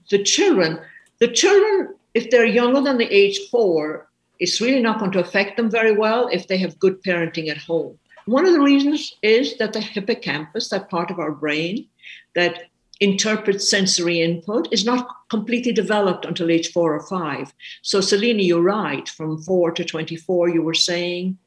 the 0.10 0.24
children 0.24 0.80
the 1.20 1.28
children 1.28 1.96
if 2.14 2.30
they're 2.30 2.46
younger 2.46 2.82
than 2.82 2.98
the 2.98 3.12
age 3.12 3.40
four 3.50 4.08
it's 4.40 4.62
really 4.62 4.82
not 4.82 5.00
going 5.00 5.12
to 5.12 5.20
affect 5.20 5.58
them 5.58 5.70
very 5.70 5.92
well 5.92 6.30
if 6.32 6.48
they 6.48 6.58
have 6.58 6.80
good 6.80 7.04
parenting 7.04 7.50
at 7.50 7.58
home. 7.58 8.00
One 8.26 8.46
of 8.46 8.54
the 8.54 8.62
reasons 8.62 9.16
is 9.22 9.58
that 9.58 9.74
the 9.74 9.82
hippocampus 9.82 10.70
that 10.70 10.90
part 10.90 11.12
of 11.12 11.20
our 11.20 11.32
brain 11.32 11.88
that 12.36 12.70
interpret 13.00 13.62
sensory 13.62 14.22
input 14.22 14.68
is 14.72 14.86
not 14.86 15.08
completely 15.30 15.72
developed 15.72 16.26
until 16.26 16.52
age 16.52 16.72
four 16.72 16.94
or 16.94 17.08
five. 17.08 17.54
So, 17.82 18.02
Selena, 18.02 18.42
you're 18.42 18.62
right. 18.62 19.08
From 19.08 19.42
four 19.42 19.72
to 19.72 19.86
24, 19.86 20.50
you 20.50 20.62
were 20.62 20.74
saying 20.74 21.38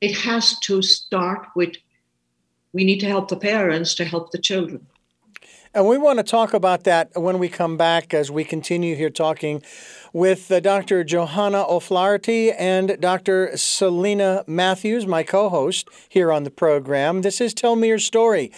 it 0.00 0.16
has 0.18 0.58
to 0.60 0.82
start 0.82 1.46
with 1.54 1.76
we 2.72 2.84
need 2.84 3.00
to 3.00 3.06
help 3.06 3.28
the 3.28 3.36
parents 3.36 3.94
to 3.96 4.04
help 4.04 4.30
the 4.30 4.38
children. 4.38 4.86
And 5.72 5.86
we 5.86 5.98
want 5.98 6.18
to 6.18 6.24
talk 6.24 6.52
about 6.52 6.82
that 6.84 7.10
when 7.14 7.38
we 7.38 7.48
come 7.48 7.76
back 7.76 8.12
as 8.12 8.28
we 8.28 8.42
continue 8.42 8.96
here 8.96 9.10
talking 9.10 9.62
with 10.12 10.50
uh, 10.50 10.58
Dr. 10.58 11.04
Johanna 11.04 11.64
O'Flaherty 11.68 12.50
and 12.50 13.00
Dr. 13.00 13.56
Selena 13.56 14.42
Matthews, 14.48 15.06
my 15.06 15.22
co 15.22 15.48
host 15.48 15.88
here 16.08 16.32
on 16.32 16.42
the 16.42 16.50
program. 16.50 17.22
This 17.22 17.40
is 17.40 17.54
Tell 17.54 17.76
Me 17.76 17.86
Your 17.86 18.00
Story. 18.00 18.50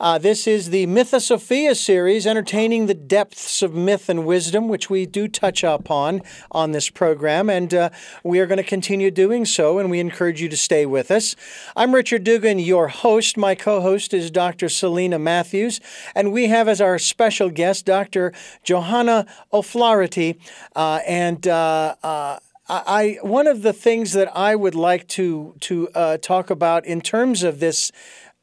Uh, 0.00 0.18
this 0.18 0.46
is 0.46 0.70
the 0.70 0.86
Mythosophia 0.86 1.74
series, 1.74 2.26
entertaining 2.26 2.86
the 2.86 2.94
depths 2.94 3.62
of 3.62 3.74
myth 3.74 4.08
and 4.08 4.26
wisdom, 4.26 4.68
which 4.68 4.90
we 4.90 5.06
do 5.06 5.28
touch 5.28 5.62
upon 5.62 6.20
on 6.50 6.72
this 6.72 6.90
program, 6.90 7.48
and 7.48 7.72
uh, 7.72 7.90
we 8.24 8.40
are 8.40 8.46
going 8.46 8.58
to 8.58 8.64
continue 8.64 9.10
doing 9.10 9.44
so, 9.44 9.78
and 9.78 9.90
we 9.90 10.00
encourage 10.00 10.40
you 10.40 10.48
to 10.48 10.56
stay 10.56 10.84
with 10.84 11.10
us. 11.10 11.36
I'm 11.76 11.94
Richard 11.94 12.24
Dugan, 12.24 12.58
your 12.58 12.88
host. 12.88 13.36
My 13.36 13.54
co 13.54 13.80
host 13.80 14.12
is 14.12 14.30
Dr. 14.30 14.68
Selena 14.68 15.18
Matthews, 15.18 15.80
and 16.14 16.32
we 16.32 16.48
have 16.48 16.66
as 16.66 16.80
our 16.80 16.98
special 16.98 17.48
guest 17.48 17.86
Dr. 17.86 18.32
Johanna 18.64 19.26
O'Flaherty. 19.52 20.40
Uh, 20.74 21.00
and 21.06 21.46
uh, 21.46 21.94
uh, 22.02 22.38
I, 22.66 23.18
one 23.20 23.46
of 23.46 23.60
the 23.60 23.74
things 23.74 24.12
that 24.14 24.34
I 24.34 24.56
would 24.56 24.74
like 24.74 25.06
to 25.08 25.54
to 25.60 25.88
uh, 25.94 26.16
talk 26.16 26.48
about 26.48 26.86
in 26.86 27.02
terms 27.02 27.42
of 27.42 27.60
this 27.60 27.92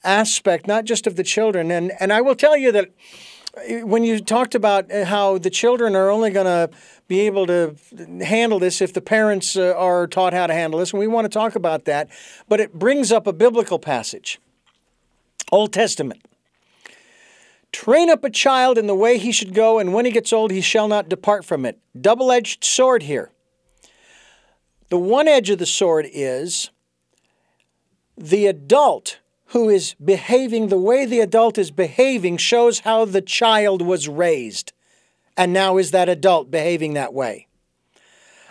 aspect, 0.04 0.68
not 0.68 0.86
just 0.86 1.08
of 1.08 1.16
the 1.16 1.24
children. 1.24 1.72
And, 1.72 1.92
and 2.00 2.12
I 2.12 2.22
will 2.22 2.36
tell 2.36 2.58
you 2.58 2.72
that 2.72 2.90
when 3.84 4.04
you 4.04 4.20
talked 4.20 4.56
about 4.56 4.92
how 4.92 5.38
the 5.38 5.50
children 5.50 5.96
are 5.96 6.10
only 6.10 6.30
going 6.32 6.46
to 6.46 6.70
be 7.08 7.22
able 7.22 7.46
to 7.48 7.76
handle 8.22 8.60
this 8.60 8.82
if 8.82 8.94
the 8.94 9.02
parents 9.02 9.58
uh, 9.58 9.74
are 9.76 10.08
taught 10.08 10.34
how 10.34 10.48
to 10.48 10.54
handle 10.54 10.80
this, 10.80 10.94
and 10.94 11.00
we 11.00 11.08
want 11.08 11.26
to 11.26 11.30
talk 11.30 11.56
about 11.56 11.86
that, 11.86 12.10
but 12.48 12.62
it 12.62 12.74
brings 12.74 13.12
up 13.12 13.28
a 13.28 13.34
biblical 13.34 13.80
passage 13.80 14.40
Old 15.52 15.74
Testament. 15.74 16.22
Train 17.74 18.10
up 18.10 18.24
a 18.24 18.30
child 18.30 18.78
in 18.78 18.88
the 18.88 18.96
way 18.96 19.18
he 19.18 19.32
should 19.32 19.54
go, 19.54 19.80
and 19.80 19.94
when 19.94 20.06
he 20.06 20.12
gets 20.12 20.32
old, 20.32 20.52
he 20.52 20.62
shall 20.62 20.88
not 20.88 21.10
depart 21.10 21.46
from 21.46 21.66
it. 21.66 21.80
Double 22.00 22.32
edged 22.32 22.64
sword 22.64 23.04
here. 23.04 23.32
The 24.90 24.98
one 24.98 25.28
edge 25.28 25.50
of 25.50 25.58
the 25.58 25.66
sword 25.66 26.06
is 26.12 26.70
the 28.18 28.46
adult 28.46 29.20
who 29.52 29.70
is 29.70 29.96
behaving 29.96 30.68
the 30.68 30.80
way 30.80 31.06
the 31.06 31.20
adult 31.20 31.58
is 31.58 31.72
behaving 31.72 32.38
shows 32.38 32.80
how 32.80 33.04
the 33.04 33.22
child 33.22 33.82
was 33.82 34.08
raised. 34.08 34.72
And 35.36 35.52
now 35.52 35.78
is 35.78 35.92
that 35.92 36.08
adult 36.08 36.50
behaving 36.50 36.94
that 36.94 37.14
way? 37.14 37.48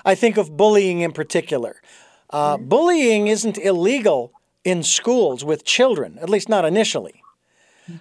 I 0.05 0.15
think 0.15 0.37
of 0.37 0.57
bullying 0.57 1.01
in 1.01 1.13
particular. 1.13 1.81
Uh, 2.29 2.57
mm-hmm. 2.57 2.69
Bullying 2.69 3.27
isn't 3.29 3.57
illegal 3.57 4.33
in 4.63 4.83
schools 4.83 5.43
with 5.43 5.65
children, 5.65 6.19
at 6.21 6.29
least 6.29 6.51
not 6.51 6.67
initially. 6.67 7.23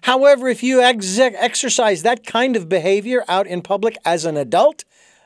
However, 0.03 0.49
if 0.49 0.61
you 0.61 0.81
ex- 0.81 1.17
exercise 1.17 2.03
that 2.03 2.25
kind 2.25 2.55
of 2.57 2.67
behavior 2.67 3.23
out 3.29 3.47
in 3.47 3.61
public 3.61 3.97
as 4.05 4.25
an 4.25 4.35
adult, 4.35 4.83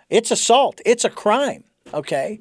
it's 0.10 0.30
assault, 0.30 0.80
it's 0.86 1.04
a 1.04 1.10
crime, 1.10 1.64
okay? 1.92 2.40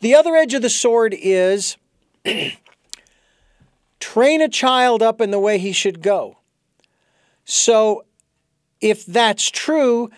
The 0.00 0.14
other 0.14 0.36
edge 0.36 0.54
of 0.54 0.62
the 0.62 0.70
sword 0.70 1.14
is 1.18 1.76
train 4.00 4.40
a 4.40 4.48
child 4.48 5.02
up 5.02 5.20
in 5.20 5.30
the 5.30 5.38
way 5.38 5.58
he 5.58 5.72
should 5.72 6.02
go. 6.02 6.38
So, 7.44 8.04
if 8.80 9.04
that's 9.04 9.50
true, 9.50 10.10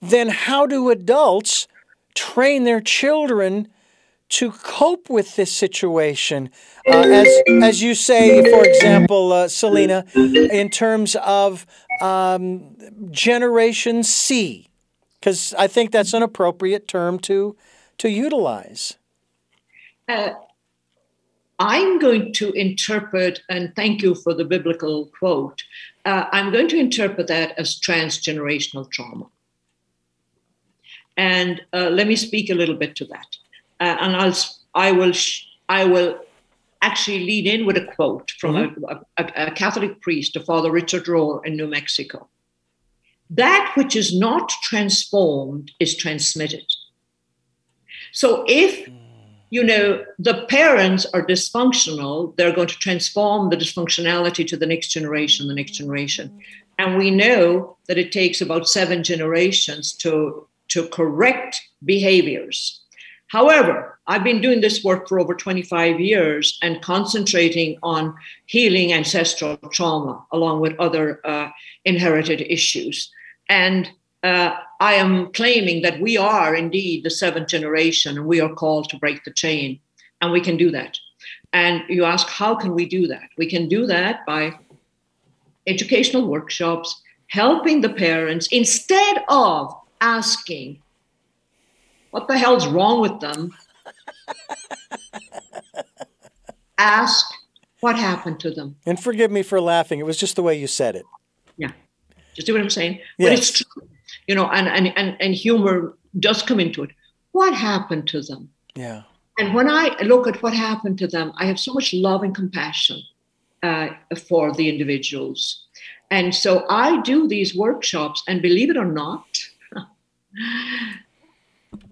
then 0.00 0.28
how 0.28 0.66
do 0.66 0.90
adults 0.90 1.66
train 2.14 2.64
their 2.64 2.80
children 2.80 3.68
to 4.28 4.50
cope 4.50 5.08
with 5.08 5.36
this 5.36 5.52
situation? 5.52 6.50
Uh, 6.86 7.00
as, 7.00 7.28
as 7.62 7.82
you 7.82 7.94
say, 7.94 8.50
for 8.50 8.64
example, 8.64 9.32
uh, 9.32 9.48
Selena, 9.48 10.04
in 10.14 10.68
terms 10.68 11.14
of 11.16 11.66
um, 12.00 12.76
Generation 13.10 14.02
C, 14.02 14.68
because 15.20 15.54
I 15.56 15.68
think 15.68 15.92
that's 15.92 16.14
an 16.14 16.22
appropriate 16.22 16.88
term 16.88 17.18
to, 17.20 17.56
to 17.98 18.10
utilize. 18.10 18.96
Uh, 20.08 20.30
I'm 21.62 22.00
going 22.00 22.32
to 22.34 22.50
interpret, 22.54 23.40
and 23.48 23.72
thank 23.76 24.02
you 24.02 24.16
for 24.16 24.34
the 24.34 24.44
biblical 24.44 25.06
quote, 25.16 25.62
uh, 26.04 26.24
I'm 26.32 26.50
going 26.50 26.66
to 26.70 26.76
interpret 26.76 27.28
that 27.28 27.56
as 27.56 27.78
transgenerational 27.78 28.90
trauma. 28.90 29.26
And 31.16 31.62
uh, 31.72 31.90
let 31.90 32.08
me 32.08 32.16
speak 32.16 32.50
a 32.50 32.54
little 32.54 32.74
bit 32.74 32.96
to 32.96 33.04
that. 33.04 33.36
Uh, 33.78 33.96
and 34.00 34.16
I'll, 34.16 34.36
I 34.74 34.90
will, 34.90 35.12
sh- 35.12 35.44
I 35.68 35.84
will 35.84 36.18
actually 36.80 37.20
lead 37.20 37.46
in 37.46 37.64
with 37.64 37.76
a 37.76 37.86
quote 37.94 38.32
from 38.40 38.56
mm-hmm. 38.56 38.84
a, 38.84 39.00
a, 39.18 39.46
a 39.46 39.50
Catholic 39.52 40.00
priest, 40.00 40.34
a 40.34 40.40
Father 40.40 40.72
Richard 40.72 41.04
Rohr 41.04 41.46
in 41.46 41.56
New 41.56 41.68
Mexico. 41.68 42.28
That 43.30 43.70
which 43.76 43.94
is 43.94 44.18
not 44.18 44.48
transformed 44.64 45.70
is 45.78 45.96
transmitted. 45.96 46.66
So 48.10 48.44
if 48.48 48.88
mm 48.88 49.01
you 49.52 49.62
know, 49.62 50.02
the 50.18 50.46
parents 50.48 51.04
are 51.12 51.26
dysfunctional, 51.26 52.34
they're 52.36 52.54
going 52.54 52.68
to 52.68 52.78
transform 52.78 53.50
the 53.50 53.56
dysfunctionality 53.56 54.46
to 54.46 54.56
the 54.56 54.64
next 54.64 54.88
generation, 54.88 55.46
the 55.46 55.54
next 55.54 55.72
generation. 55.72 56.40
And 56.78 56.96
we 56.96 57.10
know 57.10 57.76
that 57.86 57.98
it 57.98 58.12
takes 58.12 58.40
about 58.40 58.66
seven 58.66 59.04
generations 59.04 59.92
to, 59.96 60.48
to 60.68 60.88
correct 60.88 61.60
behaviors. 61.84 62.80
However, 63.26 63.98
I've 64.06 64.24
been 64.24 64.40
doing 64.40 64.62
this 64.62 64.82
work 64.82 65.06
for 65.06 65.20
over 65.20 65.34
25 65.34 66.00
years 66.00 66.58
and 66.62 66.80
concentrating 66.80 67.76
on 67.82 68.14
healing 68.46 68.94
ancestral 68.94 69.58
trauma 69.70 70.24
along 70.32 70.60
with 70.60 70.80
other 70.80 71.20
uh, 71.26 71.50
inherited 71.84 72.40
issues. 72.40 73.12
And 73.50 73.90
uh, 74.22 74.54
I 74.80 74.94
am 74.94 75.32
claiming 75.32 75.82
that 75.82 76.00
we 76.00 76.16
are 76.16 76.54
indeed 76.54 77.04
the 77.04 77.10
seventh 77.10 77.48
generation 77.48 78.16
and 78.16 78.26
we 78.26 78.40
are 78.40 78.52
called 78.52 78.88
to 78.90 78.98
break 78.98 79.24
the 79.24 79.32
chain. 79.32 79.80
And 80.20 80.30
we 80.30 80.40
can 80.40 80.56
do 80.56 80.70
that. 80.70 80.98
And 81.52 81.82
you 81.88 82.04
ask, 82.04 82.28
how 82.28 82.54
can 82.54 82.74
we 82.74 82.86
do 82.86 83.06
that? 83.08 83.28
We 83.36 83.46
can 83.46 83.68
do 83.68 83.86
that 83.86 84.24
by 84.24 84.56
educational 85.66 86.28
workshops, 86.28 87.02
helping 87.26 87.80
the 87.80 87.88
parents 87.88 88.48
instead 88.52 89.24
of 89.28 89.74
asking, 90.00 90.80
what 92.10 92.28
the 92.28 92.38
hell's 92.38 92.66
wrong 92.66 93.00
with 93.00 93.18
them? 93.20 93.52
Ask 96.78 97.26
what 97.80 97.96
happened 97.96 98.38
to 98.40 98.50
them. 98.50 98.76
And 98.86 99.00
forgive 99.00 99.30
me 99.30 99.42
for 99.42 99.60
laughing. 99.60 99.98
It 99.98 100.06
was 100.06 100.18
just 100.18 100.36
the 100.36 100.42
way 100.42 100.58
you 100.58 100.66
said 100.66 100.94
it. 100.94 101.04
Yeah. 101.56 101.72
Just 102.34 102.46
see 102.46 102.52
what 102.52 102.60
I'm 102.60 102.70
saying? 102.70 103.00
Yes. 103.18 103.28
But 103.28 103.38
it's 103.38 103.50
true 103.50 103.88
you 104.26 104.34
know, 104.34 104.48
and, 104.48 104.68
and, 104.68 104.96
and, 104.96 105.16
and 105.20 105.34
humor 105.34 105.96
does 106.18 106.42
come 106.42 106.60
into 106.60 106.82
it. 106.82 106.90
What 107.32 107.54
happened 107.54 108.08
to 108.08 108.22
them? 108.22 108.50
Yeah. 108.74 109.02
And 109.38 109.54
when 109.54 109.68
I 109.68 109.96
look 110.02 110.26
at 110.26 110.42
what 110.42 110.54
happened 110.54 110.98
to 110.98 111.06
them, 111.06 111.32
I 111.36 111.46
have 111.46 111.58
so 111.58 111.72
much 111.72 111.94
love 111.94 112.22
and 112.22 112.34
compassion 112.34 113.00
uh, 113.62 113.88
for 114.28 114.52
the 114.52 114.68
individuals. 114.68 115.66
And 116.10 116.34
so 116.34 116.66
I 116.68 117.00
do 117.00 117.26
these 117.26 117.56
workshops, 117.56 118.22
and 118.28 118.42
believe 118.42 118.68
it 118.68 118.76
or 118.76 118.84
not, 118.84 119.24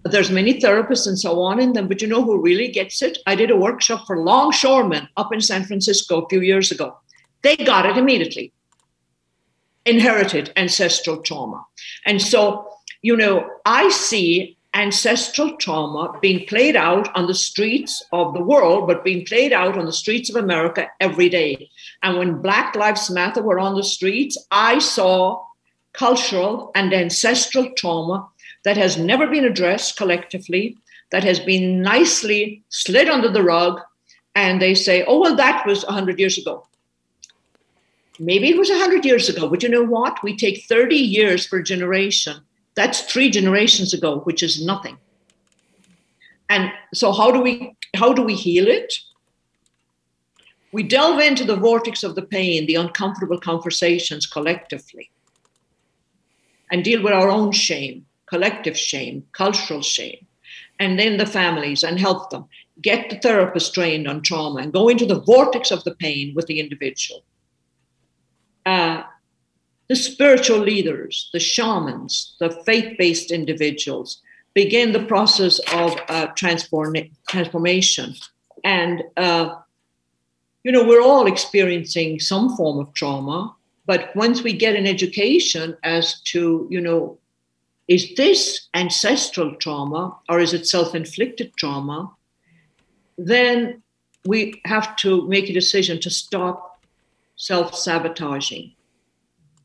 there's 0.03 0.29
many 0.29 0.59
therapists 0.59 1.07
and 1.07 1.17
so 1.17 1.41
on 1.41 1.59
in 1.59 1.73
them, 1.73 1.87
but 1.87 2.01
you 2.01 2.07
know 2.07 2.23
who 2.23 2.39
really 2.39 2.67
gets 2.67 3.01
it? 3.01 3.17
I 3.25 3.33
did 3.33 3.49
a 3.49 3.55
workshop 3.55 4.05
for 4.05 4.17
longshoremen 4.17 5.09
up 5.17 5.33
in 5.33 5.41
San 5.41 5.63
Francisco 5.63 6.21
a 6.21 6.29
few 6.29 6.41
years 6.41 6.71
ago. 6.71 6.97
They 7.41 7.55
got 7.57 7.87
it 7.87 7.97
immediately 7.97 8.53
inherited 9.85 10.51
ancestral 10.55 11.21
trauma. 11.21 11.65
And 12.05 12.21
so, 12.21 12.69
you 13.01 13.15
know, 13.15 13.49
I 13.65 13.89
see 13.89 14.57
ancestral 14.73 15.57
trauma 15.57 16.17
being 16.21 16.45
played 16.47 16.75
out 16.75 17.13
on 17.15 17.27
the 17.27 17.35
streets 17.35 18.01
of 18.13 18.33
the 18.33 18.43
world, 18.43 18.87
but 18.87 19.03
being 19.03 19.25
played 19.25 19.51
out 19.51 19.77
on 19.77 19.85
the 19.85 19.93
streets 19.93 20.29
of 20.29 20.37
America 20.37 20.87
every 20.99 21.27
day. 21.27 21.69
And 22.03 22.17
when 22.17 22.41
Black 22.41 22.75
Lives 22.75 23.09
Matter 23.09 23.41
were 23.41 23.59
on 23.59 23.75
the 23.75 23.83
streets, 23.83 24.37
I 24.51 24.79
saw 24.79 25.45
cultural 25.93 26.71
and 26.73 26.93
ancestral 26.93 27.71
trauma 27.75 28.27
that 28.63 28.77
has 28.77 28.97
never 28.97 29.27
been 29.27 29.43
addressed 29.43 29.97
collectively, 29.97 30.77
that 31.11 31.23
has 31.23 31.39
been 31.39 31.81
nicely 31.81 32.63
slid 32.69 33.09
under 33.09 33.29
the 33.29 33.43
rug. 33.43 33.81
And 34.35 34.61
they 34.61 34.75
say, 34.75 35.03
oh, 35.05 35.19
well, 35.19 35.35
that 35.35 35.65
was 35.65 35.83
100 35.83 36.17
years 36.17 36.37
ago. 36.37 36.65
Maybe 38.23 38.49
it 38.49 38.57
was 38.57 38.69
100 38.69 39.03
years 39.03 39.29
ago, 39.29 39.49
but 39.49 39.63
you 39.63 39.69
know 39.69 39.83
what? 39.83 40.21
We 40.21 40.37
take 40.37 40.65
30 40.65 40.95
years 40.95 41.47
per 41.47 41.59
generation. 41.59 42.37
That's 42.75 43.01
three 43.11 43.31
generations 43.31 43.95
ago, 43.95 44.19
which 44.19 44.43
is 44.43 44.63
nothing. 44.63 44.99
And 46.47 46.71
so 46.93 47.13
how 47.13 47.31
do 47.31 47.41
we 47.41 47.75
how 47.95 48.13
do 48.13 48.21
we 48.21 48.35
heal 48.35 48.67
it? 48.67 48.93
We 50.71 50.83
delve 50.83 51.19
into 51.19 51.43
the 51.43 51.55
vortex 51.55 52.03
of 52.03 52.13
the 52.13 52.21
pain, 52.21 52.67
the 52.67 52.75
uncomfortable 52.75 53.39
conversations 53.39 54.27
collectively, 54.27 55.09
and 56.71 56.83
deal 56.83 57.01
with 57.01 57.13
our 57.13 57.29
own 57.29 57.51
shame, 57.51 58.05
collective 58.27 58.77
shame, 58.77 59.25
cultural 59.31 59.81
shame, 59.81 60.27
and 60.79 60.99
then 60.99 61.17
the 61.17 61.25
families 61.25 61.83
and 61.83 61.99
help 61.99 62.29
them. 62.29 62.45
Get 62.83 63.09
the 63.09 63.17
therapist 63.17 63.73
trained 63.73 64.07
on 64.07 64.21
trauma 64.21 64.59
and 64.61 64.71
go 64.71 64.89
into 64.89 65.07
the 65.07 65.21
vortex 65.21 65.71
of 65.71 65.83
the 65.85 65.95
pain 65.95 66.33
with 66.35 66.45
the 66.45 66.59
individual 66.59 67.23
uh, 68.65 69.03
the 69.87 69.95
spiritual 69.95 70.59
leaders, 70.59 71.29
the 71.33 71.39
shamans, 71.39 72.35
the 72.39 72.49
faith 72.65 72.97
based 72.97 73.31
individuals 73.31 74.21
begin 74.53 74.91
the 74.91 75.05
process 75.05 75.59
of 75.73 75.97
uh, 76.07 76.27
transform- 76.35 77.09
transformation. 77.27 78.15
And, 78.63 79.03
uh, 79.17 79.55
you 80.63 80.71
know, 80.71 80.85
we're 80.85 81.01
all 81.01 81.27
experiencing 81.27 82.19
some 82.19 82.55
form 82.55 82.79
of 82.79 82.93
trauma, 82.93 83.55
But 83.85 84.15
once 84.15 84.43
we 84.43 84.53
get 84.53 84.75
an 84.75 84.87
education 84.87 85.75
as 85.83 86.21
to, 86.31 86.67
you 86.69 86.79
know, 86.79 87.17
is 87.87 88.13
this 88.15 88.69
ancestral 88.73 89.55
trauma 89.55 90.17
or 90.29 90.39
is 90.39 90.53
it 90.53 90.67
self 90.67 90.95
inflicted 90.95 91.51
trauma? 91.57 92.11
Then 93.17 93.83
we 94.25 94.61
have 94.65 94.95
to 94.97 95.27
make 95.27 95.49
a 95.49 95.53
decision 95.53 95.99
to 96.01 96.09
stop 96.09 96.70
self 97.41 97.73
sabotaging 97.75 98.71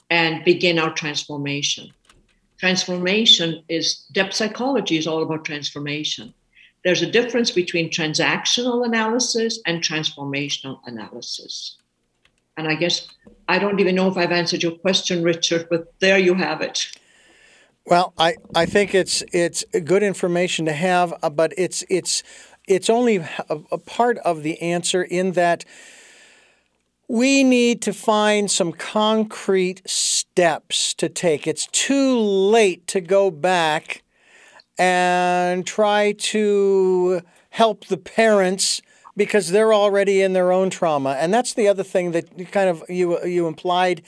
and 0.09 0.43
begin 0.45 0.79
our 0.79 0.95
transformation. 0.95 1.93
Transformation 2.59 3.62
is 3.68 4.07
depth 4.12 4.33
psychology 4.33 4.97
is 4.97 5.07
all 5.07 5.22
about 5.22 5.45
transformation. 5.45 6.33
There's 6.85 7.03
a 7.03 7.11
difference 7.11 7.51
between 7.51 7.91
transactional 7.91 8.87
analysis 8.87 9.61
and 9.66 9.83
transformational 9.83 10.79
analysis. 10.87 11.77
And 12.57 12.66
I 12.66 12.77
guess 12.77 13.09
I 13.47 13.59
don't 13.59 13.79
even 13.79 13.95
know 13.95 14.09
if 14.09 14.16
I've 14.16 14.33
answered 14.33 14.62
your 14.62 14.79
question, 14.79 15.22
Richard, 15.22 15.66
but 15.68 15.93
there 16.01 16.18
you 16.18 16.33
have 16.33 16.62
it. 16.62 16.87
Well, 17.85 18.14
I, 18.16 18.37
I 18.55 18.64
think 18.64 18.95
it's 18.95 19.22
it's 19.33 19.64
good 19.85 20.03
information 20.03 20.64
to 20.64 20.72
have, 20.72 21.12
uh, 21.22 21.29
but 21.29 21.53
it's 21.59 21.85
it's 21.91 22.22
it's 22.66 22.89
only 22.89 23.16
a, 23.18 23.59
a 23.70 23.79
part 23.79 24.16
of 24.18 24.43
the 24.43 24.61
answer 24.62 25.03
in 25.03 25.33
that 25.33 25.66
we 27.09 27.45
need 27.45 27.83
to 27.83 27.93
find 27.93 28.51
some 28.51 28.73
concrete 28.73 29.83
steps 29.89 30.95
to 30.95 31.09
take. 31.09 31.47
It's 31.47 31.67
too 31.67 32.19
late 32.19 32.87
to 32.89 33.01
go 33.01 33.31
back 33.31 34.03
and 34.79 35.67
try 35.67 36.13
to 36.13 37.23
help 37.51 37.87
the 37.87 37.97
parents 37.97 38.83
because 39.17 39.51
they're 39.51 39.73
already 39.73 40.21
in 40.21 40.35
their 40.35 40.53
own 40.53 40.69
trauma. 40.69 41.17
And 41.19 41.33
that's 41.33 41.55
the 41.55 41.69
other 41.69 41.83
thing 41.83 42.11
that 42.11 42.39
you 42.39 42.45
kind 42.45 42.69
of 42.69 42.85
you 42.89 43.25
you 43.25 43.47
implied, 43.47 44.03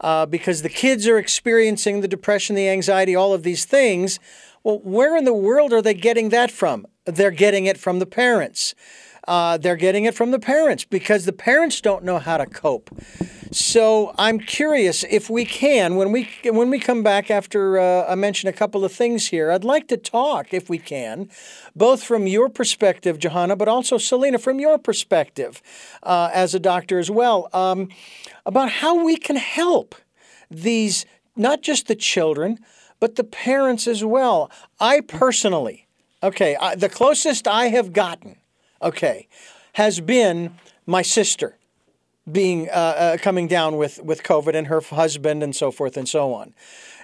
uh, 0.00 0.26
because 0.26 0.62
the 0.62 0.68
kids 0.68 1.08
are 1.08 1.18
experiencing 1.18 2.00
the 2.00 2.08
depression, 2.08 2.54
the 2.54 2.68
anxiety, 2.68 3.16
all 3.16 3.34
of 3.34 3.42
these 3.42 3.64
things. 3.64 4.20
Well, 4.62 4.78
where 4.84 5.16
in 5.16 5.24
the 5.24 5.34
world 5.34 5.72
are 5.72 5.82
they 5.82 5.94
getting 5.94 6.28
that 6.28 6.52
from? 6.52 6.86
They're 7.04 7.32
getting 7.32 7.66
it 7.66 7.78
from 7.78 7.98
the 7.98 8.06
parents. 8.06 8.76
Uh, 9.28 9.56
they're 9.56 9.76
getting 9.76 10.04
it 10.04 10.14
from 10.14 10.30
the 10.30 10.38
parents 10.38 10.84
because 10.84 11.24
the 11.24 11.32
parents 11.32 11.80
don't 11.80 12.04
know 12.04 12.18
how 12.18 12.36
to 12.36 12.46
cope. 12.46 12.90
So 13.52 14.14
I'm 14.18 14.38
curious 14.38 15.04
if 15.04 15.28
we 15.28 15.44
can 15.44 15.96
when 15.96 16.10
we 16.10 16.28
when 16.44 16.70
we 16.70 16.78
come 16.78 17.02
back 17.02 17.30
after 17.30 17.78
uh, 17.78 18.06
I 18.08 18.14
mention 18.14 18.48
a 18.48 18.52
couple 18.52 18.84
of 18.84 18.92
things 18.92 19.28
here. 19.28 19.52
I'd 19.52 19.64
like 19.64 19.88
to 19.88 19.96
talk 19.96 20.54
if 20.54 20.70
we 20.70 20.78
can, 20.78 21.28
both 21.76 22.02
from 22.02 22.26
your 22.26 22.48
perspective, 22.48 23.18
Johanna, 23.18 23.56
but 23.56 23.68
also 23.68 23.98
Selena 23.98 24.38
from 24.38 24.58
your 24.58 24.78
perspective 24.78 25.62
uh, 26.02 26.30
as 26.32 26.54
a 26.54 26.58
doctor 26.58 26.98
as 26.98 27.10
well, 27.10 27.48
um, 27.52 27.88
about 28.46 28.70
how 28.70 29.04
we 29.04 29.16
can 29.16 29.36
help 29.36 29.94
these 30.50 31.04
not 31.36 31.62
just 31.62 31.88
the 31.88 31.94
children 31.94 32.58
but 33.02 33.16
the 33.16 33.24
parents 33.24 33.88
as 33.88 34.04
well. 34.04 34.48
I 34.78 35.00
personally, 35.00 35.88
okay, 36.22 36.54
I, 36.54 36.76
the 36.76 36.88
closest 36.88 37.48
I 37.48 37.66
have 37.66 37.92
gotten 37.92 38.36
okay, 38.82 39.28
has 39.74 40.00
been 40.00 40.54
my 40.86 41.02
sister 41.02 41.56
being 42.30 42.68
uh, 42.70 42.72
uh, 42.72 43.16
coming 43.18 43.48
down 43.48 43.76
with 43.76 44.02
with 44.02 44.22
COVID 44.22 44.54
and 44.54 44.66
her 44.68 44.80
husband 44.80 45.42
and 45.42 45.54
so 45.56 45.70
forth 45.70 45.96
and 45.96 46.08
so 46.08 46.32
on. 46.32 46.54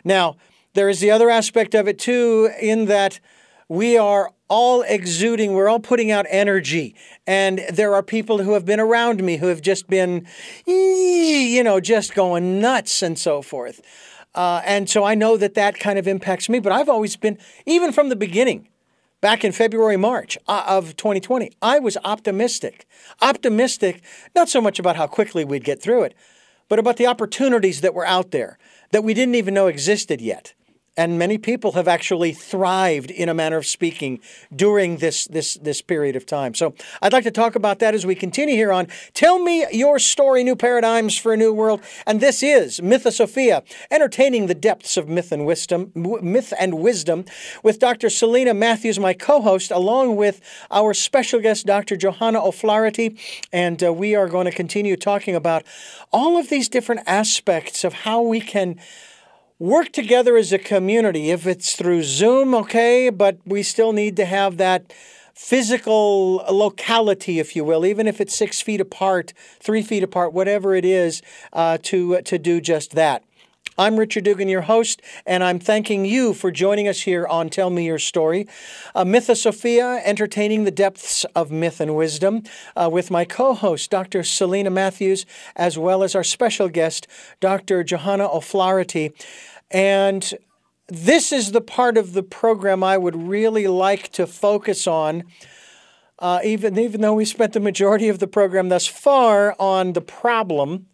Now, 0.04 0.36
there 0.74 0.88
is 0.88 1.00
the 1.00 1.10
other 1.10 1.30
aspect 1.30 1.74
of 1.74 1.88
it 1.88 1.98
too, 1.98 2.50
in 2.60 2.86
that 2.86 3.20
we 3.68 3.98
are 3.98 4.32
all 4.48 4.82
exuding, 4.82 5.52
we're 5.52 5.68
all 5.68 5.80
putting 5.80 6.10
out 6.10 6.26
energy. 6.30 6.94
And 7.26 7.60
there 7.70 7.94
are 7.94 8.02
people 8.02 8.42
who 8.42 8.52
have 8.52 8.64
been 8.64 8.80
around 8.80 9.22
me 9.22 9.36
who 9.36 9.48
have 9.48 9.60
just 9.60 9.88
been, 9.88 10.26
you 10.66 11.62
know, 11.62 11.80
just 11.80 12.14
going 12.14 12.60
nuts 12.60 13.02
and 13.02 13.18
so 13.18 13.42
forth. 13.42 13.80
Uh, 14.34 14.62
and 14.64 14.88
so 14.88 15.04
I 15.04 15.14
know 15.14 15.36
that 15.36 15.54
that 15.54 15.78
kind 15.78 15.98
of 15.98 16.06
impacts 16.06 16.48
me, 16.48 16.60
but 16.60 16.72
I've 16.72 16.88
always 16.88 17.16
been, 17.16 17.38
even 17.66 17.92
from 17.92 18.08
the 18.08 18.16
beginning, 18.16 18.68
back 19.20 19.44
in 19.44 19.52
February, 19.52 19.96
March 19.96 20.38
uh, 20.46 20.64
of 20.66 20.96
2020, 20.96 21.50
I 21.60 21.78
was 21.78 21.96
optimistic. 22.04 22.86
Optimistic, 23.20 24.02
not 24.34 24.48
so 24.48 24.60
much 24.60 24.78
about 24.78 24.96
how 24.96 25.06
quickly 25.06 25.44
we'd 25.44 25.64
get 25.64 25.82
through 25.82 26.04
it, 26.04 26.14
but 26.68 26.78
about 26.78 26.96
the 26.96 27.06
opportunities 27.06 27.80
that 27.80 27.94
were 27.94 28.06
out 28.06 28.30
there 28.30 28.58
that 28.90 29.04
we 29.04 29.14
didn't 29.14 29.34
even 29.34 29.54
know 29.54 29.66
existed 29.66 30.20
yet 30.20 30.54
and 30.98 31.16
many 31.16 31.38
people 31.38 31.72
have 31.72 31.86
actually 31.86 32.32
thrived 32.32 33.12
in 33.12 33.28
a 33.28 33.34
manner 33.34 33.56
of 33.56 33.64
speaking 33.64 34.18
during 34.54 34.96
this 34.96 35.26
this 35.26 35.54
this 35.54 35.80
period 35.80 36.16
of 36.16 36.26
time. 36.26 36.52
So 36.54 36.74
I'd 37.00 37.12
like 37.12 37.22
to 37.24 37.30
talk 37.30 37.54
about 37.54 37.78
that 37.78 37.94
as 37.94 38.04
we 38.04 38.16
continue 38.16 38.56
here 38.56 38.72
on 38.72 38.88
Tell 39.14 39.38
Me 39.38 39.64
Your 39.70 40.00
Story 40.00 40.42
New 40.42 40.56
Paradigms 40.56 41.16
for 41.16 41.32
a 41.32 41.36
New 41.36 41.54
World. 41.54 41.80
And 42.04 42.20
this 42.20 42.42
is 42.42 42.80
Mythosophia, 42.82 43.62
entertaining 43.92 44.46
the 44.46 44.56
depths 44.56 44.96
of 44.96 45.08
myth 45.08 45.30
and 45.30 45.46
wisdom, 45.46 45.92
myth 45.94 46.52
and 46.58 46.80
wisdom 46.80 47.24
with 47.62 47.78
Dr. 47.78 48.10
Selena 48.10 48.52
Matthews, 48.52 48.98
my 48.98 49.14
co-host, 49.14 49.70
along 49.70 50.16
with 50.16 50.40
our 50.72 50.92
special 50.92 51.38
guest 51.40 51.64
Dr. 51.64 51.96
Johanna 51.96 52.44
O'Flaherty, 52.44 53.16
and 53.52 53.82
uh, 53.84 53.92
we 53.92 54.16
are 54.16 54.26
going 54.26 54.46
to 54.46 54.52
continue 54.52 54.96
talking 54.96 55.36
about 55.36 55.62
all 56.12 56.36
of 56.36 56.48
these 56.48 56.68
different 56.68 57.02
aspects 57.06 57.84
of 57.84 57.92
how 57.92 58.20
we 58.20 58.40
can 58.40 58.80
work 59.58 59.92
together 59.92 60.36
as 60.36 60.52
a 60.52 60.58
community. 60.58 61.30
If 61.30 61.46
it's 61.46 61.74
through 61.74 62.02
Zoom, 62.04 62.54
okay, 62.54 63.10
but 63.10 63.38
we 63.44 63.62
still 63.62 63.92
need 63.92 64.16
to 64.16 64.24
have 64.24 64.56
that 64.58 64.92
physical 65.34 66.36
locality, 66.50 67.38
if 67.38 67.54
you 67.54 67.64
will, 67.64 67.86
even 67.86 68.06
if 68.06 68.20
it's 68.20 68.36
six 68.36 68.60
feet 68.60 68.80
apart, 68.80 69.32
three 69.60 69.82
feet 69.82 70.02
apart, 70.02 70.32
whatever 70.32 70.74
it 70.74 70.84
is, 70.84 71.22
uh, 71.52 71.78
to 71.82 72.20
to 72.22 72.38
do 72.38 72.60
just 72.60 72.92
that. 72.92 73.22
I'm 73.80 73.96
Richard 73.96 74.24
Dugan, 74.24 74.48
your 74.48 74.62
host, 74.62 75.00
and 75.24 75.44
I'm 75.44 75.60
thanking 75.60 76.04
you 76.04 76.34
for 76.34 76.50
joining 76.50 76.88
us 76.88 77.02
here 77.02 77.24
on 77.28 77.48
Tell 77.48 77.70
Me 77.70 77.86
Your 77.86 78.00
Story. 78.00 78.48
Uh, 78.92 79.04
Mythosophia, 79.04 80.02
entertaining 80.04 80.64
the 80.64 80.72
depths 80.72 81.24
of 81.36 81.52
myth 81.52 81.80
and 81.80 81.94
wisdom, 81.94 82.42
uh, 82.74 82.90
with 82.90 83.08
my 83.08 83.24
co 83.24 83.54
host, 83.54 83.88
Dr. 83.88 84.24
Selena 84.24 84.68
Matthews, 84.68 85.26
as 85.54 85.78
well 85.78 86.02
as 86.02 86.16
our 86.16 86.24
special 86.24 86.68
guest, 86.68 87.06
Dr. 87.38 87.84
Johanna 87.84 88.28
O'Flaherty. 88.28 89.12
And 89.70 90.28
this 90.88 91.30
is 91.30 91.52
the 91.52 91.60
part 91.60 91.96
of 91.96 92.14
the 92.14 92.24
program 92.24 92.82
I 92.82 92.98
would 92.98 93.14
really 93.14 93.68
like 93.68 94.10
to 94.14 94.26
focus 94.26 94.88
on. 94.88 95.22
Uh, 96.18 96.40
even 96.42 96.76
even 96.76 97.00
though 97.00 97.14
we 97.14 97.24
spent 97.24 97.52
the 97.52 97.60
majority 97.60 98.08
of 98.08 98.18
the 98.18 98.26
program 98.26 98.70
thus 98.70 98.88
far 98.88 99.54
on 99.60 99.92
the 99.92 100.00
problem 100.00 100.86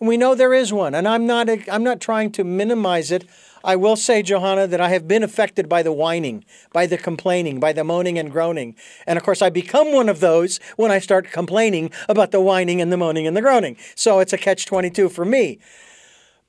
and 0.00 0.08
we 0.08 0.16
know 0.16 0.34
there 0.34 0.54
is 0.54 0.72
one, 0.72 0.94
and 0.94 1.08
I'm 1.08 1.26
not 1.26 1.48
I'm 1.68 1.82
not 1.82 2.00
trying 2.00 2.30
to 2.32 2.44
minimize 2.44 3.10
it. 3.10 3.24
I 3.64 3.74
will 3.74 3.96
say, 3.96 4.22
Johanna, 4.22 4.68
that 4.68 4.80
I 4.80 4.90
have 4.90 5.08
been 5.08 5.24
affected 5.24 5.68
by 5.68 5.82
the 5.82 5.92
whining, 5.92 6.44
by 6.72 6.86
the 6.86 6.96
complaining, 6.96 7.58
by 7.58 7.72
the 7.72 7.82
moaning 7.82 8.18
and 8.18 8.30
groaning. 8.30 8.76
And 9.06 9.16
of 9.18 9.24
course, 9.24 9.42
I 9.42 9.50
become 9.50 9.92
one 9.92 10.08
of 10.08 10.20
those 10.20 10.58
when 10.76 10.92
I 10.92 11.00
start 11.00 11.32
complaining 11.32 11.90
about 12.08 12.30
the 12.30 12.40
whining 12.40 12.80
and 12.80 12.92
the 12.92 12.96
moaning 12.96 13.26
and 13.26 13.36
the 13.36 13.42
groaning. 13.42 13.76
So 13.96 14.20
it's 14.20 14.32
a 14.32 14.38
catch 14.38 14.64
22 14.66 15.08
for 15.08 15.24
me. 15.24 15.58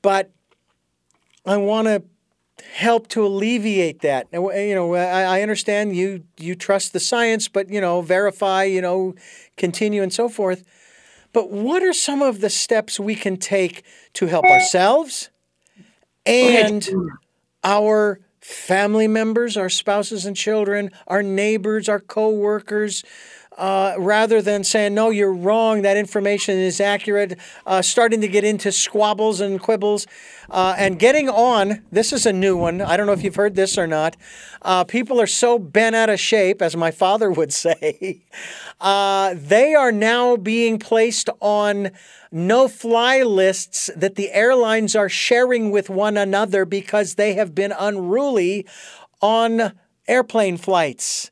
But 0.02 0.30
I 1.44 1.56
want 1.56 1.88
to 1.88 2.04
help 2.72 3.08
to 3.08 3.26
alleviate 3.26 4.00
that. 4.02 4.28
You 4.32 4.74
know, 4.74 4.94
I, 4.94 5.42
understand 5.42 5.96
you 5.96 6.24
you 6.38 6.54
trust 6.54 6.92
the 6.92 7.00
science, 7.00 7.48
but 7.48 7.70
you 7.70 7.80
know, 7.80 8.02
verify, 8.02 8.64
you 8.64 8.80
know, 8.80 9.14
continue 9.56 10.02
and 10.02 10.12
so 10.12 10.28
forth. 10.28 10.64
But 11.32 11.50
what 11.50 11.82
are 11.82 11.92
some 11.92 12.22
of 12.22 12.40
the 12.40 12.50
steps 12.50 12.98
we 12.98 13.14
can 13.14 13.36
take 13.36 13.84
to 14.14 14.26
help 14.26 14.44
ourselves 14.44 15.30
and 16.26 16.88
our 17.62 18.20
family 18.40 19.06
members, 19.06 19.56
our 19.56 19.68
spouses 19.68 20.24
and 20.26 20.36
children, 20.36 20.90
our 21.06 21.22
neighbors, 21.22 21.88
our 21.88 22.00
co-workers, 22.00 23.04
uh, 23.60 23.94
rather 23.98 24.40
than 24.40 24.64
saying, 24.64 24.94
no, 24.94 25.10
you're 25.10 25.32
wrong, 25.32 25.82
that 25.82 25.98
information 25.98 26.56
is 26.56 26.80
accurate, 26.80 27.38
uh, 27.66 27.82
starting 27.82 28.22
to 28.22 28.26
get 28.26 28.42
into 28.42 28.72
squabbles 28.72 29.38
and 29.38 29.60
quibbles, 29.60 30.06
uh, 30.48 30.74
and 30.78 30.98
getting 30.98 31.28
on. 31.28 31.82
This 31.92 32.10
is 32.10 32.24
a 32.24 32.32
new 32.32 32.56
one. 32.56 32.80
I 32.80 32.96
don't 32.96 33.06
know 33.06 33.12
if 33.12 33.22
you've 33.22 33.34
heard 33.34 33.56
this 33.56 33.76
or 33.76 33.86
not. 33.86 34.16
Uh, 34.62 34.84
people 34.84 35.20
are 35.20 35.26
so 35.26 35.58
bent 35.58 35.94
out 35.94 36.08
of 36.08 36.18
shape, 36.18 36.62
as 36.62 36.74
my 36.74 36.90
father 36.90 37.30
would 37.40 37.52
say, 37.52 38.22
uh, 38.80 39.34
they 39.36 39.74
are 39.74 39.92
now 39.92 40.38
being 40.38 40.78
placed 40.78 41.28
on 41.40 41.90
no 42.32 42.66
fly 42.66 43.22
lists 43.22 43.90
that 43.94 44.14
the 44.14 44.32
airlines 44.32 44.96
are 44.96 45.10
sharing 45.10 45.70
with 45.70 45.90
one 45.90 46.16
another 46.16 46.64
because 46.64 47.16
they 47.16 47.34
have 47.34 47.54
been 47.54 47.74
unruly 47.78 48.66
on 49.20 49.72
airplane 50.08 50.56
flights. 50.56 51.30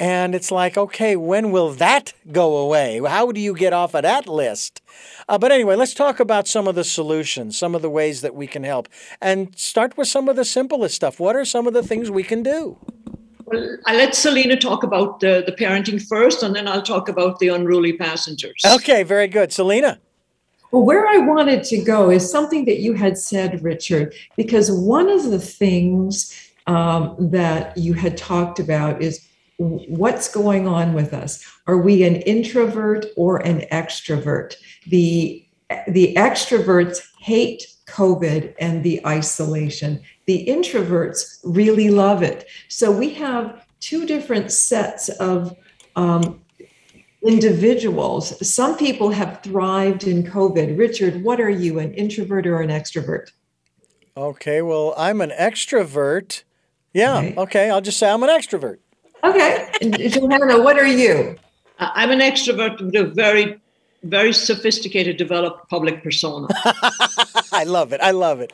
And 0.00 0.34
it's 0.34 0.52
like, 0.52 0.76
okay, 0.76 1.16
when 1.16 1.50
will 1.50 1.70
that 1.70 2.12
go 2.30 2.56
away? 2.56 3.00
How 3.04 3.32
do 3.32 3.40
you 3.40 3.54
get 3.54 3.72
off 3.72 3.94
of 3.94 4.02
that 4.02 4.28
list? 4.28 4.80
Uh, 5.28 5.38
but 5.38 5.50
anyway, 5.50 5.74
let's 5.74 5.94
talk 5.94 6.20
about 6.20 6.46
some 6.46 6.68
of 6.68 6.76
the 6.76 6.84
solutions, 6.84 7.58
some 7.58 7.74
of 7.74 7.82
the 7.82 7.90
ways 7.90 8.20
that 8.20 8.34
we 8.34 8.46
can 8.46 8.62
help, 8.62 8.88
and 9.20 9.58
start 9.58 9.96
with 9.96 10.06
some 10.06 10.28
of 10.28 10.36
the 10.36 10.44
simplest 10.44 10.94
stuff. 10.94 11.18
What 11.18 11.34
are 11.34 11.44
some 11.44 11.66
of 11.66 11.74
the 11.74 11.82
things 11.82 12.10
we 12.10 12.22
can 12.22 12.44
do? 12.44 12.78
Well, 13.46 13.78
I'll 13.86 13.96
let 13.96 14.14
Selena 14.14 14.56
talk 14.56 14.84
about 14.84 15.18
the, 15.18 15.42
the 15.44 15.52
parenting 15.52 16.00
first, 16.06 16.42
and 16.44 16.54
then 16.54 16.68
I'll 16.68 16.82
talk 16.82 17.08
about 17.08 17.40
the 17.40 17.48
unruly 17.48 17.94
passengers. 17.94 18.62
Okay, 18.64 19.02
very 19.02 19.26
good. 19.26 19.52
Selena? 19.52 19.98
Well, 20.70 20.82
where 20.82 21.08
I 21.08 21.16
wanted 21.18 21.64
to 21.64 21.82
go 21.82 22.10
is 22.10 22.30
something 22.30 22.66
that 22.66 22.78
you 22.78 22.92
had 22.92 23.16
said, 23.16 23.62
Richard, 23.64 24.14
because 24.36 24.70
one 24.70 25.08
of 25.08 25.24
the 25.24 25.38
things 25.38 26.32
um, 26.66 27.16
that 27.18 27.76
you 27.76 27.94
had 27.94 28.16
talked 28.16 28.60
about 28.60 29.00
is 29.02 29.26
what's 29.58 30.32
going 30.32 30.66
on 30.66 30.94
with 30.94 31.12
us. 31.12 31.44
Are 31.66 31.78
we 31.78 32.04
an 32.04 32.16
introvert 32.16 33.06
or 33.16 33.38
an 33.38 33.62
extrovert? 33.72 34.54
The 34.86 35.44
the 35.86 36.14
extroverts 36.14 37.02
hate 37.18 37.66
COVID 37.88 38.54
and 38.58 38.82
the 38.82 39.04
isolation. 39.06 40.00
The 40.26 40.46
introverts 40.46 41.40
really 41.44 41.90
love 41.90 42.22
it. 42.22 42.46
So 42.68 42.90
we 42.90 43.10
have 43.14 43.66
two 43.80 44.06
different 44.06 44.50
sets 44.50 45.10
of 45.10 45.54
um, 45.94 46.40
individuals. 47.22 48.48
Some 48.48 48.78
people 48.78 49.10
have 49.10 49.42
thrived 49.42 50.04
in 50.04 50.22
COVID. 50.22 50.78
Richard, 50.78 51.22
what 51.22 51.40
are 51.40 51.50
you, 51.50 51.78
an 51.78 51.92
introvert 51.94 52.46
or 52.46 52.62
an 52.62 52.70
extrovert? 52.70 53.30
Okay, 54.16 54.62
well, 54.62 54.94
I'm 54.96 55.20
an 55.20 55.30
extrovert. 55.38 56.44
Yeah, 56.94 57.18
okay, 57.18 57.34
okay 57.36 57.70
I'll 57.70 57.82
just 57.82 57.98
say 57.98 58.10
I'm 58.10 58.22
an 58.22 58.30
extrovert. 58.30 58.78
Okay. 59.24 59.70
Johanna, 60.08 60.60
what 60.60 60.78
are 60.78 60.86
you? 60.86 61.36
I'm 61.78 62.10
an 62.10 62.20
extrovert 62.20 62.80
with 62.80 62.94
a 62.96 63.04
very, 63.04 63.60
very 64.02 64.32
sophisticated, 64.32 65.16
developed 65.16 65.68
public 65.70 66.02
persona. 66.02 66.48
I 67.52 67.64
love 67.66 67.92
it. 67.92 68.00
I 68.00 68.10
love 68.10 68.40
it. 68.40 68.52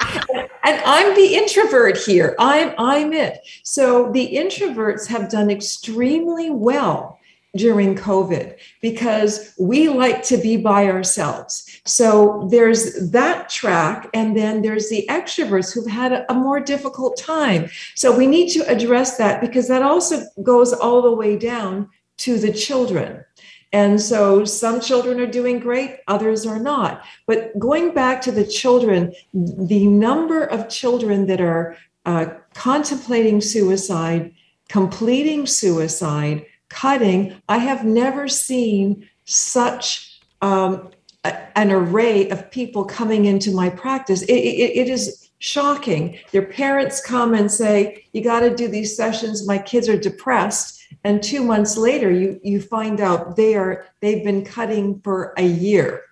And 0.00 0.80
I'm 0.84 1.14
the 1.14 1.34
introvert 1.34 1.98
here. 1.98 2.36
I'm 2.38 2.74
I'm 2.78 3.12
it. 3.12 3.40
So 3.62 4.12
the 4.12 4.34
introverts 4.34 5.06
have 5.06 5.30
done 5.30 5.50
extremely 5.50 6.50
well 6.50 7.17
during 7.58 7.94
COVID 7.94 8.56
because 8.80 9.54
we 9.58 9.88
like 9.88 10.22
to 10.24 10.38
be 10.38 10.56
by 10.56 10.86
ourselves. 10.86 11.80
So 11.84 12.48
there's 12.50 13.10
that 13.10 13.50
track, 13.50 14.08
and 14.14 14.36
then 14.36 14.62
there's 14.62 14.88
the 14.88 15.06
extroverts 15.10 15.74
who've 15.74 15.86
had 15.86 16.24
a, 16.28 16.34
more 16.38 16.60
difficult 16.60 17.18
time. 17.18 17.68
So 17.96 18.16
we 18.16 18.26
need 18.26 18.48
to 18.50 18.60
address 18.68 19.18
that 19.18 19.40
because 19.40 19.66
that 19.68 19.82
also 19.82 20.22
goes 20.42 20.72
all 20.72 21.02
the 21.02 21.12
way 21.12 21.36
down 21.36 21.90
to 22.18 22.38
the 22.38 22.52
children. 22.52 23.24
And 23.72 24.00
so 24.00 24.44
some 24.44 24.80
children 24.80 25.20
are 25.20 25.26
doing 25.26 25.58
great, 25.58 25.98
others 26.06 26.46
are 26.46 26.58
not. 26.58 27.04
But 27.26 27.58
going 27.58 27.92
back 27.92 28.22
to 28.22 28.32
the 28.32 28.46
children, 28.46 29.12
the 29.34 29.86
number 29.86 30.44
of 30.44 30.70
children 30.70 31.26
that 31.26 31.40
are 31.40 31.76
uh, 32.06 32.26
contemplating 32.54 33.40
suicide, 33.40 34.32
completing 34.68 35.46
suicide, 35.46 36.46
cutting, 36.68 37.40
I 37.48 37.58
have 37.58 37.84
never 37.84 38.28
seen 38.28 39.08
such 39.24 40.20
um, 40.42 40.90
a, 41.24 41.58
an 41.58 41.70
array 41.70 42.28
of 42.30 42.50
people 42.50 42.84
coming 42.84 43.24
into 43.24 43.52
my 43.52 43.70
practice. 43.70 44.22
It, 44.22 44.34
it, 44.34 44.76
it 44.76 44.88
is 44.88 45.30
shocking. 45.38 46.18
Their 46.32 46.46
parents 46.46 47.00
come 47.00 47.34
and 47.34 47.50
say, 47.50 48.04
You 48.12 48.22
got 48.22 48.40
to 48.40 48.54
do 48.54 48.68
these 48.68 48.96
sessions. 48.96 49.46
My 49.46 49.58
kids 49.58 49.88
are 49.88 49.98
depressed. 49.98 50.76
And 51.04 51.22
two 51.22 51.44
months 51.44 51.76
later, 51.76 52.10
you, 52.10 52.40
you 52.42 52.60
find 52.60 53.00
out 53.00 53.36
they 53.36 53.54
are 53.54 53.86
they've 54.00 54.24
been 54.24 54.44
cutting 54.44 55.00
for 55.00 55.34
a 55.36 55.46
year. 55.46 56.02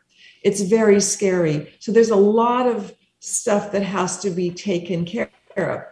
It's 0.43 0.61
very 0.61 1.01
scary. 1.01 1.75
So 1.81 1.93
there's 1.93 2.11
a 2.11 2.17
lot 2.17 2.67
of 2.67 2.95
stuff 3.21 3.73
that 3.73 3.83
has 3.83 4.19
to 4.21 4.31
be 4.31 4.51
taken 4.51 5.05
care 5.05 5.31
of 5.57 5.83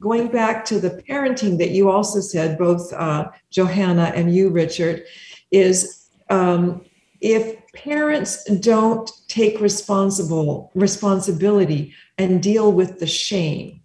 going 0.00 0.28
back 0.28 0.64
to 0.66 0.78
the 0.78 1.02
parenting 1.08 1.58
that 1.58 1.70
you 1.70 1.90
also 1.90 2.20
said, 2.20 2.58
both 2.58 2.92
uh, 2.92 3.28
Johanna 3.50 4.12
and 4.14 4.34
you, 4.34 4.50
Richard, 4.50 5.04
is 5.50 6.08
um, 6.30 6.84
if 7.20 7.56
parents 7.72 8.44
don't 8.44 9.10
take 9.28 9.60
responsible 9.60 10.70
responsibility 10.74 11.94
and 12.18 12.42
deal 12.42 12.72
with 12.72 12.98
the 12.98 13.06
shame, 13.06 13.80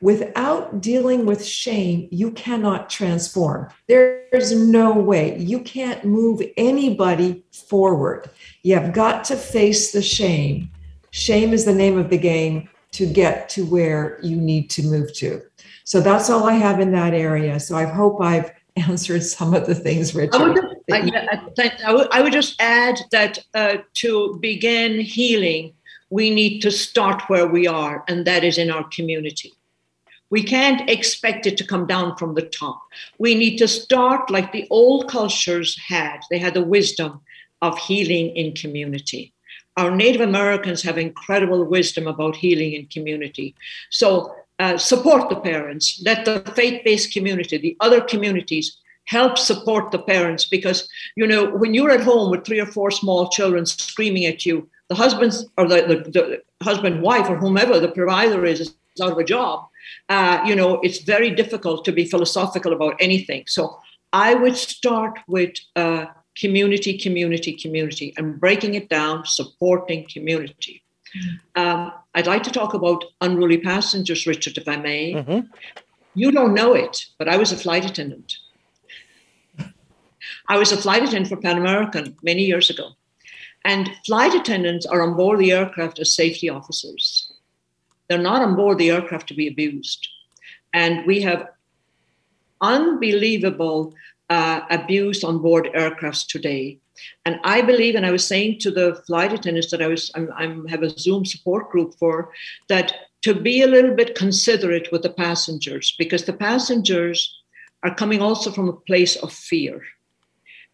without 0.00 0.80
dealing 0.80 1.24
with 1.24 1.44
shame, 1.44 2.08
you 2.10 2.32
cannot 2.32 2.90
transform. 2.90 3.68
There's 3.86 4.52
no 4.52 4.92
way. 4.92 5.38
You 5.38 5.60
can't 5.60 6.04
move 6.04 6.42
anybody 6.56 7.44
forward. 7.52 8.28
You 8.62 8.74
have 8.74 8.92
got 8.92 9.24
to 9.24 9.36
face 9.36 9.92
the 9.92 10.02
shame. 10.02 10.70
Shame 11.12 11.52
is 11.52 11.64
the 11.64 11.74
name 11.74 11.98
of 11.98 12.10
the 12.10 12.18
game 12.18 12.68
to 12.92 13.06
get 13.06 13.48
to 13.48 13.64
where 13.64 14.18
you 14.22 14.36
need 14.36 14.70
to 14.70 14.82
move 14.82 15.12
to. 15.14 15.42
So 15.84 16.00
that's 16.00 16.30
all 16.30 16.44
I 16.44 16.52
have 16.52 16.80
in 16.80 16.92
that 16.92 17.14
area. 17.14 17.58
So 17.58 17.76
I 17.76 17.84
hope 17.84 18.20
I've 18.20 18.52
answered 18.76 19.22
some 19.22 19.54
of 19.54 19.66
the 19.66 19.74
things, 19.74 20.14
Richard. 20.14 20.34
I 20.34 20.48
would, 20.48 20.58
I, 20.90 21.72
I, 21.84 21.92
would, 21.92 22.08
I 22.12 22.22
would 22.22 22.32
just 22.32 22.60
add 22.60 23.00
that 23.10 23.38
uh, 23.54 23.78
to 23.94 24.38
begin 24.40 25.00
healing, 25.00 25.74
we 26.10 26.30
need 26.30 26.60
to 26.60 26.70
start 26.70 27.22
where 27.28 27.46
we 27.46 27.66
are, 27.66 28.04
and 28.08 28.26
that 28.26 28.44
is 28.44 28.58
in 28.58 28.70
our 28.70 28.84
community. 28.88 29.52
We 30.30 30.42
can't 30.42 30.88
expect 30.88 31.46
it 31.46 31.58
to 31.58 31.66
come 31.66 31.86
down 31.86 32.16
from 32.16 32.34
the 32.34 32.42
top. 32.42 32.82
We 33.18 33.34
need 33.34 33.58
to 33.58 33.68
start 33.68 34.30
like 34.30 34.52
the 34.52 34.66
old 34.70 35.10
cultures 35.10 35.78
had. 35.86 36.20
They 36.30 36.38
had 36.38 36.54
the 36.54 36.64
wisdom 36.64 37.20
of 37.60 37.78
healing 37.78 38.34
in 38.34 38.54
community 38.54 39.34
our 39.76 39.90
Native 39.90 40.20
Americans 40.20 40.82
have 40.82 40.98
incredible 40.98 41.64
wisdom 41.64 42.06
about 42.06 42.36
healing 42.36 42.74
in 42.74 42.86
community. 42.86 43.54
So 43.90 44.34
uh, 44.58 44.76
support 44.76 45.28
the 45.28 45.36
parents, 45.36 46.02
let 46.04 46.24
the 46.24 46.40
faith-based 46.54 47.12
community, 47.12 47.58
the 47.58 47.76
other 47.80 48.00
communities 48.00 48.76
help 49.04 49.36
support 49.36 49.90
the 49.90 49.98
parents 49.98 50.44
because 50.44 50.88
you 51.16 51.26
know 51.26 51.50
when 51.56 51.74
you're 51.74 51.90
at 51.90 52.00
home 52.00 52.30
with 52.30 52.44
three 52.44 52.60
or 52.60 52.66
four 52.66 52.90
small 52.90 53.28
children 53.28 53.66
screaming 53.66 54.26
at 54.26 54.46
you 54.46 54.68
the 54.88 54.94
husband's 54.94 55.46
or 55.58 55.66
the, 55.66 55.82
the, 55.82 56.10
the 56.10 56.42
husband 56.62 57.02
wife 57.02 57.28
or 57.28 57.36
whomever 57.36 57.80
the 57.80 57.88
provider 57.88 58.44
is 58.44 58.60
is 58.60 58.74
out 59.02 59.12
of 59.12 59.18
a 59.18 59.24
job 59.24 59.66
uh, 60.08 60.40
you 60.46 60.54
know 60.54 60.80
it's 60.82 60.98
very 60.98 61.30
difficult 61.30 61.84
to 61.84 61.92
be 61.92 62.04
philosophical 62.04 62.72
about 62.72 62.94
anything 63.00 63.42
so 63.46 63.76
i 64.12 64.34
would 64.34 64.56
start 64.56 65.18
with 65.26 65.54
uh, 65.74 66.06
community, 66.36 66.98
community, 66.98 67.52
community, 67.52 68.14
and 68.16 68.40
breaking 68.40 68.74
it 68.74 68.88
down, 68.88 69.24
supporting 69.26 70.06
community. 70.08 70.82
Mm-hmm. 71.16 71.62
Um, 71.62 71.92
I'd 72.14 72.26
like 72.26 72.42
to 72.44 72.50
talk 72.50 72.74
about 72.74 73.04
unruly 73.20 73.58
passengers, 73.58 74.26
Richard, 74.26 74.56
if 74.56 74.66
I 74.68 74.76
may. 74.76 75.14
Mm-hmm. 75.14 75.46
You 76.14 76.30
don't 76.30 76.54
know 76.54 76.74
it, 76.74 77.06
but 77.18 77.28
I 77.28 77.36
was 77.36 77.52
a 77.52 77.56
flight 77.56 77.84
attendant. 77.84 78.36
I 80.48 80.58
was 80.58 80.72
a 80.72 80.76
flight 80.76 81.02
attendant 81.02 81.28
for 81.28 81.36
Pan 81.36 81.58
American 81.58 82.16
many 82.22 82.42
years 82.44 82.70
ago. 82.70 82.90
And 83.64 83.90
flight 84.04 84.34
attendants 84.34 84.86
are 84.86 85.02
on 85.02 85.16
board 85.16 85.38
the 85.38 85.52
aircraft 85.52 85.98
as 86.00 86.14
safety 86.14 86.48
officers. 86.48 87.32
They're 88.08 88.18
not 88.18 88.42
on 88.42 88.56
board 88.56 88.78
the 88.78 88.90
aircraft 88.90 89.28
to 89.28 89.34
be 89.34 89.46
abused. 89.46 90.08
And 90.72 91.06
we 91.06 91.20
have 91.22 91.48
unbelievable 92.60 93.94
uh, 94.32 94.64
abuse 94.70 95.22
on 95.24 95.42
board 95.42 95.68
aircrafts 95.74 96.26
today. 96.26 96.78
And 97.26 97.38
I 97.44 97.60
believe, 97.60 97.94
and 97.96 98.06
I 98.06 98.12
was 98.12 98.26
saying 98.26 98.60
to 98.60 98.70
the 98.70 98.94
flight 99.06 99.32
attendants 99.32 99.70
that 99.70 99.82
I 99.82 99.88
was, 99.88 100.10
I'm, 100.14 100.30
I'm 100.34 100.66
have 100.68 100.82
a 100.82 100.98
Zoom 100.98 101.26
support 101.26 101.68
group 101.70 101.94
for, 101.98 102.32
that 102.68 102.94
to 103.22 103.34
be 103.34 103.60
a 103.60 103.66
little 103.66 103.94
bit 103.94 104.14
considerate 104.14 104.88
with 104.90 105.02
the 105.02 105.12
passengers 105.24 105.94
because 105.98 106.24
the 106.24 106.32
passengers 106.32 107.18
are 107.82 107.94
coming 107.94 108.22
also 108.22 108.50
from 108.50 108.68
a 108.70 108.80
place 108.90 109.16
of 109.16 109.30
fear 109.32 109.82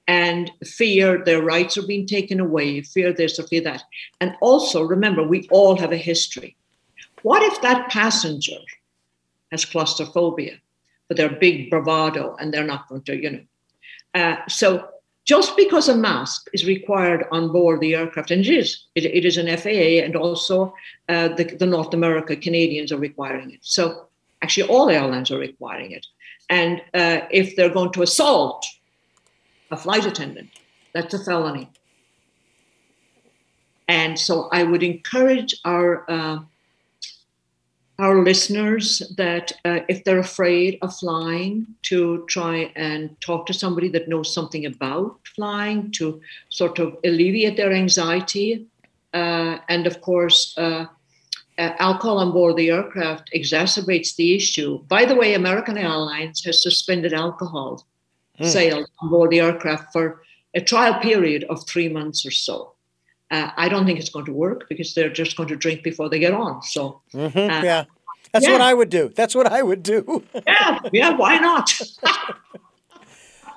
and 0.07 0.53
fear 0.65 1.25
their 1.25 1.43
rights 1.43 1.77
are 1.77 1.87
being 1.87 2.07
taken 2.07 2.39
away, 2.39 2.81
fear 2.83 3.13
this 3.13 3.41
or 3.41 3.47
fear 3.49 3.63
that. 3.63 3.83
And 4.21 4.37
also 4.41 4.85
remember, 4.85 5.23
we 5.25 5.49
all 5.51 5.77
have 5.77 5.93
a 5.93 6.05
history. 6.13 6.57
What 7.23 7.43
if 7.43 7.61
that 7.63 7.91
passenger 7.91 8.61
has 9.51 9.65
claustrophobia? 9.65 10.59
but 11.09 11.17
they're 11.17 11.31
big 11.31 11.71
bravado 11.71 12.37
and 12.39 12.53
they're 12.53 12.65
not 12.65 12.89
going 12.89 13.03
to, 13.03 13.21
you 13.21 13.31
know. 13.31 13.41
Uh, 14.15 14.37
so 14.49 14.89
just 15.25 15.57
because 15.57 15.89
a 15.89 15.95
mask 15.95 16.49
is 16.55 16.65
required 16.65 17.27
on 17.31 17.53
board 17.53 17.81
the 17.81 17.95
aircraft, 17.95 18.31
and 18.31 18.41
it 18.45 18.51
is, 18.51 18.87
it, 18.95 19.05
it 19.05 19.25
is 19.27 19.37
an 19.37 19.55
FAA, 19.59 20.03
and 20.05 20.17
also 20.17 20.75
uh, 21.09 21.29
the, 21.29 21.45
the 21.45 21.67
North 21.67 21.93
America 21.93 22.35
Canadians 22.35 22.93
are 22.93 22.99
requiring 22.99 23.51
it. 23.51 23.61
So 23.63 24.09
actually, 24.43 24.69
all 24.71 24.89
airlines 24.89 25.31
are 25.31 25.39
requiring 25.39 25.93
it. 25.93 26.07
And 26.49 26.81
uh, 26.95 27.27
if 27.31 27.57
they're 27.57 27.69
going 27.69 27.93
to 27.93 28.03
assault 28.03 28.65
a 29.71 29.77
flight 29.77 30.07
attendant, 30.07 30.49
that's 30.95 31.13
a 31.13 31.19
felony. 31.19 31.69
And 33.87 34.19
so 34.19 34.49
I 34.51 34.63
would 34.63 34.83
encourage 34.83 35.55
our 35.65 36.11
uh, 36.11 36.39
our 37.99 38.23
listeners 38.23 39.03
that 39.17 39.51
uh, 39.65 39.81
if 39.89 40.05
they're 40.05 40.21
afraid 40.21 40.79
of 40.83 40.95
flying, 40.97 41.67
to 41.83 42.25
try 42.29 42.73
and 42.77 43.21
talk 43.21 43.47
to 43.47 43.53
somebody 43.53 43.89
that 43.89 44.09
knows 44.09 44.33
something 44.33 44.67
about 44.67 45.19
flying 45.35 45.91
to 45.93 46.21
sort 46.49 46.79
of 46.79 46.97
alleviate 47.05 47.57
their 47.57 47.73
anxiety. 47.73 48.67
Uh, 49.13 49.59
and 49.69 49.87
of 49.87 50.01
course, 50.01 50.55
uh, 50.59 50.87
uh 51.59 51.73
alcohol 51.79 52.19
on 52.19 52.31
board 52.31 52.57
the 52.57 52.71
aircraft 52.71 53.31
exacerbates 53.35 54.15
the 54.15 54.37
issue. 54.37 54.79
By 54.85 55.05
the 55.05 55.17
way, 55.17 55.35
American 55.35 55.77
Airlines 55.77 56.45
has 56.45 56.63
suspended 56.63 57.13
alcohol 57.13 57.85
mm. 58.39 58.47
sales 58.47 58.89
on 59.01 59.11
board 59.11 59.31
the 59.31 59.41
aircraft 59.41 59.93
for 59.93 60.23
a 60.55 60.61
trial 60.61 61.01
period 61.01 61.45
of 61.51 61.67
three 61.67 61.89
months 61.89 62.25
or 62.25 62.31
so. 62.31 62.75
Uh, 63.31 63.51
I 63.57 63.69
don't 63.69 63.85
think 63.85 63.99
it's 63.99 64.11
going 64.11 64.25
to 64.25 64.33
work 64.33 64.69
because 64.69 64.95
they're 64.95 65.13
just 65.13 65.37
going 65.37 65.49
to 65.51 65.57
drink 65.57 65.83
before 65.83 66.09
they 66.09 66.19
get 66.19 66.33
on. 66.33 66.63
So, 66.63 67.03
mm-hmm, 67.13 67.39
uh, 67.39 67.63
yeah, 67.63 67.85
that's 68.33 68.47
yeah. 68.47 68.53
what 68.53 68.61
I 68.61 68.73
would 68.73 68.89
do. 68.89 69.11
That's 69.15 69.35
what 69.35 69.47
I 69.47 69.63
would 69.63 69.83
do. 69.83 70.25
yeah, 70.47 70.79
yeah, 70.93 71.17
why 71.17 71.39
not? 71.39 71.71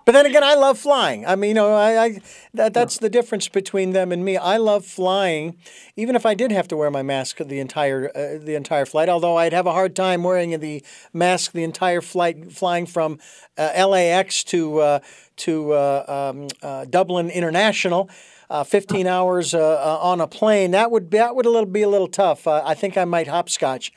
But 0.05 0.13
then 0.13 0.25
again, 0.25 0.43
I 0.43 0.55
love 0.55 0.79
flying. 0.79 1.25
I 1.25 1.35
mean, 1.35 1.49
you 1.49 1.53
know, 1.55 1.73
I, 1.73 2.03
I 2.03 2.21
that, 2.53 2.73
that's 2.73 2.97
the 2.97 3.09
difference 3.09 3.47
between 3.47 3.91
them 3.93 4.11
and 4.11 4.25
me. 4.25 4.35
I 4.35 4.57
love 4.57 4.83
flying, 4.83 5.57
even 5.95 6.15
if 6.15 6.25
I 6.25 6.33
did 6.33 6.51
have 6.51 6.67
to 6.69 6.77
wear 6.77 6.89
my 6.89 7.03
mask 7.03 7.37
the 7.37 7.59
entire 7.59 8.09
uh, 8.15 8.43
the 8.43 8.55
entire 8.55 8.85
flight. 8.85 9.09
Although 9.09 9.37
I'd 9.37 9.53
have 9.53 9.67
a 9.67 9.71
hard 9.71 9.95
time 9.95 10.23
wearing 10.23 10.59
the 10.59 10.83
mask 11.13 11.51
the 11.51 11.63
entire 11.63 12.01
flight, 12.01 12.51
flying 12.51 12.87
from 12.87 13.19
uh, 13.57 13.87
LAX 13.87 14.43
to 14.45 14.79
uh, 14.79 14.99
to 15.37 15.73
uh, 15.73 16.31
um, 16.33 16.47
uh, 16.61 16.85
Dublin 16.85 17.29
International. 17.29 18.09
Uh, 18.51 18.65
15 18.65 19.07
hours 19.07 19.53
on 19.53 20.19
a 20.19 20.27
plane 20.27 20.71
that 20.71 20.91
would 20.91 21.09
be, 21.09 21.17
that 21.17 21.37
would 21.37 21.45
a 21.45 21.49
little 21.49 21.65
be 21.65 21.83
a 21.83 21.87
little 21.87 22.09
tough. 22.09 22.47
I 22.47 22.73
think 22.73 22.97
I 22.97 23.05
might 23.05 23.27
hopscotch. 23.27 23.93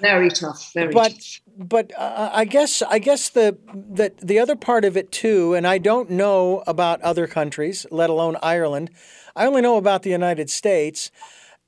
Very 0.00 0.28
tough. 0.28 0.72
Very 0.74 0.92
but, 0.92 1.12
tough 1.12 1.40
but 1.56 1.92
uh, 1.96 2.30
I 2.32 2.44
guess 2.44 2.82
I 2.82 2.98
guess 2.98 3.28
the 3.28 3.56
that 3.74 4.18
the 4.18 4.38
other 4.38 4.56
part 4.56 4.84
of 4.84 4.96
it 4.96 5.12
too, 5.12 5.54
and 5.54 5.66
I 5.66 5.78
don't 5.78 6.10
know 6.10 6.62
about 6.66 7.00
other 7.02 7.26
countries, 7.26 7.86
let 7.90 8.10
alone 8.10 8.36
Ireland. 8.42 8.90
I 9.34 9.46
only 9.46 9.62
know 9.62 9.76
about 9.76 10.02
the 10.02 10.10
United 10.10 10.50
States, 10.50 11.10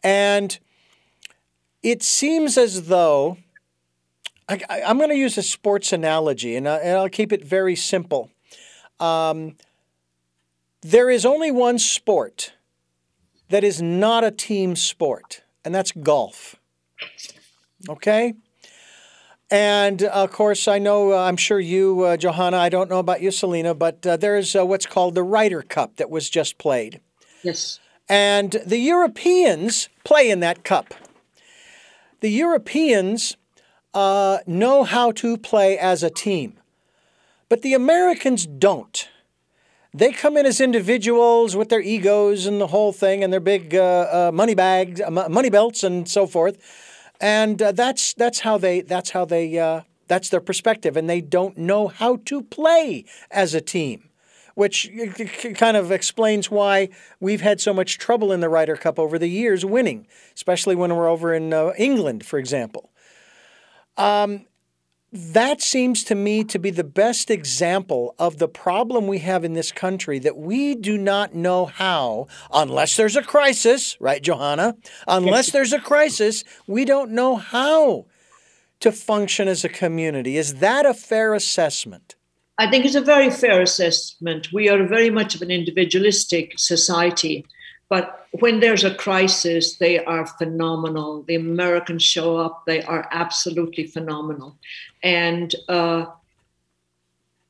and 0.03 0.59
it 1.83 2.03
seems 2.03 2.59
as 2.59 2.89
though 2.89 3.39
I, 4.49 4.61
am 4.69 4.99
going 4.99 5.11
to 5.11 5.17
use 5.17 5.39
a 5.39 5.43
sports 5.43 5.93
analogy, 5.93 6.57
and, 6.57 6.69
I, 6.69 6.77
and 6.79 6.99
I'll 6.99 7.09
keep 7.09 7.33
it 7.33 7.45
very 7.45 7.77
simple. 7.77 8.31
Um, 9.01 9.57
there 10.85 11.09
is 11.09 11.25
only 11.25 11.51
one 11.51 11.79
sport 11.79 12.53
that 13.49 13.65
is 13.65 13.81
not 13.81 14.23
a 14.23 14.31
team 14.31 14.77
sport, 14.77 15.43
and 15.65 15.75
that's 15.75 15.91
golf. 15.93 16.57
Okay? 17.89 18.35
And 19.51 20.03
of 20.03 20.31
course, 20.31 20.69
I 20.69 20.79
know, 20.79 21.13
uh, 21.13 21.25
I'm 21.25 21.37
sure 21.37 21.59
you, 21.59 22.03
uh, 22.03 22.17
Johanna, 22.17 22.59
I 22.59 22.69
don't 22.69 22.91
know 22.91 22.99
about 22.99 23.23
you, 23.23 23.31
Selena, 23.31 23.75
but 23.75 24.07
uh, 24.07 24.17
there's 24.17 24.55
uh, 24.55 24.67
what's 24.67 24.87
called 24.87 25.15
the 25.15 25.23
Ryder 25.23 25.63
Cup 25.63 25.97
that 25.97 26.11
was 26.11 26.29
just 26.29 26.59
played. 26.59 27.01
Yes. 27.43 27.81
And 28.09 28.53
the 28.67 28.79
Europeans 28.79 29.89
play 30.05 30.31
in 30.31 30.41
that 30.41 30.65
cup. 30.65 30.93
The 32.21 32.31
Europeans 32.31 33.37
uh, 33.95 34.39
know 34.47 34.85
how 34.85 35.13
to 35.13 35.37
play 35.39 35.79
as 35.79 36.03
a 36.03 36.11
team, 36.11 36.59
but 37.49 37.63
the 37.63 37.75
Americans 37.75 38.47
don't. 38.47 39.09
They 39.95 40.13
come 40.13 40.37
in 40.37 40.45
as 40.45 40.61
individuals 40.61 41.55
with 41.55 41.69
their 41.69 41.81
egos 41.81 42.47
and 42.47 42.61
the 42.61 42.67
whole 42.67 42.93
thing 42.93 43.23
and 43.23 43.33
their 43.33 43.41
big 43.41 43.75
uh, 43.75 44.33
money 44.35 44.55
bags, 44.55 45.01
money 45.09 45.51
belts, 45.51 45.85
and 45.85 46.09
so 46.09 46.27
forth 46.27 46.59
and 47.21 47.61
uh, 47.63 47.73
that's 47.73 48.15
that's 48.15 48.41
how 48.41 48.59
they 48.59 48.81
that's 48.81 49.11
how 49.11 49.25
they 49.25 49.59
uh, 49.59 49.83
that's 50.09 50.29
their 50.29 50.41
perspective, 50.41 50.97
and 50.97 51.09
they 51.09 51.21
don't 51.21 51.57
know 51.57 51.89
how 51.89 52.17
to 52.27 52.43
play 52.43 53.05
as 53.31 53.55
a 53.55 53.61
team, 53.61 54.11
which 54.55 54.91
kind 55.55 55.77
of 55.77 55.91
explains 55.91 56.51
why 56.51 56.89
we've 57.21 57.41
had 57.41 57.61
so 57.61 57.73
much 57.73 57.99
trouble 57.99 58.33
in 58.33 58.41
the 58.41 58.49
Ryder 58.49 58.77
Cup 58.77 58.99
over 58.99 59.19
the 59.19 59.29
years 59.29 59.65
winning, 59.65 60.07
especially 60.35 60.75
when 60.75 60.95
we're 60.95 61.09
over 61.09 61.33
in 61.33 61.53
uh, 61.53 61.73
England, 61.79 62.27
for 62.27 62.39
example. 62.39 62.91
Um, 63.97 64.47
that 65.15 65.63
seems 65.63 66.03
to 66.05 66.17
me 66.17 66.43
to 66.43 66.59
be 66.59 66.71
the 66.71 66.83
best 66.83 67.31
example 67.31 68.17
of 68.19 68.39
the 68.39 68.49
problem 68.49 69.07
we 69.07 69.21
have 69.21 69.45
in 69.45 69.53
this 69.53 69.71
country 69.71 70.19
that 70.19 70.37
we 70.37 70.75
do 70.75 70.99
not 70.99 71.37
know 71.37 71.67
how, 71.67 72.27
unless 72.53 72.97
there's 72.97 73.15
a 73.15 73.23
crisis, 73.23 73.97
right, 74.01 74.21
Johanna? 74.21 74.77
Unless 75.07 75.53
there's 75.53 75.73
a 75.73 75.79
crisis, 75.79 76.43
we 76.67 76.85
don't 76.85 77.13
know 77.13 77.37
how 77.37 78.07
to 78.81 78.91
function 78.91 79.47
as 79.47 79.65
a 79.65 79.69
community. 79.69 80.37
Is 80.37 80.57
that 80.57 80.85
a 80.85 80.93
fair 80.93 81.33
assessment? 81.33 82.17
I 82.59 82.69
think 82.69 82.85
it's 82.85 82.97
a 82.97 83.01
very 83.01 83.31
fair 83.31 83.63
assessment. 83.63 84.53
We 84.53 84.69
are 84.69 84.85
very 84.85 85.11
much 85.11 85.37
of 85.37 85.43
an 85.43 85.51
individualistic 85.51 86.59
society. 86.59 87.47
But 87.95 88.27
when 88.33 88.59
there's 88.59 88.83
a 88.83 88.93
crisis, 88.93 89.77
they 89.77 90.05
are 90.05 90.27
phenomenal. 90.27 91.23
The 91.29 91.37
Americans 91.37 92.03
show 92.03 92.37
up, 92.37 92.65
they 92.67 92.83
are 92.83 93.07
absolutely 93.13 93.87
phenomenal. 93.87 94.59
And 95.05 95.55
uh, 95.69 96.07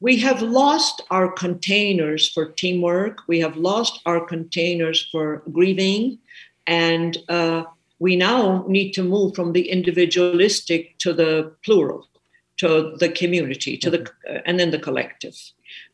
we 0.01 0.19
have 0.19 0.43
lost 0.43 1.01
our 1.11 1.33
containers 1.33 2.29
for 2.29 2.45
teamwork, 2.45 3.23
we 3.27 3.41
have 3.41 3.57
lost 3.57 4.03
our 4.05 4.21
containers 4.21 5.09
for 5.11 5.43
grieving, 5.51 6.19
and 6.67 7.17
uh, 7.31 7.65
we 7.99 8.15
now 8.15 8.67
need 8.69 8.93
to 8.93 9.03
move 9.03 9.35
from 9.35 9.55
the 9.55 9.71
individualistic 9.71 10.99
to 10.99 11.15
the 11.15 11.53
plural, 11.65 12.07
to 12.59 12.99
the 12.99 13.09
community, 13.09 13.79
to 13.79 13.89
the 13.89 14.03
uh, 14.29 14.41
and 14.45 14.61
then 14.61 14.73
the 14.73 14.85
collective, 14.87 15.37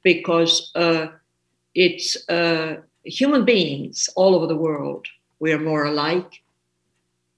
because 0.03 0.72
uh, 0.74 1.07
it's 1.76 2.28
uh, 2.28 2.78
human 3.05 3.44
beings 3.44 4.09
all 4.16 4.34
over 4.34 4.46
the 4.46 4.57
world, 4.57 5.07
we 5.38 5.53
are 5.53 5.59
more 5.59 5.84
alike 5.84 6.42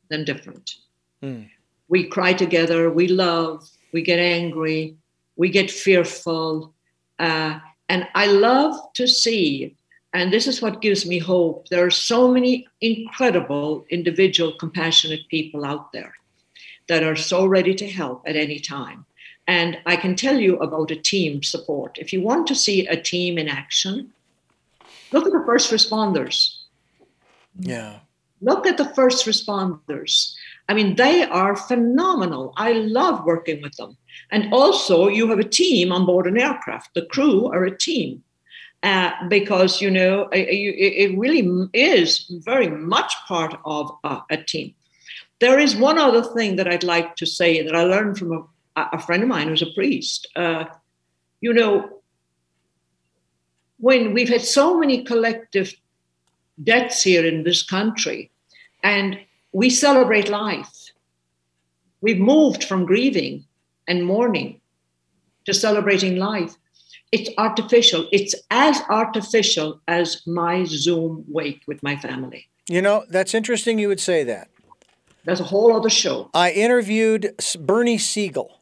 than 0.09 0.25
different. 0.25 0.77
Mm. 1.23 1.49
We 1.89 2.05
cry 2.05 2.33
together, 2.33 2.91
we 2.91 3.09
love, 3.09 3.69
we 3.93 4.03
get 4.03 4.19
angry, 4.19 4.97
we 5.37 5.49
get 5.51 5.71
fearful. 5.71 6.73
Uh, 7.19 7.59
and 7.89 8.09
I 8.15 8.27
love 8.27 8.93
to 8.95 9.07
see, 9.07 9.77
and 10.13 10.33
this 10.33 10.47
is 10.47 10.63
what 10.63 10.81
gives 10.81 11.07
me 11.07 11.19
hope. 11.19 11.69
There 11.69 11.85
are 11.85 11.91
so 11.91 12.33
many 12.33 12.67
incredible, 12.81 13.85
individual, 13.91 14.53
compassionate 14.53 15.29
people 15.29 15.65
out 15.65 15.93
there 15.93 16.15
that 16.89 17.03
are 17.03 17.17
so 17.17 17.47
ready 17.47 17.75
to 17.75 17.89
help 17.89 18.23
at 18.27 18.37
any 18.37 18.59
time. 18.59 19.05
And 19.47 19.79
I 19.87 19.97
can 19.97 20.15
tell 20.15 20.39
you 20.39 20.57
about 20.59 20.91
a 20.91 20.97
team 20.97 21.43
support. 21.43 21.99
If 21.99 22.13
you 22.13 22.21
want 22.21 22.47
to 22.49 22.55
see 22.55 22.87
a 22.87 23.01
team 23.01 23.39
in 23.39 23.49
action, 23.49 24.13
Look 25.13 25.27
at 25.27 25.33
the 25.33 25.45
first 25.45 25.71
responders. 25.71 26.57
Yeah. 27.59 28.01
Look 28.41 28.67
at 28.67 28.77
the 28.77 28.87
first 28.87 29.27
responders. 29.27 30.35
I 30.69 30.75
mean, 30.75 30.97
they 30.97 31.25
are 31.25 31.55
phenomenal. 31.55 32.53
I 32.57 32.73
love 32.73 33.25
working 33.25 33.63
with 33.63 33.77
them. 33.77 33.97
And 34.31 34.53
also, 34.53 35.09
you 35.09 35.29
have 35.29 35.39
a 35.39 35.45
team 35.45 35.93
on 35.93 36.07
board 36.07 36.27
an 36.27 36.39
aircraft. 36.39 36.95
The 36.95 37.07
crew 37.07 37.47
are 37.47 37.65
a 37.65 37.77
team. 37.77 38.23
Uh, 38.83 39.13
because 39.29 39.81
you 39.81 39.89
know 39.89 40.29
it, 40.33 40.49
it, 40.49 41.17
really 41.17 41.69
is 41.73 42.27
very 42.45 42.69
much 42.69 43.15
part 43.29 43.55
of 43.65 43.97
a, 44.03 44.19
a, 44.31 44.37
team. 44.37 44.75
There 45.39 45.61
is 45.61 45.77
one 45.77 45.99
other 45.99 46.25
thing 46.35 46.57
that 46.57 46.67
I'd 46.67 46.83
like 46.83 47.15
to 47.17 47.25
say 47.25 47.63
that 47.63 47.77
I 47.77 47.85
learned 47.85 48.19
from 48.19 48.33
a, 48.75 48.89
a 48.93 48.99
friend 48.99 49.23
of 49.23 49.29
mine 49.29 49.47
who's 49.47 49.63
a 49.63 49.73
priest. 49.73 50.27
Uh, 50.35 50.65
you 51.41 51.53
know, 51.53 52.02
when 53.83 54.15
we've 54.15 54.29
had 54.29 54.43
so 54.43 54.79
many 54.79 55.03
collective 55.03 55.75
deaths 56.63 57.03
here 57.03 57.27
in 57.27 57.43
this 57.43 57.65
country 57.65 58.31
and 58.85 59.19
we 59.51 59.69
celebrate 59.69 60.29
life, 60.29 60.93
we've 62.01 62.21
moved 62.21 62.63
from 62.63 62.87
grieving 62.87 63.45
and 63.89 64.05
mourning 64.05 64.61
to 65.47 65.53
celebrating 65.53 66.15
life. 66.15 66.55
It's 67.11 67.29
artificial. 67.39 68.09
It's 68.13 68.37
as 68.53 68.81
artificial 68.89 69.81
as 69.89 70.25
my 70.29 70.63
Zoom 70.63 71.25
wake 71.27 71.63
with 71.67 71.83
my 71.83 71.97
family. 71.97 72.47
You 72.69 72.83
know, 72.83 73.05
that's 73.09 73.35
interesting 73.35 73.81
you 73.81 73.89
would 73.89 74.01
say 74.01 74.23
that. 74.23 74.49
That's 75.25 75.41
a 75.41 75.45
whole 75.45 75.75
other 75.75 75.91
show. 75.91 76.31
I 76.33 76.53
interviewed 76.53 77.35
Bernie 77.59 77.99
Siegel. 77.99 78.61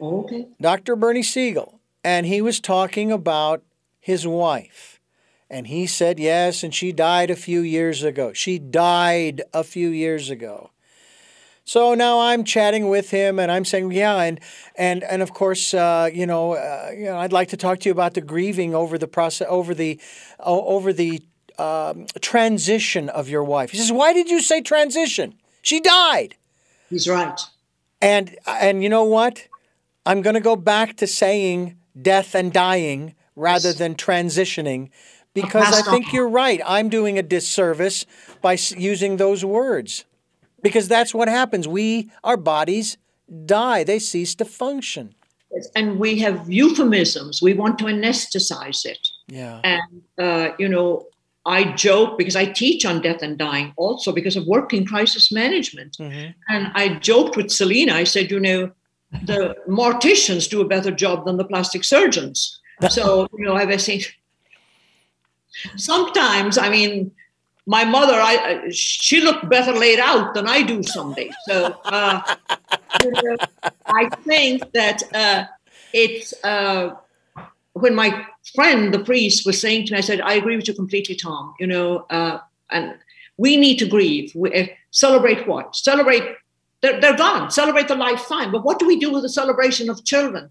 Okay. 0.00 0.46
Dr. 0.60 0.94
Bernie 0.94 1.24
Siegel, 1.24 1.80
and 2.04 2.24
he 2.24 2.40
was 2.40 2.60
talking 2.60 3.10
about 3.10 3.64
his 4.04 4.26
wife. 4.26 5.00
And 5.48 5.66
he 5.66 5.86
said, 5.86 6.20
Yes, 6.20 6.62
and 6.62 6.74
she 6.74 6.92
died 6.92 7.30
a 7.30 7.36
few 7.36 7.60
years 7.60 8.02
ago. 8.02 8.34
She 8.34 8.58
died 8.58 9.40
a 9.54 9.64
few 9.64 9.88
years 9.88 10.28
ago. 10.28 10.70
So 11.64 11.94
now 11.94 12.20
I'm 12.20 12.44
chatting 12.44 12.90
with 12.90 13.08
him, 13.10 13.38
and 13.38 13.50
I'm 13.50 13.64
saying, 13.64 13.90
yeah, 13.92 14.20
and 14.20 14.38
and 14.76 15.02
and 15.02 15.22
of 15.22 15.32
course, 15.32 15.72
uh, 15.72 16.10
you 16.12 16.26
know, 16.26 16.52
uh, 16.52 16.90
you 16.94 17.06
know, 17.06 17.16
I'd 17.16 17.32
like 17.32 17.48
to 17.48 17.56
talk 17.56 17.80
to 17.80 17.88
you 17.88 17.92
about 17.92 18.12
the 18.12 18.20
grieving 18.20 18.74
over 18.74 18.98
the 18.98 19.08
process, 19.08 19.48
over 19.48 19.72
the, 19.72 19.98
over 20.40 20.92
the 20.92 21.22
um, 21.58 22.04
transition 22.20 23.08
of 23.08 23.30
your 23.30 23.42
wife. 23.42 23.70
He 23.70 23.78
says, 23.78 23.90
why 23.90 24.12
did 24.12 24.28
you 24.28 24.40
say 24.40 24.60
transition? 24.60 25.36
She 25.62 25.80
died. 25.80 26.36
He's 26.90 27.08
right. 27.08 27.40
And 28.02 28.36
and 28.46 28.82
you 28.82 28.90
know 28.90 29.04
what? 29.04 29.48
I'm 30.04 30.20
going 30.20 30.34
to 30.34 30.40
go 30.40 30.56
back 30.56 30.96
to 30.96 31.06
saying 31.06 31.78
death 32.00 32.34
and 32.34 32.52
dying 32.52 33.14
rather 33.36 33.72
than 33.72 33.94
transitioning 33.94 34.90
because 35.34 35.72
I 35.72 35.90
think 35.90 36.12
you're 36.12 36.28
right. 36.28 36.60
I'm 36.64 36.88
doing 36.88 37.18
a 37.18 37.22
disservice 37.22 38.06
by 38.40 38.56
using 38.76 39.16
those 39.16 39.44
words 39.44 40.04
because 40.62 40.88
that's 40.88 41.12
what 41.12 41.28
happens. 41.28 41.66
We, 41.66 42.10
our 42.22 42.36
bodies 42.36 42.96
die, 43.44 43.84
they 43.84 43.98
cease 43.98 44.34
to 44.36 44.44
function. 44.44 45.14
And 45.76 45.98
we 45.98 46.18
have 46.20 46.50
euphemisms. 46.50 47.42
We 47.42 47.54
want 47.54 47.78
to 47.80 47.84
anesthetize 47.84 48.84
it. 48.84 49.08
Yeah. 49.28 49.60
And, 49.62 50.02
uh, 50.18 50.54
you 50.58 50.68
know, 50.68 51.06
I 51.46 51.72
joke 51.72 52.16
because 52.16 52.36
I 52.36 52.46
teach 52.46 52.84
on 52.86 53.02
death 53.02 53.22
and 53.22 53.36
dying 53.36 53.72
also 53.76 54.12
because 54.12 54.36
of 54.36 54.46
work 54.46 54.72
in 54.72 54.86
crisis 54.86 55.30
management. 55.30 55.96
Mm-hmm. 55.98 56.30
And 56.48 56.72
I 56.74 56.94
joked 56.94 57.36
with 57.36 57.50
Selena. 57.50 57.94
I 57.94 58.04
said, 58.04 58.30
you 58.30 58.40
know, 58.40 58.72
the 59.26 59.54
morticians 59.68 60.48
do 60.48 60.60
a 60.60 60.66
better 60.66 60.90
job 60.90 61.24
than 61.26 61.36
the 61.36 61.44
plastic 61.44 61.84
surgeons. 61.84 62.60
So, 62.90 63.28
you 63.38 63.44
know, 63.44 63.54
I 63.54 63.64
was 63.64 63.84
saying, 63.84 64.02
sometimes, 65.76 66.58
I 66.58 66.68
mean, 66.68 67.12
my 67.66 67.84
mother, 67.84 68.14
I 68.14 68.68
she 68.70 69.20
looked 69.20 69.48
better 69.48 69.72
laid 69.72 69.98
out 69.98 70.34
than 70.34 70.46
I 70.46 70.62
do 70.62 70.82
some 70.82 71.14
days. 71.14 71.34
So 71.46 71.74
uh, 71.84 72.20
I 73.86 74.08
think 74.24 74.70
that 74.72 75.02
uh, 75.14 75.44
it's 75.92 76.34
uh, 76.44 76.96
when 77.72 77.94
my 77.94 78.26
friend, 78.54 78.92
the 78.92 78.98
priest, 78.98 79.46
was 79.46 79.60
saying 79.60 79.86
to 79.86 79.92
me, 79.92 79.98
I 79.98 80.02
said, 80.02 80.20
I 80.20 80.34
agree 80.34 80.56
with 80.56 80.68
you 80.68 80.74
completely, 80.74 81.14
Tom. 81.14 81.54
You 81.58 81.66
know, 81.66 82.06
uh, 82.10 82.38
and 82.70 82.94
we 83.38 83.56
need 83.56 83.78
to 83.78 83.86
grieve. 83.86 84.32
We, 84.34 84.52
uh, 84.52 84.66
celebrate 84.90 85.46
what? 85.46 85.74
Celebrate. 85.74 86.36
They're, 86.82 87.00
they're 87.00 87.16
gone. 87.16 87.50
Celebrate 87.50 87.88
the 87.88 87.94
life, 87.94 88.20
fine. 88.20 88.52
But 88.52 88.62
what 88.62 88.78
do 88.78 88.86
we 88.86 88.98
do 88.98 89.10
with 89.10 89.22
the 89.22 89.30
celebration 89.30 89.88
of 89.88 90.04
children? 90.04 90.50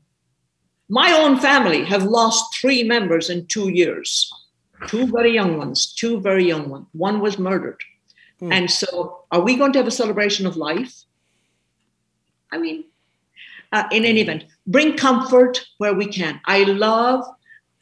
My 0.93 1.11
own 1.11 1.39
family 1.39 1.83
have 1.85 2.03
lost 2.03 2.55
three 2.61 2.83
members 2.83 3.31
in 3.31 3.47
two 3.47 3.69
years 3.69 4.31
two 4.87 5.07
very 5.07 5.33
young 5.33 5.57
ones, 5.57 5.91
two 5.91 6.19
very 6.21 6.45
young 6.45 6.69
ones. 6.69 6.85
One 6.91 7.19
was 7.19 7.39
murdered. 7.39 7.81
Hmm. 8.39 8.51
And 8.51 8.69
so, 8.69 9.23
are 9.31 9.41
we 9.41 9.55
going 9.55 9.73
to 9.73 9.79
have 9.79 9.87
a 9.87 9.99
celebration 10.01 10.45
of 10.45 10.55
life? 10.55 10.93
I 12.51 12.59
mean, 12.59 12.83
uh, 13.71 13.85
in 13.91 14.05
any 14.05 14.21
event, 14.21 14.45
bring 14.67 14.95
comfort 14.95 15.65
where 15.79 15.95
we 15.95 16.05
can. 16.05 16.39
I 16.45 16.63
love 16.65 17.25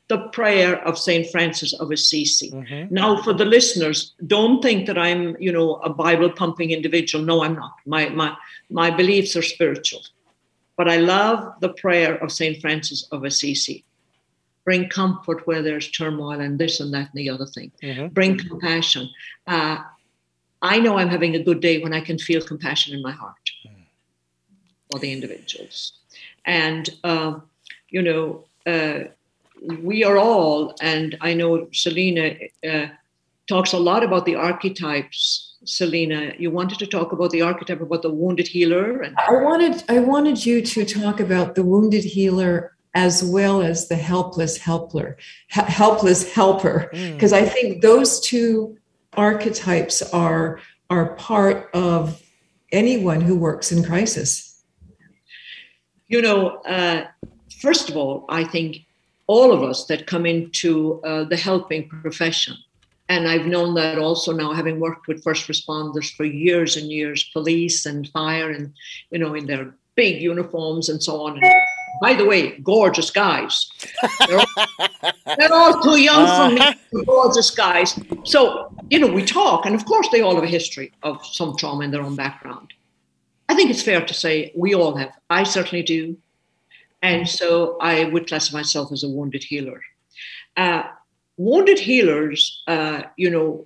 the 0.08 0.30
prayer 0.30 0.82
of 0.88 0.98
St. 0.98 1.30
Francis 1.32 1.74
of 1.74 1.92
Assisi. 1.92 2.52
Mm-hmm. 2.52 2.94
Now, 2.94 3.22
for 3.24 3.34
the 3.34 3.46
listeners, 3.46 4.14
don't 4.28 4.62
think 4.62 4.88
that 4.88 4.98
I'm, 4.98 5.36
you 5.38 5.52
know, 5.52 5.76
a 5.84 5.90
Bible 5.90 6.30
pumping 6.30 6.72
individual. 6.72 7.26
No, 7.26 7.44
I'm 7.44 7.56
not. 7.56 7.74
My, 7.86 8.08
my, 8.08 8.38
my 8.70 8.90
beliefs 8.90 9.36
are 9.36 9.42
spiritual. 9.42 10.02
But 10.78 10.90
I 10.90 10.98
love 10.98 11.54
the 11.62 11.74
prayer 11.74 12.16
of 12.16 12.32
St. 12.32 12.60
Francis 12.62 13.08
of 13.12 13.24
Assisi 13.24 13.86
bring 14.64 14.90
comfort 14.90 15.46
where 15.48 15.62
there's 15.62 15.90
turmoil 15.90 16.40
and 16.40 16.60
this 16.60 16.80
and 16.80 16.94
that 16.94 17.10
and 17.14 17.16
the 17.16 17.30
other 17.30 17.46
thing. 17.46 17.72
Mm-hmm. 17.82 18.08
Bring 18.08 18.38
compassion. 18.38 19.10
Uh, 19.48 19.78
I 20.62 20.80
know 20.80 20.98
I'm 20.98 21.10
having 21.10 21.36
a 21.36 21.44
good 21.44 21.60
day 21.60 21.82
when 21.82 21.94
I 21.94 22.02
can 22.02 22.18
feel 22.20 22.42
compassion 22.42 22.94
in 22.94 23.02
my 23.02 23.12
heart 23.12 23.52
mm. 23.68 23.72
for 24.92 25.00
the 25.00 25.12
individuals. 25.12 25.94
And, 26.46 26.90
uh, 27.04 27.40
you 27.90 28.02
know, 28.02 28.46
uh, 28.68 29.06
we 29.80 30.04
are 30.04 30.18
all, 30.18 30.76
and 30.82 31.18
I 31.22 31.34
know 31.34 31.68
Selena 31.72 32.36
uh, 32.68 32.88
talks 33.48 33.74
a 33.74 33.80
lot 33.80 34.04
about 34.04 34.26
the 34.26 34.36
archetypes. 34.36 35.51
Selena, 35.64 36.34
you 36.40 36.50
wanted 36.50 36.80
to 36.80 36.88
talk 36.88 37.12
about 37.12 37.32
the 37.32 37.42
archetype 37.42 37.82
about 37.82 38.02
the 38.02 38.12
wounded 38.12 38.48
healer. 38.48 39.02
And- 39.02 39.16
I 39.18 39.34
wanted 39.34 39.84
I 39.90 40.00
wanted 40.00 40.46
you 40.46 40.62
to 40.62 40.86
talk 40.86 41.20
about 41.20 41.56
the 41.56 41.64
wounded 41.64 42.04
healer 42.04 42.76
as 42.94 43.24
well 43.24 43.62
as 43.62 43.88
the 43.88 43.96
helpless 43.96 44.58
helper 44.58 45.18
helpless 45.48 46.34
helper 46.34 46.90
because 46.92 47.32
mm. 47.32 47.38
i 47.38 47.46
think 47.46 47.82
those 47.82 48.20
two 48.20 48.78
archetypes 49.14 50.02
are 50.14 50.60
are 50.90 51.16
part 51.16 51.70
of 51.74 52.22
anyone 52.72 53.22
who 53.22 53.36
works 53.36 53.72
in 53.72 53.84
crisis 53.84 54.64
you 56.08 56.22
know 56.22 56.50
uh, 56.68 57.06
first 57.62 57.90
of 57.90 57.96
all 57.96 58.26
i 58.30 58.44
think 58.44 58.80
all 59.28 59.54
of 59.54 59.64
us 59.64 59.86
that 59.86 60.08
come 60.08 60.26
into 60.26 61.02
uh, 61.04 61.24
the 61.24 61.38
helping 61.38 61.88
profession 61.88 62.56
and 63.12 63.28
i've 63.28 63.46
known 63.54 63.76
that 63.76 63.98
also 64.08 64.32
now 64.32 64.52
having 64.54 64.80
worked 64.80 65.08
with 65.08 65.24
first 65.24 65.48
responders 65.54 66.08
for 66.16 66.26
years 66.26 66.78
and 66.78 66.92
years 66.92 67.30
police 67.34 67.86
and 67.86 68.10
fire 68.10 68.50
and 68.52 68.74
you 69.12 69.20
know 69.20 69.34
in 69.34 69.46
their 69.46 69.66
big 69.96 70.22
uniforms 70.22 70.90
and 70.90 71.04
so 71.04 71.14
on 71.26 71.38
and 71.38 71.46
by 72.02 72.16
the 72.16 72.26
way, 72.26 72.58
gorgeous 72.60 73.12
guys. 73.12 73.70
They're 74.28 74.40
all, 74.40 75.12
they're 75.38 75.54
all 75.54 75.82
too 75.82 76.00
young 76.00 76.26
for 76.26 76.56
me. 76.56 76.62
Uh-huh. 76.62 77.04
Gorgeous 77.06 77.52
guys. 77.52 78.00
So, 78.24 78.74
you 78.90 79.00
know, 79.00 79.08
we 79.08 79.24
talk, 79.24 79.66
and 79.68 79.76
of 79.76 79.86
course, 79.86 80.08
they 80.12 80.22
all 80.22 80.36
have 80.36 80.44
a 80.44 80.48
history 80.48 80.92
of 81.04 81.24
some 81.26 81.56
trauma 81.56 81.86
in 81.86 81.92
their 81.92 82.02
own 82.02 82.16
background. 82.16 82.74
I 83.50 83.56
think 83.56 83.70
it's 83.70 83.84
fair 83.84 84.04
to 84.04 84.14
say 84.14 84.52
we 84.56 84.74
all 84.74 84.96
have. 84.96 85.12
I 85.30 85.44
certainly 85.44 85.84
do. 85.84 86.18
And 87.04 87.28
so 87.28 87.78
I 87.80 88.06
would 88.06 88.28
classify 88.28 88.60
myself 88.60 88.92
as 88.92 89.04
a 89.04 89.10
wounded 89.10 89.44
healer. 89.44 89.82
Uh, 90.58 90.84
wounded 91.46 91.80
healers, 91.80 92.62
uh, 92.68 93.02
you 93.18 93.30
know, 93.30 93.66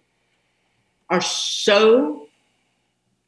are 1.09 1.21
so 1.21 2.28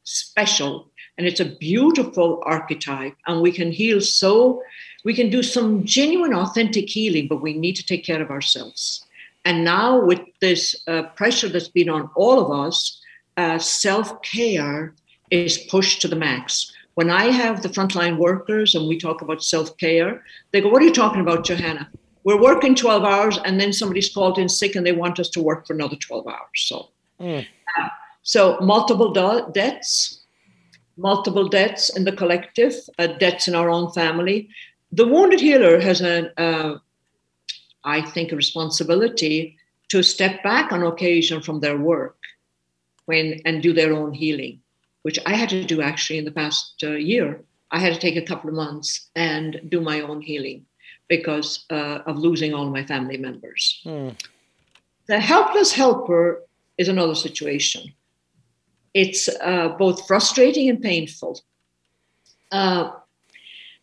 special 0.04 0.88
and 1.16 1.26
it's 1.26 1.40
a 1.40 1.44
beautiful 1.44 2.42
archetype 2.46 3.14
and 3.26 3.42
we 3.42 3.52
can 3.52 3.70
heal 3.70 4.00
so 4.00 4.62
we 5.04 5.14
can 5.14 5.30
do 5.30 5.42
some 5.42 5.84
genuine, 5.84 6.32
authentic 6.32 6.88
healing, 6.88 7.28
but 7.28 7.42
we 7.42 7.52
need 7.52 7.76
to 7.76 7.86
take 7.86 8.04
care 8.04 8.22
of 8.22 8.30
ourselves. 8.30 9.04
And 9.44 9.64
now, 9.64 10.00
with 10.04 10.20
this 10.40 10.74
uh, 10.86 11.04
pressure 11.20 11.48
that's 11.48 11.68
been 11.68 11.88
on 11.88 12.10
all 12.14 12.38
of 12.40 12.66
us, 12.66 13.00
uh, 13.36 13.58
self 13.58 14.20
care 14.22 14.94
is 15.30 15.58
pushed 15.70 16.00
to 16.02 16.08
the 16.08 16.16
max. 16.16 16.72
When 16.94 17.10
I 17.10 17.26
have 17.26 17.62
the 17.62 17.68
frontline 17.68 18.18
workers 18.18 18.74
and 18.74 18.88
we 18.88 18.98
talk 18.98 19.22
about 19.22 19.42
self 19.42 19.76
care, 19.78 20.22
they 20.52 20.60
go, 20.60 20.68
What 20.68 20.82
are 20.82 20.86
you 20.86 20.92
talking 20.92 21.20
about, 21.20 21.44
Johanna? 21.44 21.88
We're 22.28 22.40
working 22.50 22.74
12 22.74 23.04
hours 23.04 23.38
and 23.44 23.58
then 23.60 23.72
somebody's 23.72 24.12
called 24.12 24.38
in 24.38 24.48
sick 24.48 24.76
and 24.76 24.86
they 24.86 24.92
want 24.92 25.18
us 25.18 25.30
to 25.30 25.42
work 25.42 25.66
for 25.66 25.72
another 25.72 25.96
12 25.96 26.26
hours. 26.26 26.58
So, 26.70 26.88
mm. 27.20 27.46
uh, 27.78 27.88
so 28.22 28.58
multiple 28.60 29.10
do- 29.12 29.46
debts, 29.52 30.20
multiple 30.96 31.48
debts 31.48 31.96
in 31.96 32.04
the 32.04 32.12
collective, 32.12 32.74
uh, 32.98 33.06
debts 33.06 33.48
in 33.48 33.54
our 33.54 33.70
own 33.70 33.90
family 33.92 34.50
the 34.92 35.06
wounded 35.06 35.40
healer 35.40 35.80
has 35.80 36.00
an, 36.00 36.30
uh, 36.36 36.78
I 37.84 38.02
think, 38.02 38.32
a 38.32 38.36
responsibility 38.36 39.56
to 39.88 40.02
step 40.02 40.42
back 40.42 40.72
on 40.72 40.82
occasion 40.82 41.42
from 41.42 41.60
their 41.60 41.78
work 41.78 42.16
when 43.06 43.40
and 43.44 43.62
do 43.62 43.72
their 43.72 43.92
own 43.92 44.12
healing, 44.12 44.60
which 45.02 45.18
I 45.26 45.34
had 45.34 45.48
to 45.50 45.64
do 45.64 45.82
actually 45.82 46.18
in 46.18 46.24
the 46.24 46.30
past 46.30 46.74
uh, 46.82 46.92
year. 46.92 47.42
I 47.70 47.78
had 47.78 47.94
to 47.94 48.00
take 48.00 48.16
a 48.16 48.22
couple 48.22 48.48
of 48.48 48.56
months 48.56 49.10
and 49.14 49.60
do 49.68 49.80
my 49.80 50.00
own 50.00 50.22
healing 50.22 50.64
because 51.08 51.64
uh, 51.70 52.00
of 52.06 52.18
losing 52.18 52.54
all 52.54 52.70
my 52.70 52.84
family 52.84 53.16
members. 53.16 53.80
Hmm. 53.84 54.10
The 55.06 55.20
helpless 55.20 55.72
helper 55.72 56.42
is 56.76 56.88
another 56.88 57.14
situation. 57.14 57.92
It's 58.94 59.28
uh, 59.28 59.70
both 59.78 60.06
frustrating 60.06 60.68
and 60.68 60.82
painful. 60.82 61.40
Uh, 62.52 62.90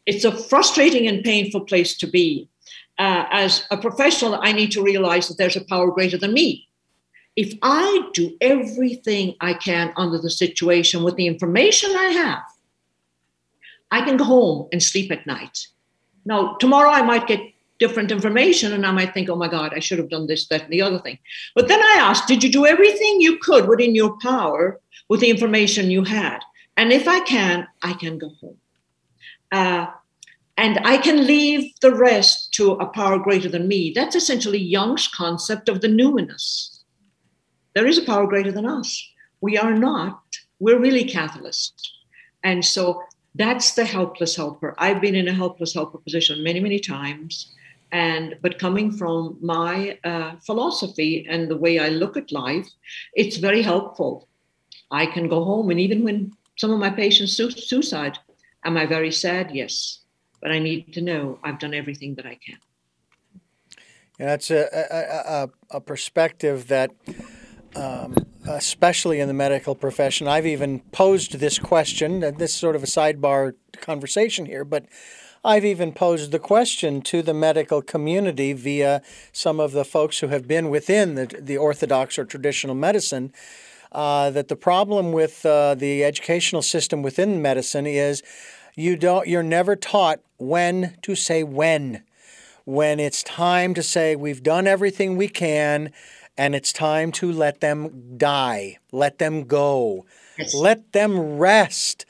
it's 0.05 0.23
a 0.23 0.31
frustrating 0.31 1.07
and 1.07 1.23
painful 1.23 1.61
place 1.61 1.97
to 1.97 2.07
be. 2.07 2.49
Uh, 2.97 3.25
as 3.31 3.65
a 3.71 3.77
professional, 3.77 4.39
I 4.41 4.51
need 4.51 4.71
to 4.71 4.83
realize 4.83 5.27
that 5.27 5.37
there's 5.37 5.57
a 5.57 5.65
power 5.65 5.91
greater 5.91 6.17
than 6.17 6.33
me. 6.33 6.67
If 7.35 7.53
I 7.61 8.09
do 8.13 8.37
everything 8.39 9.35
I 9.41 9.55
can 9.55 9.91
under 9.97 10.17
the 10.17 10.29
situation 10.29 11.03
with 11.03 11.15
the 11.15 11.27
information 11.27 11.91
I 11.91 12.05
have, 12.05 12.43
I 13.91 14.05
can 14.05 14.15
go 14.15 14.23
home 14.23 14.67
and 14.71 14.81
sleep 14.81 15.11
at 15.11 15.27
night. 15.27 15.67
Now, 16.25 16.55
tomorrow 16.55 16.89
I 16.89 17.01
might 17.01 17.27
get 17.27 17.41
different 17.79 18.11
information 18.11 18.73
and 18.73 18.85
I 18.85 18.91
might 18.91 19.13
think, 19.13 19.29
oh 19.29 19.35
my 19.35 19.47
God, 19.47 19.73
I 19.75 19.79
should 19.79 19.99
have 19.99 20.09
done 20.09 20.27
this, 20.27 20.47
that, 20.47 20.63
and 20.63 20.71
the 20.71 20.81
other 20.81 20.99
thing. 20.99 21.19
But 21.55 21.67
then 21.67 21.81
I 21.81 21.97
ask, 21.99 22.25
did 22.25 22.43
you 22.43 22.51
do 22.51 22.65
everything 22.65 23.19
you 23.19 23.37
could 23.37 23.67
within 23.67 23.93
your 23.93 24.17
power 24.19 24.79
with 25.09 25.19
the 25.19 25.29
information 25.29 25.91
you 25.91 26.03
had? 26.03 26.39
And 26.77 26.91
if 26.91 27.07
I 27.07 27.19
can, 27.21 27.67
I 27.81 27.93
can 27.93 28.17
go 28.17 28.29
home. 28.41 28.57
Uh, 29.51 29.87
and 30.57 30.79
I 30.85 30.97
can 30.97 31.27
leave 31.27 31.73
the 31.81 31.93
rest 31.93 32.53
to 32.53 32.71
a 32.73 32.85
power 32.85 33.19
greater 33.19 33.49
than 33.49 33.67
me. 33.67 33.91
That's 33.93 34.15
essentially 34.15 34.57
Jung's 34.57 35.07
concept 35.07 35.67
of 35.67 35.81
the 35.81 35.89
numinous. 35.89 36.79
There 37.73 37.87
is 37.87 37.97
a 37.97 38.05
power 38.05 38.25
greater 38.25 38.53
than 38.53 38.65
us. 38.65 39.05
We 39.41 39.57
are 39.57 39.73
not, 39.73 40.21
we're 40.59 40.79
really 40.79 41.03
catalysts. 41.03 41.89
And 42.43 42.63
so 42.63 43.03
that's 43.35 43.73
the 43.73 43.85
helpless 43.85 44.35
helper. 44.35 44.75
I've 44.77 45.01
been 45.01 45.15
in 45.15 45.27
a 45.27 45.33
helpless 45.33 45.73
helper 45.73 45.97
position 45.99 46.43
many, 46.43 46.59
many 46.59 46.79
times. 46.79 47.53
And 47.91 48.35
but 48.41 48.59
coming 48.59 48.91
from 48.91 49.37
my 49.41 49.97
uh, 50.03 50.35
philosophy 50.45 51.25
and 51.29 51.49
the 51.49 51.57
way 51.57 51.79
I 51.79 51.89
look 51.89 52.17
at 52.17 52.31
life, 52.31 52.67
it's 53.13 53.37
very 53.37 53.61
helpful. 53.61 54.27
I 54.91 55.05
can 55.05 55.27
go 55.27 55.43
home, 55.43 55.69
and 55.69 55.79
even 55.79 56.03
when 56.03 56.31
some 56.57 56.71
of 56.71 56.79
my 56.79 56.89
patients 56.89 57.33
suicide, 57.35 58.17
Am 58.65 58.77
I 58.77 58.87
very 58.87 59.11
sad? 59.11 59.51
Yes. 59.53 59.99
But 60.41 60.51
I 60.51 60.59
need 60.59 60.91
to 60.93 61.01
know 61.01 61.39
I've 61.43 61.59
done 61.59 61.73
everything 61.73 62.15
that 62.15 62.25
I 62.25 62.35
can. 62.35 62.57
Yeah, 64.19 64.25
that's 64.27 64.49
a, 64.49 64.67
a, 64.73 65.43
a, 65.43 65.77
a 65.77 65.81
perspective 65.81 66.67
that 66.67 66.91
um, 67.75 68.15
especially 68.47 69.19
in 69.19 69.27
the 69.27 69.33
medical 69.33 69.75
profession. 69.75 70.27
I've 70.27 70.45
even 70.45 70.79
posed 70.91 71.39
this 71.39 71.57
question, 71.59 72.23
and 72.23 72.37
this 72.37 72.51
is 72.51 72.57
sort 72.57 72.75
of 72.75 72.83
a 72.83 72.87
sidebar 72.87 73.53
conversation 73.81 74.45
here, 74.45 74.63
but 74.63 74.85
I've 75.43 75.65
even 75.65 75.91
posed 75.91 76.31
the 76.31 76.39
question 76.39 77.01
to 77.03 77.21
the 77.21 77.33
medical 77.33 77.81
community 77.81 78.53
via 78.53 79.01
some 79.31 79.59
of 79.59 79.73
the 79.73 79.85
folks 79.85 80.19
who 80.19 80.27
have 80.27 80.47
been 80.47 80.69
within 80.69 81.15
the, 81.15 81.27
the 81.27 81.57
orthodox 81.57 82.17
or 82.17 82.25
traditional 82.25 82.75
medicine. 82.75 83.33
Uh, 83.91 84.29
that 84.31 84.49
the 84.49 84.55
problem 84.57 85.13
with 85.13 85.45
uh, 85.45 85.73
the 85.73 86.03
educational 86.03 86.61
system 86.61 87.01
within 87.01 87.41
medicine 87.41 87.87
is 87.87 88.21
you 88.75 88.97
don't 88.97 89.25
you're 89.25 89.43
never 89.43 89.73
taught 89.73 90.19
when 90.37 90.97
to 91.01 91.15
say 91.15 91.43
when 91.43 92.03
when 92.65 92.99
it's 92.99 93.23
time 93.23 93.73
to 93.73 93.81
say 93.81 94.15
we've 94.15 94.43
done 94.43 94.67
everything 94.67 95.15
we 95.15 95.29
can 95.29 95.93
and 96.37 96.55
it's 96.55 96.73
time 96.73 97.11
to 97.13 97.31
let 97.31 97.61
them 97.61 98.17
die, 98.17 98.77
let 98.91 99.19
them 99.19 99.45
go, 99.45 100.05
yes. 100.37 100.53
let 100.53 100.91
them 100.91 101.37
rest. 101.37 102.05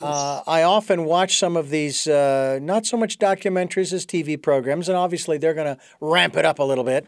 Uh, 0.00 0.42
I 0.46 0.62
often 0.62 1.04
watch 1.04 1.38
some 1.38 1.56
of 1.56 1.68
these, 1.68 2.06
uh, 2.06 2.58
not 2.62 2.86
so 2.86 2.96
much 2.96 3.18
documentaries 3.18 3.92
as 3.92 4.06
TV 4.06 4.40
programs, 4.40 4.88
and 4.88 4.96
obviously 4.96 5.36
they're 5.36 5.54
going 5.54 5.76
to 5.76 5.82
ramp 6.00 6.36
it 6.36 6.46
up 6.46 6.58
a 6.58 6.62
little 6.62 6.84
bit, 6.84 7.06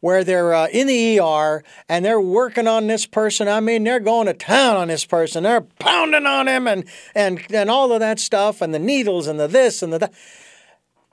where 0.00 0.24
they're 0.24 0.52
uh, 0.52 0.66
in 0.68 0.88
the 0.88 1.20
ER 1.20 1.62
and 1.88 2.04
they're 2.04 2.20
working 2.20 2.66
on 2.66 2.88
this 2.88 3.06
person. 3.06 3.46
I 3.48 3.60
mean, 3.60 3.84
they're 3.84 4.00
going 4.00 4.26
to 4.26 4.34
town 4.34 4.76
on 4.76 4.88
this 4.88 5.04
person. 5.04 5.44
They're 5.44 5.60
pounding 5.60 6.26
on 6.26 6.48
him 6.48 6.66
and, 6.66 6.84
and, 7.14 7.40
and 7.52 7.70
all 7.70 7.92
of 7.92 8.00
that 8.00 8.18
stuff, 8.18 8.60
and 8.60 8.74
the 8.74 8.80
needles 8.80 9.28
and 9.28 9.38
the 9.38 9.46
this 9.46 9.82
and 9.82 9.92
the 9.92 9.98
that. 10.00 10.14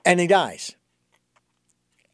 And 0.04 0.18
he 0.18 0.26
dies. 0.26 0.74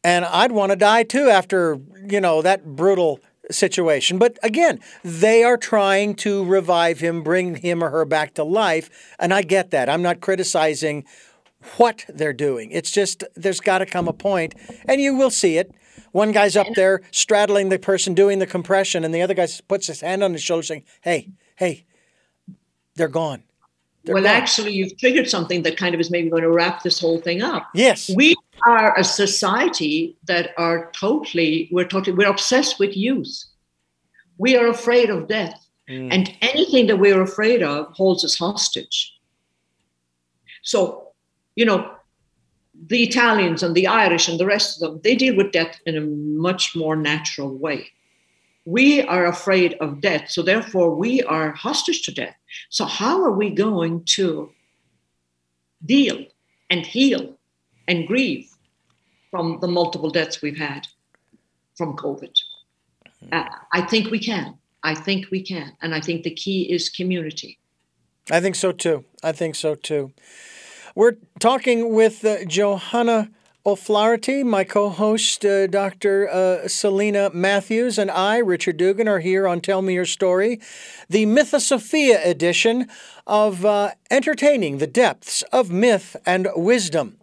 And 0.03 0.25
I'd 0.25 0.51
want 0.51 0.71
to 0.71 0.75
die 0.75 1.03
too 1.03 1.29
after, 1.29 1.79
you 2.07 2.21
know, 2.21 2.41
that 2.41 2.75
brutal 2.75 3.19
situation. 3.51 4.17
But 4.17 4.37
again, 4.43 4.79
they 5.03 5.43
are 5.43 5.57
trying 5.57 6.15
to 6.15 6.45
revive 6.45 6.99
him, 6.99 7.23
bring 7.23 7.55
him 7.55 7.83
or 7.83 7.89
her 7.89 8.05
back 8.05 8.33
to 8.35 8.43
life. 8.43 8.89
And 9.19 9.33
I 9.33 9.41
get 9.41 9.71
that. 9.71 9.89
I'm 9.89 10.01
not 10.01 10.21
criticizing 10.21 11.05
what 11.77 12.05
they're 12.07 12.33
doing. 12.33 12.71
It's 12.71 12.91
just 12.91 13.23
there's 13.35 13.59
got 13.59 13.79
to 13.79 13.85
come 13.85 14.07
a 14.07 14.13
point, 14.13 14.55
and 14.87 15.01
you 15.01 15.15
will 15.15 15.29
see 15.29 15.57
it. 15.57 15.73
One 16.11 16.31
guy's 16.31 16.55
up 16.55 16.67
there 16.75 17.01
straddling 17.11 17.69
the 17.69 17.77
person 17.77 18.13
doing 18.13 18.39
the 18.39 18.47
compression, 18.47 19.03
and 19.03 19.13
the 19.13 19.21
other 19.21 19.33
guy 19.33 19.47
puts 19.67 19.87
his 19.87 20.01
hand 20.01 20.23
on 20.23 20.33
his 20.33 20.41
shoulder 20.41 20.63
saying, 20.63 20.83
Hey, 21.01 21.29
hey, 21.57 21.85
they're 22.95 23.07
gone. 23.09 23.43
They're 24.03 24.15
well, 24.15 24.23
gone. 24.23 24.35
actually, 24.35 24.71
you've 24.73 24.97
triggered 24.97 25.29
something 25.29 25.63
that 25.63 25.77
kind 25.77 25.93
of 25.93 25.99
is 25.99 26.09
maybe 26.09 26.29
going 26.29 26.43
to 26.43 26.51
wrap 26.51 26.83
this 26.83 26.99
whole 26.99 27.19
thing 27.19 27.41
up. 27.41 27.69
Yes. 27.73 28.09
We 28.15 28.35
are 28.67 28.97
a 28.97 29.03
society 29.03 30.17
that 30.25 30.51
are 30.57 30.91
totally 30.91 31.69
we're 31.71 31.87
totally 31.87 32.15
we're 32.15 32.29
obsessed 32.29 32.79
with 32.79 32.95
youth 32.95 33.45
we 34.37 34.55
are 34.55 34.67
afraid 34.67 35.09
of 35.09 35.27
death 35.27 35.67
mm. 35.89 36.09
and 36.11 36.35
anything 36.41 36.87
that 36.87 36.97
we're 36.97 37.21
afraid 37.21 37.63
of 37.63 37.87
holds 37.93 38.23
us 38.23 38.37
hostage 38.37 39.17
so 40.61 41.09
you 41.55 41.65
know 41.65 41.93
the 42.87 43.03
italians 43.03 43.63
and 43.63 43.75
the 43.75 43.87
irish 43.87 44.27
and 44.27 44.39
the 44.39 44.45
rest 44.45 44.81
of 44.81 44.89
them 44.89 45.01
they 45.03 45.15
deal 45.15 45.35
with 45.35 45.51
death 45.51 45.79
in 45.85 45.97
a 45.97 46.01
much 46.01 46.75
more 46.75 46.95
natural 46.95 47.55
way 47.57 47.87
we 48.77 49.01
are 49.03 49.25
afraid 49.25 49.71
of 49.79 50.01
death 50.01 50.29
so 50.29 50.41
therefore 50.41 50.89
we 50.95 51.21
are 51.23 51.51
hostage 51.51 52.01
to 52.03 52.11
death 52.11 52.35
so 52.69 52.85
how 52.85 53.23
are 53.23 53.35
we 53.41 53.49
going 53.49 54.03
to 54.05 54.51
deal 55.85 56.17
and 56.69 56.85
heal 56.85 57.37
and 57.87 58.07
grieve 58.07 58.47
from 59.31 59.59
the 59.61 59.67
multiple 59.67 60.09
deaths 60.09 60.41
we've 60.41 60.57
had 60.57 60.87
from 61.75 61.95
COVID. 61.95 62.33
Mm-hmm. 63.23 63.33
Uh, 63.33 63.49
I 63.73 63.81
think 63.81 64.11
we 64.11 64.19
can. 64.19 64.55
I 64.83 64.95
think 64.95 65.31
we 65.31 65.41
can. 65.41 65.73
And 65.81 65.93
I 65.93 66.01
think 66.01 66.23
the 66.23 66.33
key 66.33 66.71
is 66.71 66.89
community. 66.89 67.57
I 68.31 68.39
think 68.39 68.55
so 68.55 68.71
too. 68.71 69.05
I 69.23 69.31
think 69.31 69.55
so 69.55 69.75
too. 69.75 70.11
We're 70.95 71.17
talking 71.39 71.93
with 71.93 72.23
uh, 72.25 72.45
Johanna 72.45 73.29
O'Flaherty, 73.65 74.41
my 74.41 74.63
co 74.63 74.89
host, 74.89 75.43
uh, 75.43 75.67
Dr. 75.67 76.29
Uh, 76.29 76.67
Selena 76.69 77.29
Matthews, 77.33 77.97
and 77.97 78.09
I, 78.09 78.37
Richard 78.37 78.77
Dugan, 78.77 79.09
are 79.09 79.19
here 79.19 79.49
on 79.49 79.59
Tell 79.59 79.81
Me 79.81 79.93
Your 79.93 80.05
Story, 80.05 80.61
the 81.09 81.25
Mythosophia 81.25 82.21
edition 82.23 82.87
of 83.27 83.65
uh, 83.65 83.91
Entertaining 84.09 84.77
the 84.77 84.87
Depths 84.87 85.41
of 85.51 85.71
Myth 85.71 86.15
and 86.25 86.47
Wisdom. 86.55 87.18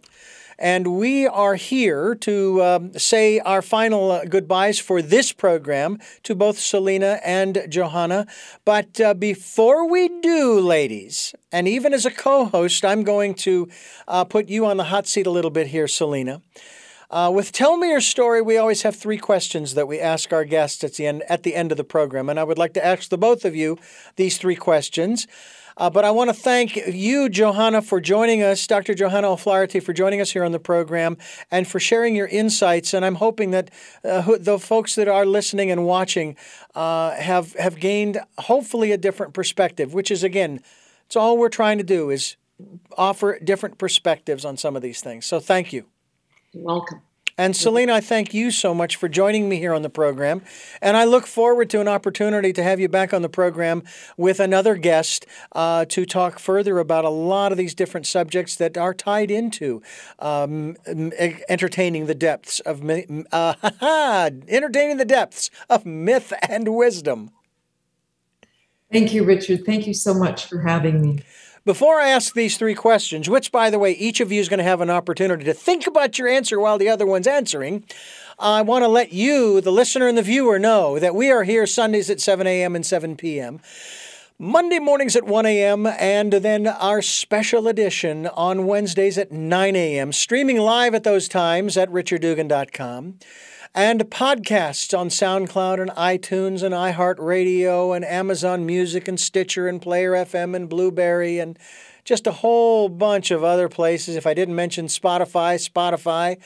And 0.59 0.97
we 0.97 1.27
are 1.27 1.53
here 1.53 2.15
to 2.15 2.63
um, 2.63 2.93
say 2.97 3.39
our 3.39 3.61
final 3.61 4.11
uh, 4.11 4.25
goodbyes 4.25 4.79
for 4.79 5.03
this 5.03 5.31
program 5.31 5.99
to 6.23 6.33
both 6.33 6.57
Selena 6.57 7.19
and 7.23 7.67
Johanna. 7.69 8.25
But 8.65 8.99
uh, 8.99 9.13
before 9.13 9.87
we 9.87 10.09
do, 10.21 10.59
ladies, 10.59 11.35
and 11.51 11.67
even 11.67 11.93
as 11.93 12.07
a 12.07 12.11
co 12.11 12.45
host, 12.45 12.83
I'm 12.83 13.03
going 13.03 13.35
to 13.35 13.69
uh, 14.07 14.23
put 14.23 14.49
you 14.49 14.65
on 14.65 14.77
the 14.77 14.85
hot 14.85 15.05
seat 15.05 15.27
a 15.27 15.31
little 15.31 15.51
bit 15.51 15.67
here, 15.67 15.87
Selena. 15.87 16.41
Uh, 17.09 17.31
with 17.33 17.51
Tell 17.51 17.77
Me 17.77 17.89
Your 17.89 18.01
Story, 18.01 18.41
we 18.41 18.57
always 18.57 18.81
have 18.81 18.95
three 18.95 19.17
questions 19.17 19.75
that 19.75 19.87
we 19.87 19.99
ask 19.99 20.33
our 20.33 20.43
guests 20.43 20.83
at 20.83 20.95
the 20.95 21.05
end, 21.05 21.23
at 21.29 21.43
the 21.43 21.55
end 21.55 21.71
of 21.71 21.77
the 21.77 21.83
program. 21.83 22.29
And 22.29 22.39
I 22.39 22.43
would 22.43 22.57
like 22.57 22.73
to 22.73 22.85
ask 22.85 23.09
the 23.09 23.17
both 23.17 23.45
of 23.45 23.55
you 23.55 23.77
these 24.17 24.37
three 24.37 24.57
questions. 24.57 25.27
Uh, 25.77 25.91
but 25.91 26.03
I 26.03 26.09
want 26.09 26.31
to 26.31 26.33
thank 26.33 26.75
you, 26.75 27.29
Johanna, 27.29 27.83
for 27.83 28.01
joining 28.01 28.41
us, 28.41 28.65
Dr. 28.65 28.95
Johanna 28.95 29.31
O'Flaherty, 29.31 29.79
for 29.79 29.93
joining 29.93 30.19
us 30.19 30.31
here 30.31 30.43
on 30.43 30.51
the 30.51 30.59
program 30.59 31.17
and 31.51 31.67
for 31.67 31.79
sharing 31.79 32.15
your 32.15 32.27
insights. 32.27 32.95
And 32.95 33.05
I'm 33.05 33.15
hoping 33.15 33.51
that 33.51 33.69
uh, 34.03 34.37
the 34.39 34.57
folks 34.57 34.95
that 34.95 35.07
are 35.07 35.25
listening 35.25 35.69
and 35.69 35.85
watching 35.85 36.35
uh, 36.73 37.11
have 37.11 37.53
have 37.53 37.79
gained 37.79 38.19
hopefully 38.39 38.91
a 38.91 38.97
different 38.97 39.35
perspective, 39.35 39.93
which 39.93 40.09
is 40.09 40.23
again, 40.23 40.61
it's 41.05 41.15
all 41.15 41.37
we're 41.37 41.49
trying 41.49 41.77
to 41.77 41.83
do 41.83 42.09
is 42.09 42.37
offer 42.97 43.37
different 43.39 43.77
perspectives 43.77 44.45
on 44.45 44.57
some 44.57 44.75
of 44.75 44.81
these 44.81 45.01
things. 45.01 45.27
So 45.27 45.39
thank 45.39 45.71
you. 45.71 45.85
You're 46.53 46.63
welcome. 46.63 47.01
And 47.39 47.55
Selena, 47.55 47.93
I 47.93 48.01
thank 48.01 48.33
you 48.33 48.49
so 48.49 48.73
much 48.73 48.95
for 48.95 49.07
joining 49.07 49.47
me 49.47 49.57
here 49.57 49.73
on 49.73 49.83
the 49.83 49.91
program. 49.91 50.41
And 50.81 50.97
I 50.97 51.03
look 51.03 51.27
forward 51.27 51.69
to 51.69 51.79
an 51.79 51.87
opportunity 51.87 52.51
to 52.51 52.63
have 52.63 52.79
you 52.79 52.89
back 52.89 53.13
on 53.13 53.21
the 53.21 53.29
program 53.29 53.83
with 54.17 54.39
another 54.39 54.75
guest 54.75 55.27
uh, 55.51 55.85
to 55.85 56.05
talk 56.05 56.39
further 56.39 56.79
about 56.79 57.05
a 57.05 57.09
lot 57.09 57.51
of 57.51 57.57
these 57.59 57.75
different 57.75 58.07
subjects 58.07 58.55
that 58.55 58.75
are 58.75 58.93
tied 58.93 59.29
into 59.29 59.83
um, 60.17 60.77
entertaining 60.87 62.07
the 62.07 62.15
depths 62.15 62.59
of 62.61 62.81
uh, 63.31 63.53
entertaining 64.47 64.97
the 64.97 65.05
depths 65.05 65.51
of 65.69 65.85
myth 65.85 66.33
and 66.49 66.75
wisdom. 66.75 67.29
Thank 68.91 69.13
you, 69.13 69.23
Richard. 69.23 69.63
Thank 69.63 69.85
you 69.85 69.93
so 69.93 70.13
much 70.15 70.45
for 70.45 70.61
having 70.61 71.01
me. 71.01 71.19
Before 71.67 71.99
I 71.99 72.07
ask 72.11 72.33
these 72.33 72.55
three 72.55 72.75
questions, 72.75 73.29
which, 73.29 73.51
by 73.51 73.69
the 73.69 73.77
way, 73.77 73.91
each 73.91 74.21
of 74.21 74.31
you 74.31 74.39
is 74.39 74.47
going 74.47 74.59
to 74.59 74.63
have 74.63 74.79
an 74.79 74.89
opportunity 74.89 75.43
to 75.43 75.53
think 75.53 75.85
about 75.85 76.17
your 76.17 76.29
answer 76.29 76.61
while 76.61 76.77
the 76.77 76.87
other 76.87 77.05
one's 77.05 77.27
answering, 77.27 77.83
I 78.39 78.61
want 78.61 78.85
to 78.85 78.87
let 78.87 79.11
you, 79.11 79.59
the 79.59 79.69
listener 79.69 80.07
and 80.07 80.17
the 80.17 80.21
viewer, 80.21 80.59
know 80.59 80.97
that 80.97 81.13
we 81.13 81.29
are 81.29 81.43
here 81.43 81.67
Sundays 81.67 82.09
at 82.09 82.21
7 82.21 82.47
a.m. 82.47 82.73
and 82.73 82.85
7 82.85 83.17
p.m. 83.17 83.59
Monday 84.39 84.79
mornings 84.79 85.17
at 85.17 85.25
1 85.25 85.45
a.m., 85.45 85.85
and 85.85 86.31
then 86.31 86.67
our 86.67 87.01
special 87.01 87.67
edition 87.67 88.27
on 88.27 88.65
Wednesdays 88.65 89.17
at 89.17 89.33
9 89.33 89.75
a.m., 89.75 90.13
streaming 90.13 90.59
live 90.59 90.95
at 90.95 91.03
those 91.03 91.27
times 91.27 91.75
at 91.75 91.89
richarddugan.com 91.89 93.19
and 93.73 94.01
podcasts 94.01 94.97
on 94.97 95.09
SoundCloud 95.09 95.81
and 95.81 95.91
iTunes 95.91 96.63
and 96.63 96.73
iHeartRadio 96.73 97.95
and 97.95 98.05
Amazon 98.05 98.65
Music 98.65 99.07
and 99.07 99.19
Stitcher 99.19 99.67
and 99.67 99.81
Player 99.81 100.11
FM 100.11 100.55
and 100.55 100.69
Blubrry 100.69 101.39
and 101.39 101.57
just 102.03 102.25
a 102.25 102.31
whole 102.31 102.87
bunch 102.87 103.31
of 103.31 103.43
other 103.43 103.67
places. 103.67 104.15
If 104.15 104.25
I 104.25 104.33
didn't 104.33 104.55
mention 104.55 104.87
Spotify, 104.87 105.57
Spotify. 105.59 106.37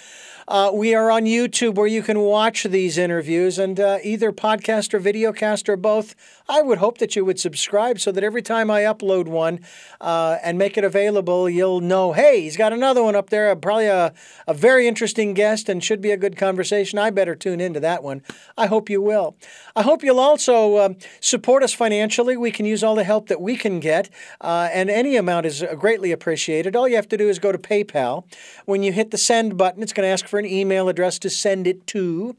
Uh, 0.52 0.70
we 0.74 0.94
are 0.94 1.10
on 1.10 1.24
YouTube 1.24 1.76
where 1.76 1.88
you 1.88 2.04
can 2.04 2.20
watch 2.20 2.66
these 2.66 2.98
interviews 2.98 3.58
and 3.58 3.80
uh, 3.80 4.00
either 4.04 4.34
podcast 4.34 4.94
or 4.94 5.00
videocast 5.00 5.70
or 5.70 5.78
both. 5.78 6.14
I 6.50 6.62
would 6.62 6.80
hope 6.80 6.98
that 6.98 7.16
you 7.16 7.24
would 7.24 7.40
subscribe 7.40 8.02
so 8.02 8.12
that 8.12 8.22
every 8.22 8.42
time 8.42 8.70
I 8.70 8.82
upload 8.82 9.30
one 9.30 9.62
uh, 10.02 10.40
and 10.44 10.58
make 10.58 10.78
it 10.78 10.84
available, 10.84 11.50
you'll 11.50 11.80
know, 11.80 12.12
hey, 12.12 12.42
he's 12.42 12.58
got 12.58 12.74
another 12.74 13.02
one 13.02 13.16
up 13.16 13.30
there, 13.30 13.56
probably 13.56 13.86
a, 13.86 14.14
a 14.46 14.54
very 14.54 14.90
interesting 14.90 15.34
guest 15.34 15.70
and 15.70 15.82
should 15.82 16.02
be 16.02 16.12
a 16.12 16.18
good 16.18 16.36
conversation. 16.36 17.00
I 17.00 17.12
better 17.12 17.34
tune 17.34 17.62
into 17.62 17.80
that 17.80 18.04
one. 18.04 18.22
I 18.58 18.68
hope 18.68 18.90
you 18.90 19.02
will. 19.02 19.38
I 19.74 19.84
hope 19.84 20.04
you'll 20.04 20.20
also 20.20 20.76
uh, 20.76 20.94
support 21.22 21.64
us 21.64 21.72
financially. 21.72 22.36
We 22.36 22.52
can 22.52 22.66
use 22.66 22.84
all 22.84 22.96
the 22.96 23.06
help 23.06 23.30
that 23.30 23.40
we 23.40 23.56
can 23.56 23.80
get, 23.80 24.10
uh, 24.42 24.68
and 24.74 24.90
any 24.90 25.16
amount 25.16 25.46
is 25.46 25.64
greatly 25.78 26.12
appreciated. 26.12 26.76
All 26.76 26.90
you 26.90 26.98
have 26.98 27.08
to 27.08 27.18
do 27.18 27.30
is 27.30 27.40
go 27.40 27.54
to 27.54 27.58
PayPal. 27.58 28.26
When 28.66 28.84
you 28.84 28.92
hit 28.92 29.12
the 29.12 29.18
send 29.18 29.58
button, 29.58 29.82
it's 29.82 29.94
going 29.94 30.06
to 30.06 30.12
ask 30.12 30.28
for 30.28 30.41
an 30.42 30.52
email 30.52 30.90
address 30.90 31.20
to 31.20 31.30
send 31.30 31.68
it 31.68 31.86
to. 31.88 32.36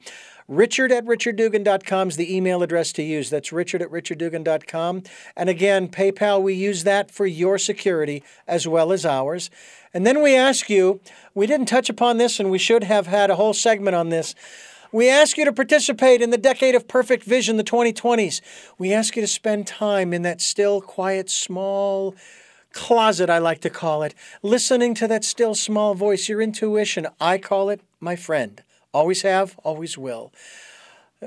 Richard 0.48 0.92
at 0.92 1.06
richarddugan.com 1.06 2.08
is 2.08 2.16
the 2.16 2.34
email 2.34 2.62
address 2.62 2.92
to 2.94 3.02
use. 3.02 3.30
That's 3.30 3.52
richard 3.52 3.80
at 3.80 3.90
richarddugan.com. 3.90 5.04
And 5.36 5.48
again, 5.48 5.88
PayPal, 5.88 6.42
we 6.42 6.54
use 6.54 6.84
that 6.84 7.10
for 7.10 7.26
your 7.26 7.58
security 7.58 8.22
as 8.46 8.66
well 8.66 8.92
as 8.92 9.06
ours. 9.06 9.50
And 9.94 10.04
then 10.04 10.22
we 10.22 10.36
ask 10.36 10.68
you, 10.68 11.00
we 11.34 11.46
didn't 11.46 11.66
touch 11.66 11.88
upon 11.88 12.18
this 12.18 12.40
and 12.40 12.50
we 12.50 12.58
should 12.58 12.84
have 12.84 13.06
had 13.06 13.30
a 13.30 13.36
whole 13.36 13.54
segment 13.54 13.94
on 13.94 14.08
this. 14.08 14.34
We 14.90 15.08
ask 15.08 15.38
you 15.38 15.46
to 15.46 15.52
participate 15.54 16.20
in 16.20 16.28
the 16.28 16.36
Decade 16.36 16.74
of 16.74 16.86
Perfect 16.86 17.24
Vision, 17.24 17.56
the 17.56 17.64
2020s. 17.64 18.42
We 18.76 18.92
ask 18.92 19.16
you 19.16 19.22
to 19.22 19.28
spend 19.28 19.66
time 19.66 20.12
in 20.12 20.20
that 20.22 20.42
still, 20.42 20.82
quiet, 20.82 21.30
small 21.30 22.14
closet, 22.72 23.30
I 23.30 23.38
like 23.38 23.60
to 23.62 23.70
call 23.70 24.02
it, 24.02 24.14
listening 24.42 24.94
to 24.94 25.08
that 25.08 25.24
still, 25.24 25.54
small 25.54 25.94
voice, 25.94 26.28
your 26.28 26.42
intuition. 26.42 27.06
I 27.20 27.38
call 27.38 27.70
it 27.70 27.80
my 28.00 28.16
friend. 28.16 28.62
Always 28.92 29.22
have, 29.22 29.58
always 29.62 29.96
will. 29.96 30.32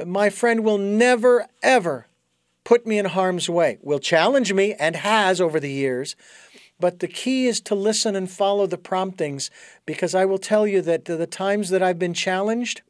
My 0.06 0.30
friend 0.30 0.64
will 0.64 0.78
never, 0.78 1.48
ever 1.64 2.08
put 2.64 2.86
me 2.86 2.98
in 2.98 3.06
harm's 3.06 3.48
way, 3.50 3.78
will 3.82 4.00
challenge 4.00 4.52
me, 4.52 4.74
and 4.74 4.98
has 4.98 5.40
over 5.40 5.60
the 5.60 5.72
years. 5.72 6.16
But 6.80 7.00
the 7.00 7.08
key 7.08 7.48
is 7.48 7.62
to 7.62 7.76
listen 7.76 8.16
and 8.16 8.30
follow 8.30 8.68
the 8.68 8.78
promptings 8.78 9.50
because 9.86 10.14
I 10.14 10.26
will 10.26 10.38
tell 10.38 10.68
you 10.68 10.82
that 10.82 11.06
the 11.06 11.28
times 11.28 11.70
that 11.70 11.82
I've 11.82 12.00
been 12.00 12.14
challenged, 12.14 12.82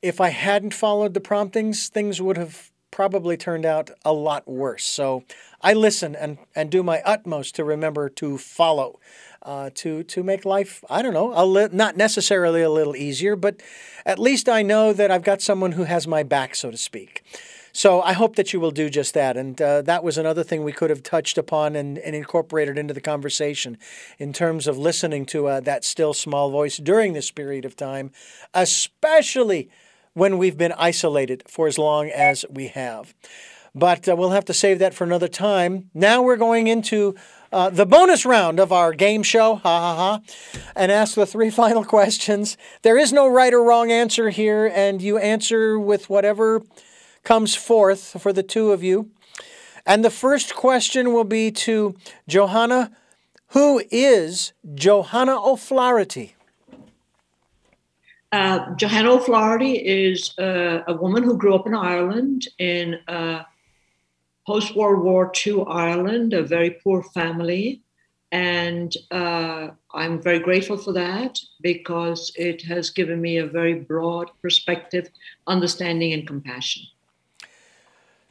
if 0.00 0.20
I 0.20 0.30
hadn't 0.30 0.72
followed 0.72 1.12
the 1.12 1.20
promptings, 1.20 1.88
things 1.88 2.22
would 2.22 2.38
have 2.38 2.70
probably 3.00 3.34
turned 3.34 3.64
out 3.64 3.90
a 4.04 4.12
lot 4.12 4.46
worse. 4.46 4.84
So 4.84 5.24
I 5.62 5.72
listen 5.72 6.14
and, 6.14 6.36
and 6.54 6.70
do 6.70 6.82
my 6.82 7.00
utmost 7.06 7.54
to 7.54 7.64
remember 7.64 8.10
to 8.10 8.36
follow, 8.36 9.00
uh, 9.40 9.70
to, 9.76 10.02
to 10.02 10.22
make 10.22 10.44
life, 10.44 10.84
I 10.90 11.00
don't 11.00 11.14
know, 11.14 11.32
a 11.34 11.46
li- 11.46 11.70
not 11.72 11.96
necessarily 11.96 12.60
a 12.60 12.68
little 12.68 12.94
easier, 12.94 13.36
but 13.36 13.62
at 14.04 14.18
least 14.18 14.50
I 14.50 14.60
know 14.60 14.92
that 14.92 15.10
I've 15.10 15.22
got 15.22 15.40
someone 15.40 15.72
who 15.72 15.84
has 15.84 16.06
my 16.06 16.22
back, 16.22 16.54
so 16.54 16.70
to 16.70 16.76
speak. 16.76 17.22
So 17.72 18.02
I 18.02 18.12
hope 18.12 18.36
that 18.36 18.52
you 18.52 18.60
will 18.60 18.70
do 18.70 18.90
just 18.90 19.14
that. 19.14 19.34
And 19.34 19.62
uh, 19.62 19.80
that 19.80 20.04
was 20.04 20.18
another 20.18 20.44
thing 20.44 20.62
we 20.62 20.72
could 20.72 20.90
have 20.90 21.02
touched 21.02 21.38
upon 21.38 21.76
and, 21.76 21.96
and 21.96 22.14
incorporated 22.14 22.76
into 22.76 22.92
the 22.92 23.00
conversation 23.00 23.78
in 24.18 24.34
terms 24.34 24.66
of 24.66 24.76
listening 24.76 25.24
to 25.26 25.46
uh, 25.46 25.60
that 25.60 25.86
still 25.86 26.12
small 26.12 26.50
voice 26.50 26.76
during 26.76 27.14
this 27.14 27.30
period 27.30 27.64
of 27.64 27.76
time, 27.76 28.10
especially 28.52 29.70
when 30.14 30.38
we've 30.38 30.58
been 30.58 30.72
isolated 30.72 31.42
for 31.46 31.66
as 31.66 31.78
long 31.78 32.10
as 32.10 32.44
we 32.50 32.68
have. 32.68 33.14
But 33.74 34.08
uh, 34.08 34.16
we'll 34.16 34.30
have 34.30 34.44
to 34.46 34.54
save 34.54 34.78
that 34.80 34.94
for 34.94 35.04
another 35.04 35.28
time. 35.28 35.90
Now 35.94 36.22
we're 36.22 36.36
going 36.36 36.66
into 36.66 37.14
uh, 37.52 37.70
the 37.70 37.86
bonus 37.86 38.24
round 38.24 38.60
of 38.60 38.72
our 38.72 38.92
game 38.92 39.22
show, 39.22 39.56
ha 39.56 39.80
ha 39.80 39.94
ha, 39.96 40.60
and 40.74 40.90
ask 40.90 41.14
the 41.14 41.26
three 41.26 41.50
final 41.62 41.84
questions. 41.84 42.56
There 42.82 42.98
is 42.98 43.12
no 43.12 43.28
right 43.28 43.52
or 43.52 43.62
wrong 43.62 43.90
answer 43.90 44.30
here, 44.30 44.70
and 44.74 45.00
you 45.00 45.18
answer 45.18 45.78
with 45.78 46.10
whatever 46.10 46.62
comes 47.22 47.54
forth 47.54 48.20
for 48.20 48.32
the 48.32 48.42
two 48.42 48.72
of 48.72 48.82
you. 48.82 49.10
And 49.86 50.04
the 50.04 50.10
first 50.10 50.54
question 50.54 51.12
will 51.12 51.24
be 51.24 51.50
to 51.52 51.94
Johanna. 52.28 52.92
Who 53.48 53.82
is 53.90 54.52
Johanna 54.74 55.36
O'Flaherty? 55.42 56.36
Uh, 58.32 58.74
Johanna 58.76 59.12
O'Flaherty 59.14 59.72
is 59.72 60.34
a 60.38 60.96
woman 61.00 61.22
who 61.22 61.36
grew 61.36 61.54
up 61.54 61.66
in 61.66 61.74
Ireland 61.74 62.46
in 62.58 63.00
uh, 63.08 63.42
post 64.46 64.76
World 64.76 65.02
War 65.02 65.32
II 65.46 65.64
Ireland, 65.68 66.32
a 66.32 66.42
very 66.42 66.70
poor 66.70 67.02
family. 67.02 67.82
And 68.32 68.96
uh, 69.10 69.70
I'm 69.92 70.22
very 70.22 70.38
grateful 70.38 70.76
for 70.76 70.92
that 70.92 71.40
because 71.60 72.32
it 72.36 72.62
has 72.62 72.90
given 72.90 73.20
me 73.20 73.38
a 73.38 73.46
very 73.46 73.74
broad 73.74 74.30
perspective, 74.40 75.08
understanding, 75.48 76.12
and 76.12 76.26
compassion. 76.26 76.84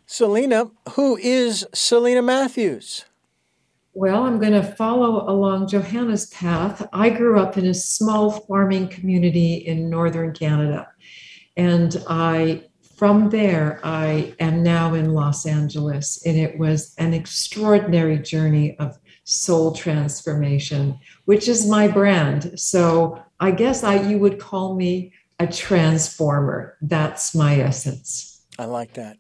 Selena, 0.05 0.71
who 0.91 1.17
is 1.17 1.67
Selena 1.73 2.21
Matthews? 2.21 3.05
Well, 3.99 4.23
I'm 4.23 4.39
going 4.39 4.53
to 4.53 4.63
follow 4.63 5.29
along 5.29 5.67
Johanna's 5.67 6.27
path. 6.27 6.87
I 6.93 7.09
grew 7.09 7.37
up 7.37 7.57
in 7.57 7.65
a 7.65 7.73
small 7.73 8.31
farming 8.31 8.87
community 8.87 9.55
in 9.55 9.89
northern 9.89 10.31
Canada. 10.31 10.87
And 11.57 12.01
I 12.07 12.63
from 12.95 13.29
there, 13.29 13.81
I 13.83 14.35
am 14.39 14.63
now 14.63 14.93
in 14.93 15.13
Los 15.13 15.45
Angeles, 15.45 16.25
and 16.25 16.37
it 16.37 16.57
was 16.57 16.95
an 16.97 17.13
extraordinary 17.13 18.19
journey 18.19 18.79
of 18.79 18.97
soul 19.25 19.73
transformation, 19.73 20.97
which 21.25 21.49
is 21.49 21.67
my 21.67 21.89
brand. 21.89 22.57
So 22.57 23.21
I 23.41 23.51
guess 23.51 23.83
I 23.83 24.01
you 24.01 24.17
would 24.19 24.39
call 24.39 24.75
me 24.75 25.11
a 25.39 25.47
transformer. 25.47 26.77
That's 26.81 27.35
my 27.35 27.59
essence. 27.59 28.45
I 28.57 28.63
like 28.63 28.93
that. 28.93 29.17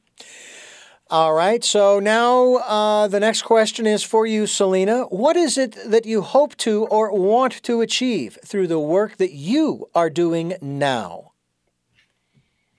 All 1.11 1.33
right. 1.33 1.63
So 1.63 1.99
now 1.99 2.57
uh, 2.57 3.07
the 3.07 3.19
next 3.19 3.41
question 3.41 3.87
is 3.87 4.03
for 4.03 4.27
you, 4.27 4.45
Selena. 4.45 5.05
What 5.05 5.35
is 5.35 5.57
it 5.57 5.75
that 5.89 6.05
you 6.05 6.21
hope 6.21 6.55
to 6.57 6.85
or 6.85 7.11
want 7.11 7.63
to 7.63 7.81
achieve 7.81 8.37
through 8.45 8.67
the 8.67 8.79
work 8.79 9.17
that 9.17 9.33
you 9.33 9.89
are 9.95 10.11
doing 10.11 10.53
now? 10.61 11.31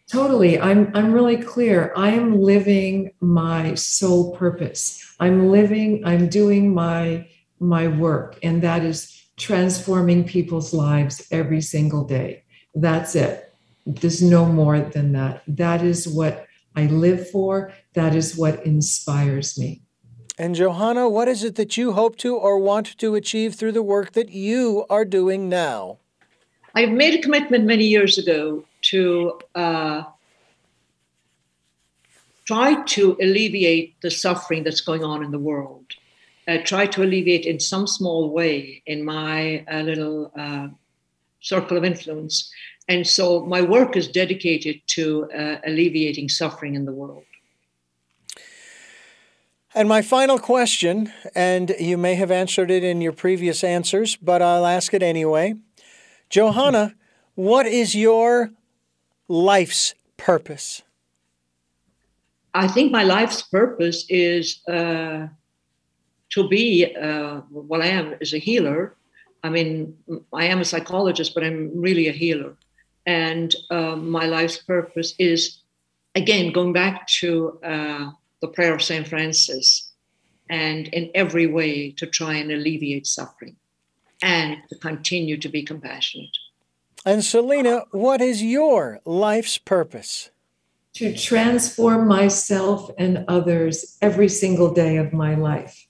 Totally. 0.09 0.61
I'm 0.61 0.93
I'm 0.95 1.13
really 1.13 1.39
clear. 1.39 1.93
I 1.97 2.11
am 2.11 2.41
living 2.41 3.11
my 3.21 3.75
soul 3.75 4.37
purpose. 4.37 5.05
I'm 5.19 5.49
living, 5.49 6.03
I'm 6.05 6.29
doing 6.29 6.73
my 6.73 7.29
my 7.59 7.89
work 7.89 8.39
and 8.45 8.63
that 8.63 8.85
is 8.85 9.25
transforming 9.39 10.23
people's 10.25 10.73
lives 10.73 11.27
every 11.33 11.61
single 11.61 12.05
day. 12.05 12.45
That's 12.77 13.17
it. 13.17 13.53
There's 13.87 14.23
no 14.23 14.47
more 14.47 14.81
than 14.81 15.13
that. 15.13 15.43
That 15.49 15.83
is 15.83 16.07
what 16.07 16.47
I 16.77 16.87
live 16.87 17.29
for. 17.31 17.73
That 17.95 18.15
is 18.15 18.37
what 18.37 18.65
inspires 18.65 19.59
me. 19.59 19.83
And 20.39 20.55
Johanna, 20.55 21.09
what 21.09 21.29
is 21.29 21.45
it 21.45 21.57
that 21.57 21.77
you 21.77 21.93
hope 21.93 22.17
to 22.19 22.35
or 22.35 22.59
want 22.59 22.97
to 22.99 23.15
achieve 23.15 23.55
through 23.55 23.73
the 23.73 23.83
work 23.83 24.13
that 24.13 24.31
you 24.31 24.87
are 24.89 25.05
doing 25.05 25.49
now? 25.49 25.99
I've 26.75 26.93
made 26.93 27.19
a 27.19 27.23
commitment 27.23 27.65
many 27.65 27.85
years 27.85 28.17
ago 28.17 28.65
to 28.83 29.39
uh, 29.55 30.05
try 32.47 32.83
to 32.83 33.17
alleviate 33.21 34.01
the 34.01 34.11
suffering 34.11 34.65
that's 34.65 34.81
going 34.81 35.05
on 35.05 35.23
in 35.23 35.31
the 35.31 35.39
world. 35.39 35.85
Uh, 36.49 36.59
try 36.65 36.87
to 36.87 37.03
alleviate 37.03 37.45
in 37.45 37.61
some 37.61 37.87
small 37.87 38.31
way 38.31 38.83
in 38.87 39.05
my 39.05 39.65
uh, 39.71 39.83
little 39.83 40.33
uh, 40.39 40.69
circle 41.41 41.77
of 41.77 41.85
influence. 41.85 42.51
And 42.89 43.07
so 43.07 43.45
my 43.47 43.63
work 43.63 43.97
is 43.97 44.09
dedicated 44.09 44.81
to 44.89 45.31
uh, 45.31 45.57
alleviating 45.65 46.29
suffering 46.29 46.75
in 46.75 46.85
the 46.85 46.93
world. 46.93 47.25
And 49.73 49.89
my 49.89 50.03
final 50.03 50.39
question, 50.39 51.13
and 51.33 51.73
you 51.79 51.97
may 51.97 52.17
have 52.17 52.33
answered 52.33 52.73
it 52.73 52.83
in 52.83 53.01
your 53.01 53.13
previous 53.13 53.63
answers, 53.63 54.17
but 54.17 54.43
I'll 54.43 54.67
ask 54.67 54.93
it 54.93 55.03
anyway. 55.03 55.55
Johanna, 56.29 56.97
what 57.37 57.67
is 57.67 57.95
your 57.95 58.51
life's 59.29 59.95
purpose? 60.17 60.83
I 62.53 62.67
think 62.67 62.91
my 62.91 63.05
life's 63.05 63.43
purpose 63.43 64.05
is 64.09 64.61
uh, 64.67 65.29
to 66.31 66.49
be 66.49 66.97
uh, 66.97 67.43
what 67.51 67.81
I 67.81 67.87
am 67.87 68.15
is 68.21 68.35
a 68.35 68.39
healer. 68.39 68.97
I 69.45 69.51
mean, 69.51 69.97
I 70.33 70.47
am 70.47 70.61
a 70.61 70.65
psychologist, 70.65 71.33
but 71.33 71.45
I'm 71.45 71.81
really 71.81 72.09
a 72.09 72.13
healer. 72.13 72.57
And 73.11 73.57
uh, 73.71 73.97
my 73.97 74.27
life's 74.27 74.59
purpose 74.59 75.15
is, 75.19 75.59
again, 76.15 76.53
going 76.53 76.73
back 76.73 77.09
to 77.19 77.59
uh, 77.61 78.11
the 78.41 78.47
prayer 78.47 78.73
of 78.73 78.83
St. 78.83 79.09
Francis, 79.09 79.91
and 80.49 80.87
in 80.89 81.11
every 81.13 81.49
way 81.49 81.91
to 81.99 82.07
try 82.07 82.35
and 82.35 82.53
alleviate 82.53 83.09
suffering 83.09 83.57
and 84.23 84.59
to 84.69 84.77
continue 84.77 85.37
to 85.39 85.49
be 85.49 85.65
compassionate. 85.65 86.37
And 87.05 87.25
Selena, 87.25 87.83
what 87.91 88.21
is 88.21 88.45
your 88.45 89.01
life's 89.05 89.59
purpose? 89.59 90.31
To 90.95 91.13
transform 91.13 92.07
myself 92.07 92.93
and 92.97 93.25
others 93.27 93.99
every 94.01 94.29
single 94.29 94.73
day 94.73 94.99
of 94.99 95.13
my 95.13 95.35
life. 95.35 95.89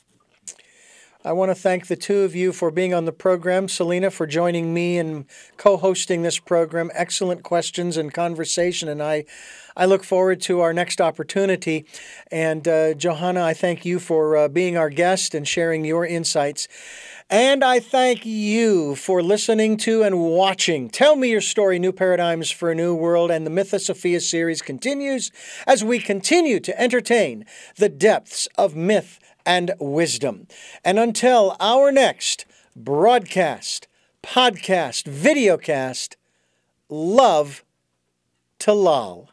I 1.23 1.33
want 1.33 1.51
to 1.51 1.55
thank 1.55 1.89
the 1.89 1.97
two 1.97 2.21
of 2.21 2.35
you 2.35 2.51
for 2.51 2.71
being 2.71 2.95
on 2.95 3.05
the 3.05 3.13
program. 3.13 3.69
Selena, 3.69 4.11
for 4.11 4.27
joining 4.27 4.73
me 4.73 4.97
and 4.97 5.27
co 5.59 5.77
hosting 5.77 6.23
this 6.23 6.39
program. 6.39 6.91
Excellent 6.95 7.43
questions 7.43 7.99
and 7.99 8.11
conversation. 8.11 8.89
And 8.89 9.03
I, 9.03 9.27
I 9.77 9.85
look 9.85 10.03
forward 10.03 10.41
to 10.43 10.61
our 10.61 10.73
next 10.73 10.99
opportunity. 10.99 11.85
And 12.31 12.67
uh, 12.67 12.95
Johanna, 12.95 13.45
I 13.45 13.53
thank 13.53 13.85
you 13.85 13.99
for 13.99 14.35
uh, 14.35 14.49
being 14.49 14.79
our 14.79 14.89
guest 14.89 15.35
and 15.35 15.47
sharing 15.47 15.85
your 15.85 16.07
insights. 16.07 16.69
And 17.29 17.63
I 17.63 17.81
thank 17.81 18.25
you 18.25 18.95
for 18.95 19.23
listening 19.23 19.77
to 19.79 20.03
and 20.03 20.19
watching. 20.21 20.89
Tell 20.89 21.17
me 21.17 21.31
your 21.31 21.43
story, 21.43 21.79
New 21.79 21.93
Paradigms 21.93 22.51
for 22.51 22.71
a 22.71 22.75
New 22.75 22.95
World, 22.95 23.31
and 23.31 23.45
the 23.47 23.51
Mythosophia 23.51 24.21
series 24.21 24.63
continues 24.63 25.31
as 25.67 25.85
we 25.85 25.99
continue 25.99 26.61
to 26.61 26.81
entertain 26.81 27.45
the 27.77 27.91
depths 27.91 28.49
of 28.57 28.75
myth 28.75 29.21
and 29.45 29.73
wisdom. 29.79 30.47
And 30.85 30.99
until 30.99 31.57
our 31.61 31.91
next 31.93 32.47
broadcast, 32.77 33.89
podcast, 34.23 35.05
videocast, 35.05 36.17
love 36.89 37.65
to 38.61 38.73
lol. 38.73 39.31